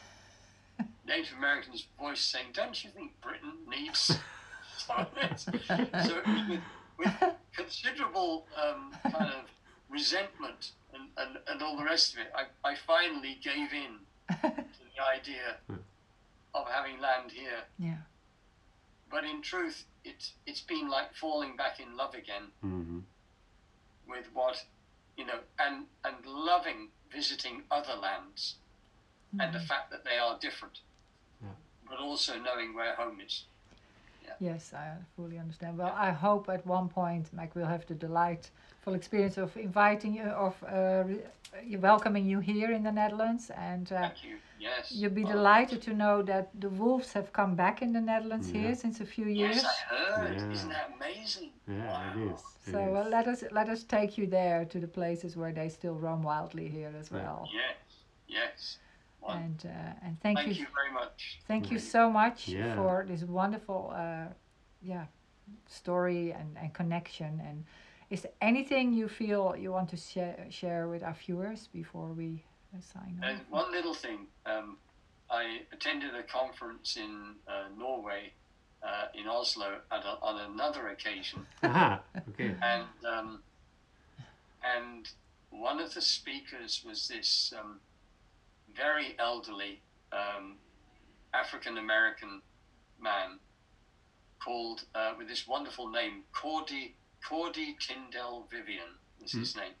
Native 1.09 1.37
Americans' 1.37 1.85
voice 1.99 2.21
saying, 2.21 2.47
don't 2.53 2.83
you 2.83 2.89
think 2.91 3.19
Britain 3.21 3.53
needs... 3.67 4.17
so 4.77 5.05
so 6.05 6.21
with, 6.25 6.61
with 6.97 7.13
considerable 7.53 8.45
um, 8.55 8.91
kind 9.11 9.33
of 9.33 9.45
resentment 9.89 10.71
and, 10.93 11.09
and, 11.17 11.37
and 11.47 11.61
all 11.61 11.75
the 11.75 11.83
rest 11.83 12.13
of 12.13 12.19
it, 12.19 12.31
I, 12.33 12.69
I 12.69 12.75
finally 12.87 13.37
gave 13.43 13.73
in 13.73 13.99
to 14.29 14.39
the 14.95 15.03
idea 15.13 15.57
of 16.53 16.67
having 16.67 17.01
land 17.01 17.31
here. 17.31 17.63
Yeah. 17.77 17.97
But 19.11 19.25
in 19.25 19.41
truth, 19.41 19.85
it's 20.05 20.33
it's 20.45 20.61
been 20.61 20.87
like 20.87 21.13
falling 21.13 21.57
back 21.57 21.79
in 21.79 21.97
love 21.97 22.13
again 22.13 22.43
hmm 22.61 22.99
with 24.07 24.27
what 24.33 24.63
you 25.17 25.25
know, 25.25 25.39
and 25.59 25.85
and 26.05 26.25
loving 26.25 26.89
visiting 27.11 27.63
other 27.69 27.95
lands 27.95 28.55
and 29.39 29.53
the 29.53 29.59
fact 29.59 29.91
that 29.91 30.03
they 30.03 30.17
are 30.17 30.37
different, 30.39 30.79
Yeah. 30.79 30.88
But 31.89 31.99
also 31.99 32.33
knowing 32.39 32.73
where 32.75 32.95
home 32.95 33.19
is. 33.25 33.43
Yes, 34.39 34.73
I 34.73 34.93
fully 35.15 35.37
understand. 35.39 35.77
Well, 35.77 35.93
I 35.97 36.11
hope 36.11 36.49
at 36.49 36.65
one 36.65 36.87
point, 36.87 37.27
Mike, 37.33 37.55
we'll 37.55 37.65
have 37.65 37.85
the 37.87 37.95
delightful 37.95 38.93
experience 38.93 39.37
of 39.37 39.57
inviting 39.57 40.13
you, 40.13 40.23
of 40.23 40.55
uh, 40.63 41.03
welcoming 41.79 42.25
you 42.25 42.39
here 42.39 42.71
in 42.71 42.83
the 42.83 42.91
Netherlands, 42.91 43.49
and 43.57 43.91
uh, 43.91 44.01
Thank 44.01 44.23
you. 44.23 44.35
Yes. 44.59 44.91
you'll 44.91 45.11
be 45.11 45.25
Oh, 45.25 45.31
delighted 45.31 45.81
to 45.81 45.93
know 45.93 46.21
that 46.21 46.49
the 46.61 46.69
wolves 46.69 47.11
have 47.13 47.33
come 47.33 47.55
back 47.55 47.81
in 47.81 47.91
the 47.91 47.99
Netherlands 48.01 48.49
Yeah. 48.51 48.61
here 48.61 48.75
since 48.75 49.01
a 49.01 49.05
few 49.05 49.25
years. 49.25 49.55
Yes, 49.57 49.65
I 49.91 49.95
heard. 49.95 50.37
Yeah. 50.37 50.51
Isn't 50.51 50.69
that 50.69 50.91
amazing? 50.95 51.49
yeah 51.67 51.87
wow. 51.91 52.13
it 52.15 52.33
is 52.33 52.39
it 52.67 52.71
So 52.71 52.79
uh, 52.95 53.01
is. 53.05 53.11
let 53.11 53.27
us 53.27 53.43
let 53.51 53.67
us 53.69 53.83
take 53.83 54.17
you 54.17 54.27
there 54.27 54.63
to 54.65 54.79
the 54.79 54.87
places 54.87 55.35
where 55.35 55.51
they 55.53 55.69
still 55.69 55.95
roam 55.95 56.21
wildly 56.23 56.67
here 56.69 56.93
as 56.99 57.09
well. 57.11 57.49
Yes. 57.53 57.75
Yes. 58.27 58.77
Well, 59.21 59.37
And 59.37 59.61
uh, 59.65 60.05
and 60.05 60.19
thank, 60.21 60.37
thank 60.37 60.47
you, 60.49 60.61
you 60.63 60.67
very 60.73 60.93
much. 60.93 61.39
thank 61.47 61.71
you 61.71 61.79
so 61.79 62.09
much 62.09 62.47
Yeah. 62.47 62.75
for 62.75 63.05
this 63.07 63.23
wonderful 63.23 63.91
uh, 63.93 64.27
yeah 64.81 65.05
story 65.67 66.31
and, 66.31 66.57
and 66.57 66.73
connection. 66.73 67.41
And 67.45 67.65
is 68.09 68.21
there 68.21 68.31
anything 68.41 68.93
you 68.93 69.07
feel 69.07 69.55
you 69.57 69.71
want 69.71 69.89
to 69.89 69.97
share 69.97 70.45
share 70.49 70.87
with 70.87 71.03
our 71.03 71.13
viewers 71.25 71.67
before 71.73 72.13
we 72.13 72.43
uh, 72.73 72.81
sign 72.81 73.19
And 73.23 73.39
off? 73.39 73.45
one 73.49 73.71
little 73.71 73.93
thing, 73.93 74.27
um, 74.45 74.77
I 75.29 75.61
attended 75.73 76.15
a 76.15 76.23
conference 76.23 76.95
in 76.97 77.35
uh, 77.47 77.67
Norway, 77.77 78.33
uh, 78.81 79.07
in 79.13 79.27
Oslo, 79.27 79.81
at 79.91 80.03
a, 80.05 80.17
on 80.21 80.51
another 80.51 80.87
occasion, 80.89 81.45
Aha, 81.63 82.01
okay. 82.29 82.55
and 82.61 82.85
um, 83.05 83.43
and 84.63 85.09
one 85.51 85.79
of 85.79 85.93
the 85.93 86.01
speakers 86.01 86.83
was 86.85 87.07
this 87.07 87.53
um, 87.59 87.79
very 88.79 89.15
elderly 89.19 89.81
um, 90.11 90.55
African 91.33 91.77
American 91.77 92.41
man 92.99 93.39
called 94.43 94.85
uh, 94.95 95.13
with 95.17 95.27
this 95.27 95.47
wonderful 95.47 95.89
name, 95.89 96.23
Cordy 96.33 96.95
Cordy 97.27 97.75
Tindell 97.79 98.47
Vivian 98.49 98.93
was 99.21 99.33
his 99.33 99.55
name. 99.55 99.73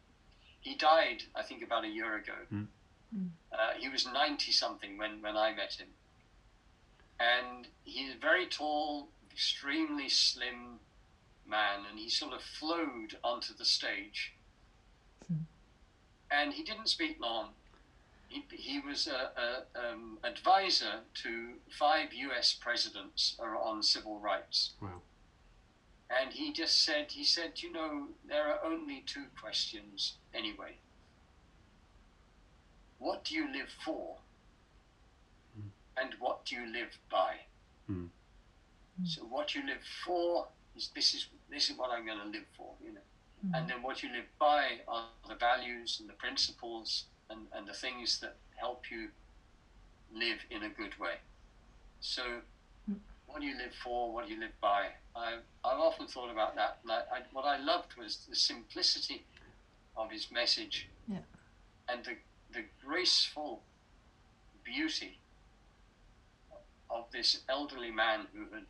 He 0.59 0.75
died, 0.75 1.23
I 1.35 1.43
think, 1.43 1.63
about 1.63 1.85
a 1.85 1.87
year 1.87 2.17
ago. 2.17 2.33
Mm. 2.53 2.67
Uh, 3.51 3.71
he 3.77 3.87
was 3.87 4.05
ninety 4.05 4.51
something 4.51 4.97
when 4.97 5.21
when 5.21 5.37
I 5.37 5.53
met 5.55 5.73
him, 5.73 5.87
and 7.19 7.67
he's 7.83 8.13
a 8.13 8.19
very 8.19 8.45
tall, 8.45 9.07
extremely 9.31 10.09
slim 10.09 10.79
man, 11.47 11.79
and 11.89 11.97
he 11.97 12.09
sort 12.09 12.33
of 12.33 12.41
flowed 12.41 13.17
onto 13.23 13.53
the 13.55 13.65
stage. 13.65 14.33
And 16.31 16.53
he 16.53 16.63
didn't 16.63 16.89
speak 16.89 17.17
long. 17.19 17.49
He, 18.29 18.45
he 18.51 18.79
was 18.79 19.07
a, 19.07 19.31
a 19.41 19.91
um, 19.91 20.19
advisor 20.23 21.01
to 21.23 21.53
five 21.69 22.13
U.S. 22.13 22.53
presidents 22.53 23.35
on 23.39 23.81
civil 23.83 24.19
rights. 24.19 24.73
Wow. 24.81 25.01
And 26.09 26.33
he 26.33 26.53
just 26.53 26.83
said, 26.83 27.11
he 27.11 27.23
said, 27.23 27.61
you 27.61 27.71
know, 27.71 28.07
there 28.27 28.47
are 28.47 28.59
only 28.63 29.03
two 29.05 29.25
questions 29.39 30.17
anyway. 30.33 30.77
What 32.97 33.25
do 33.25 33.35
you 33.35 33.51
live 33.51 33.69
for? 33.83 34.17
And 35.97 36.15
what 36.19 36.45
do 36.45 36.55
you 36.55 36.71
live 36.71 36.97
by? 37.11 37.35
Mm. 37.91 38.07
So 39.05 39.21
what 39.23 39.53
you 39.53 39.65
live 39.65 39.83
for 40.05 40.47
is 40.75 40.89
this 40.95 41.13
is 41.13 41.27
this 41.49 41.69
is 41.69 41.77
what 41.77 41.91
I'm 41.91 42.05
going 42.05 42.19
to 42.19 42.25
live 42.25 42.47
for, 42.55 42.73
you 42.83 42.93
know. 42.93 43.01
And 43.53 43.69
then 43.69 43.81
what 43.81 44.03
you 44.03 44.09
live 44.11 44.25
by 44.37 44.81
are 44.87 45.05
the 45.27 45.35
values 45.35 45.97
and 45.99 46.09
the 46.09 46.13
principles 46.13 47.05
and, 47.29 47.41
and 47.55 47.67
the 47.67 47.73
things 47.73 48.19
that 48.19 48.35
help 48.55 48.83
you 48.91 49.09
live 50.13 50.39
in 50.49 50.63
a 50.63 50.69
good 50.69 50.97
way. 50.99 51.15
So 52.01 52.23
what 53.27 53.41
do 53.41 53.45
you 53.47 53.57
live 53.57 53.73
for? 53.83 54.11
What 54.11 54.27
do 54.27 54.33
you 54.33 54.39
live 54.39 54.59
by? 54.61 54.87
I, 55.15 55.35
I've 55.63 55.79
often 55.79 56.07
thought 56.07 56.31
about 56.31 56.55
that. 56.55 56.79
And 56.83 56.91
I, 56.91 56.95
I, 57.17 57.19
what 57.31 57.45
I 57.45 57.57
loved 57.57 57.95
was 57.97 58.25
the 58.27 58.35
simplicity 58.35 59.23
of 59.95 60.09
his 60.11 60.31
message 60.31 60.87
Yeah. 61.07 61.17
and 61.87 62.03
the, 62.05 62.15
the 62.53 62.65
graceful 62.83 63.61
beauty 64.63 65.19
of 66.89 67.05
this 67.11 67.41
elderly 67.49 67.91
man 67.91 68.21
who 68.33 68.45
had 68.55 68.63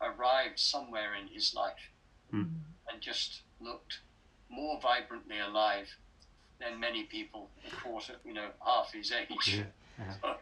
arrived 0.00 0.58
somewhere 0.58 1.14
in 1.14 1.28
his 1.28 1.54
life 1.54 1.90
Hmm. 2.30 2.44
and 2.90 3.00
just 3.00 3.42
looked 3.60 3.98
more 4.48 4.80
vibrantly 4.80 5.38
alive 5.40 5.88
than 6.60 6.78
many 6.78 7.04
people 7.04 7.48
a 7.66 7.74
quarter, 7.76 8.14
you 8.24 8.34
know, 8.34 8.48
half 8.64 8.92
his 8.92 9.12
age. 9.12 9.28
Yeah. 9.58 9.64
yeah. 9.98 10.34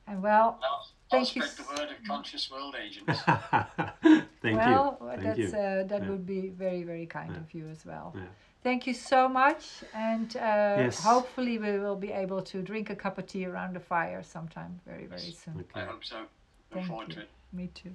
And 0.09 0.22
well, 0.22 0.61
I'll, 0.62 0.70
I'll 0.70 0.86
Thank 1.11 1.36
you 1.36 1.42
spread 1.42 1.66
the 1.66 1.80
word 1.80 1.90
of 1.90 2.04
conscious 2.07 2.50
world 2.50 2.74
agents. 2.74 3.20
Thank 4.42 4.57
well, 4.57 4.98
you. 5.00 5.09
Thank 5.09 5.22
that's 5.22 5.38
you. 5.38 5.46
uh, 5.48 5.84
that 5.84 6.02
Yeah. 6.02 6.09
would 6.11 6.26
be 6.26 6.48
very 6.48 6.82
very 6.82 7.07
kind 7.07 7.30
Yeah. 7.32 7.40
of 7.40 7.54
you 7.54 7.68
as 7.68 7.86
well. 7.86 8.12
Yeah. 8.14 8.22
Thank 8.62 8.86
you 8.88 8.94
so 8.94 9.28
much, 9.28 9.84
and 9.94 10.36
uh, 10.36 10.82
Yes. 10.82 11.04
hopefully 11.04 11.59
we 11.59 11.78
will 11.78 11.94
be 11.94 12.11
able 12.11 12.42
to 12.42 12.62
drink 12.62 12.90
a 12.90 12.96
cup 12.96 13.18
of 13.18 13.26
tea 13.26 13.46
around 13.46 13.74
the 13.74 13.80
fire 13.80 14.22
sometime 14.24 14.80
very 14.84 15.07
very 15.07 15.32
soon. 15.32 15.64
I 15.74 15.84
hope 15.84 16.04
so. 16.04 16.16
Look 16.16 16.28
Thank 16.72 16.86
forward 16.88 17.09
you. 17.09 17.14
to 17.14 17.20
it. 17.20 17.30
Me 17.52 17.68
too. 17.74 17.94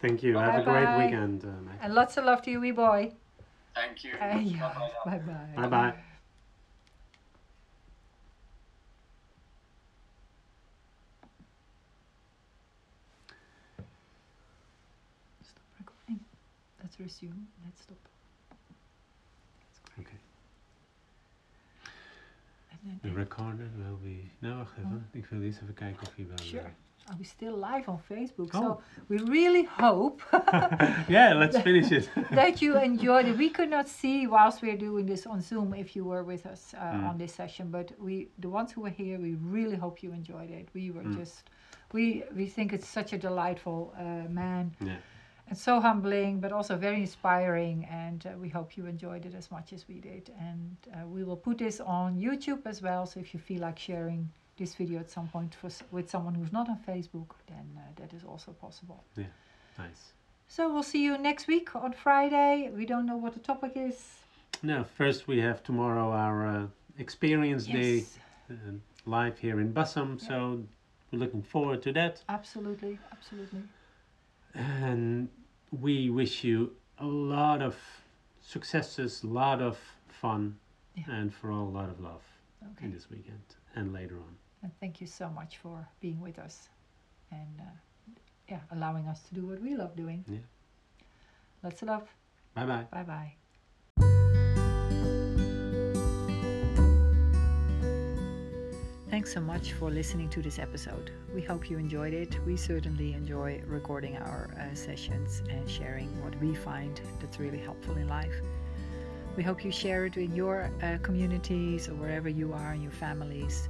Thank 0.00 0.22
you. 0.22 0.36
Have 0.38 0.60
a 0.60 0.64
great 0.64 0.84
Bye-bye. 0.86 1.04
weekend, 1.04 1.44
uh, 1.44 1.48
And 1.82 1.94
lots 1.94 2.16
of 2.16 2.24
love 2.24 2.40
to 2.42 2.50
you, 2.50 2.60
wee 2.60 2.70
boy. 2.70 3.12
Thank 3.74 4.04
you. 4.04 4.12
Uh, 4.20 4.38
yeah. 4.38 4.72
Bye-bye. 5.04 5.18
Bye 5.18 5.18
bye. 5.18 5.62
Bye 5.62 5.68
bye. 5.68 5.94
Stop 15.42 15.64
recording. 15.78 16.20
Let's 17.00 17.14
resume. 17.22 17.46
Let's 17.64 17.82
stop. 17.82 17.96
Okay. 19.98 20.18
And 22.84 23.02
De 23.02 23.12
recorder 23.12 23.68
will 23.76 23.98
be. 24.02 24.30
Nou, 24.38 24.56
wacht 24.56 24.76
even. 24.78 25.06
Ik 25.12 25.26
wil 25.26 25.42
eerst 25.42 25.60
even 25.62 25.74
kijken 25.74 26.06
of 26.06 26.14
hij 26.16 26.26
wel. 26.26 26.38
sure. 26.38 26.70
Are 27.06 27.16
we 27.18 27.24
still 27.24 27.54
live 27.64 27.90
on 27.90 27.98
Facebook? 28.00 28.54
Oh. 28.54 28.60
So 28.60 28.80
we 29.06 29.16
really 29.16 29.68
hope 29.78 30.22
yeah, 31.08 31.34
let's 31.38 31.58
finish 31.58 31.90
it. 31.90 32.10
that 32.30 32.58
you 32.60 32.78
enjoyed 32.82 33.26
it. 33.26 33.36
We 33.36 33.50
could 33.50 33.70
not 33.70 33.88
see 33.88 34.28
whilst 34.28 34.60
we're 34.60 34.78
doing 34.78 35.06
this 35.06 35.26
on 35.26 35.40
Zoom 35.40 35.74
if 35.74 35.94
you 35.96 36.04
were 36.08 36.24
with 36.24 36.46
us 36.46 36.72
uh, 36.74 36.78
Mm. 36.92 37.08
on 37.08 37.16
this 37.18 37.34
session, 37.34 37.70
but 37.70 37.92
we, 37.98 38.28
the 38.38 38.48
ones 38.48 38.72
who 38.74 38.82
were 38.82 38.94
here, 38.96 39.18
we 39.18 39.34
really 39.50 39.76
hope 39.76 40.02
you 40.06 40.12
enjoyed 40.12 40.50
it. 40.50 40.68
We 40.72 40.90
were 40.90 41.04
Mm. 41.04 41.16
just, 41.18 41.42
we 41.92 42.22
we 42.36 42.46
think 42.46 42.72
it's 42.72 42.88
such 42.92 43.12
a 43.12 43.18
delightful 43.18 43.92
uh, 43.98 44.28
man 44.28 44.74
yeah. 44.78 44.96
And 45.50 45.58
so 45.58 45.80
humbling, 45.80 46.40
but 46.40 46.52
also 46.52 46.76
very 46.76 47.00
inspiring. 47.00 47.84
And 47.90 48.24
uh, 48.26 48.38
we 48.38 48.48
hope 48.48 48.76
you 48.76 48.86
enjoyed 48.86 49.26
it 49.26 49.34
as 49.34 49.50
much 49.50 49.72
as 49.72 49.86
we 49.88 50.00
did. 50.00 50.30
And 50.40 50.76
uh, 50.94 51.06
we 51.06 51.24
will 51.24 51.36
put 51.36 51.58
this 51.58 51.80
on 51.80 52.16
YouTube 52.16 52.64
as 52.66 52.80
well. 52.80 53.04
So 53.04 53.18
if 53.20 53.34
you 53.34 53.40
feel 53.40 53.60
like 53.60 53.78
sharing 53.78 54.30
this 54.56 54.74
video 54.76 55.00
at 55.00 55.10
some 55.10 55.26
point 55.28 55.54
for, 55.54 55.66
s- 55.66 55.82
with 55.90 56.08
someone 56.08 56.34
who's 56.34 56.52
not 56.52 56.68
on 56.68 56.78
Facebook, 56.86 57.30
then 57.48 57.66
uh, 57.76 57.80
that 57.96 58.12
is 58.14 58.22
also 58.24 58.52
possible. 58.52 59.02
Yeah, 59.16 59.24
nice. 59.76 60.12
So 60.46 60.72
we'll 60.72 60.84
see 60.84 61.02
you 61.02 61.18
next 61.18 61.48
week 61.48 61.74
on 61.74 61.92
Friday. 61.92 62.70
We 62.74 62.86
don't 62.86 63.06
know 63.06 63.16
what 63.16 63.34
the 63.34 63.40
topic 63.40 63.72
is. 63.74 63.98
Now, 64.62 64.84
first 64.84 65.26
we 65.26 65.40
have 65.40 65.62
tomorrow 65.64 66.12
our 66.12 66.46
uh, 66.46 66.66
experience 66.98 67.66
day 67.66 67.94
Yes, 67.96 68.18
uh, 68.50 68.54
live 69.04 69.38
here 69.38 69.58
in 69.60 69.72
Bassam. 69.72 70.18
So 70.20 70.62
we're 71.10 71.18
looking 71.18 71.42
forward 71.42 71.82
to 71.82 71.92
that. 71.92 72.22
absolutely, 72.28 72.98
absolutely. 73.12 73.62
And 74.54 75.28
we 75.70 76.10
wish 76.10 76.44
you 76.44 76.76
a 76.98 77.06
lot 77.06 77.62
of 77.62 77.76
successes, 78.40 79.22
a 79.22 79.26
lot 79.26 79.60
of 79.62 79.78
fun, 80.08 80.58
Yeah. 80.96 81.04
and 81.08 81.32
for 81.32 81.50
all 81.50 81.68
a 81.68 81.74
lot 81.80 81.88
of 81.88 82.00
love 82.00 82.22
Okay. 82.72 82.86
in 82.86 82.92
this 82.92 83.08
weekend 83.10 83.42
and 83.74 83.92
later 83.92 84.18
on. 84.18 84.36
And 84.62 84.72
thank 84.80 85.00
you 85.00 85.06
so 85.06 85.28
much 85.30 85.56
for 85.58 85.88
being 86.00 86.20
with 86.20 86.38
us. 86.38 86.68
And 87.30 87.60
uh, 87.60 88.12
yeah, 88.48 88.60
allowing 88.70 89.06
us 89.08 89.22
to 89.28 89.34
do 89.34 89.46
what 89.46 89.60
we 89.60 89.74
love 89.76 89.96
doing. 89.96 90.24
Yeah. 90.28 90.38
Lots 91.62 91.82
of 91.82 91.88
love. 91.88 92.08
Bye 92.54 92.66
bye. 92.66 92.86
Bye 92.90 93.04
bye. 93.04 93.39
Thanks 99.20 99.34
so 99.34 99.40
much 99.42 99.74
for 99.74 99.90
listening 99.90 100.30
to 100.30 100.40
this 100.40 100.58
episode. 100.58 101.10
We 101.34 101.42
hope 101.42 101.68
you 101.68 101.76
enjoyed 101.76 102.14
it. 102.14 102.38
We 102.46 102.56
certainly 102.56 103.12
enjoy 103.12 103.62
recording 103.66 104.16
our 104.16 104.48
uh, 104.58 104.74
sessions 104.74 105.42
and 105.50 105.68
sharing 105.68 106.08
what 106.24 106.34
we 106.40 106.54
find 106.54 106.98
that's 107.20 107.38
really 107.38 107.58
helpful 107.58 107.98
in 107.98 108.08
life. 108.08 108.32
We 109.36 109.42
hope 109.42 109.62
you 109.62 109.70
share 109.70 110.06
it 110.06 110.16
with 110.16 110.34
your 110.34 110.72
uh, 110.82 110.96
communities 111.02 111.86
or 111.86 111.96
wherever 111.96 112.30
you 112.30 112.54
are 112.54 112.72
in 112.72 112.80
your 112.80 112.92
families, 112.92 113.68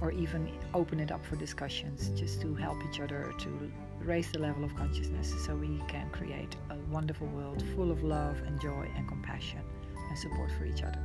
or 0.00 0.12
even 0.12 0.48
open 0.72 1.00
it 1.00 1.10
up 1.10 1.26
for 1.26 1.34
discussions 1.34 2.10
just 2.10 2.40
to 2.42 2.54
help 2.54 2.78
each 2.88 3.00
other 3.00 3.34
to 3.40 3.72
raise 4.02 4.30
the 4.30 4.38
level 4.38 4.62
of 4.62 4.72
consciousness 4.76 5.34
so 5.44 5.56
we 5.56 5.82
can 5.88 6.08
create 6.10 6.54
a 6.70 6.76
wonderful 6.92 7.26
world 7.26 7.60
full 7.74 7.90
of 7.90 8.04
love 8.04 8.36
and 8.46 8.60
joy 8.60 8.88
and 8.96 9.08
compassion 9.08 9.62
and 10.08 10.16
support 10.16 10.52
for 10.56 10.64
each 10.64 10.84
other. 10.84 11.04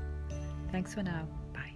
Thanks 0.71 0.93
for 0.93 1.01
now. 1.01 1.27
Bye. 1.51 1.73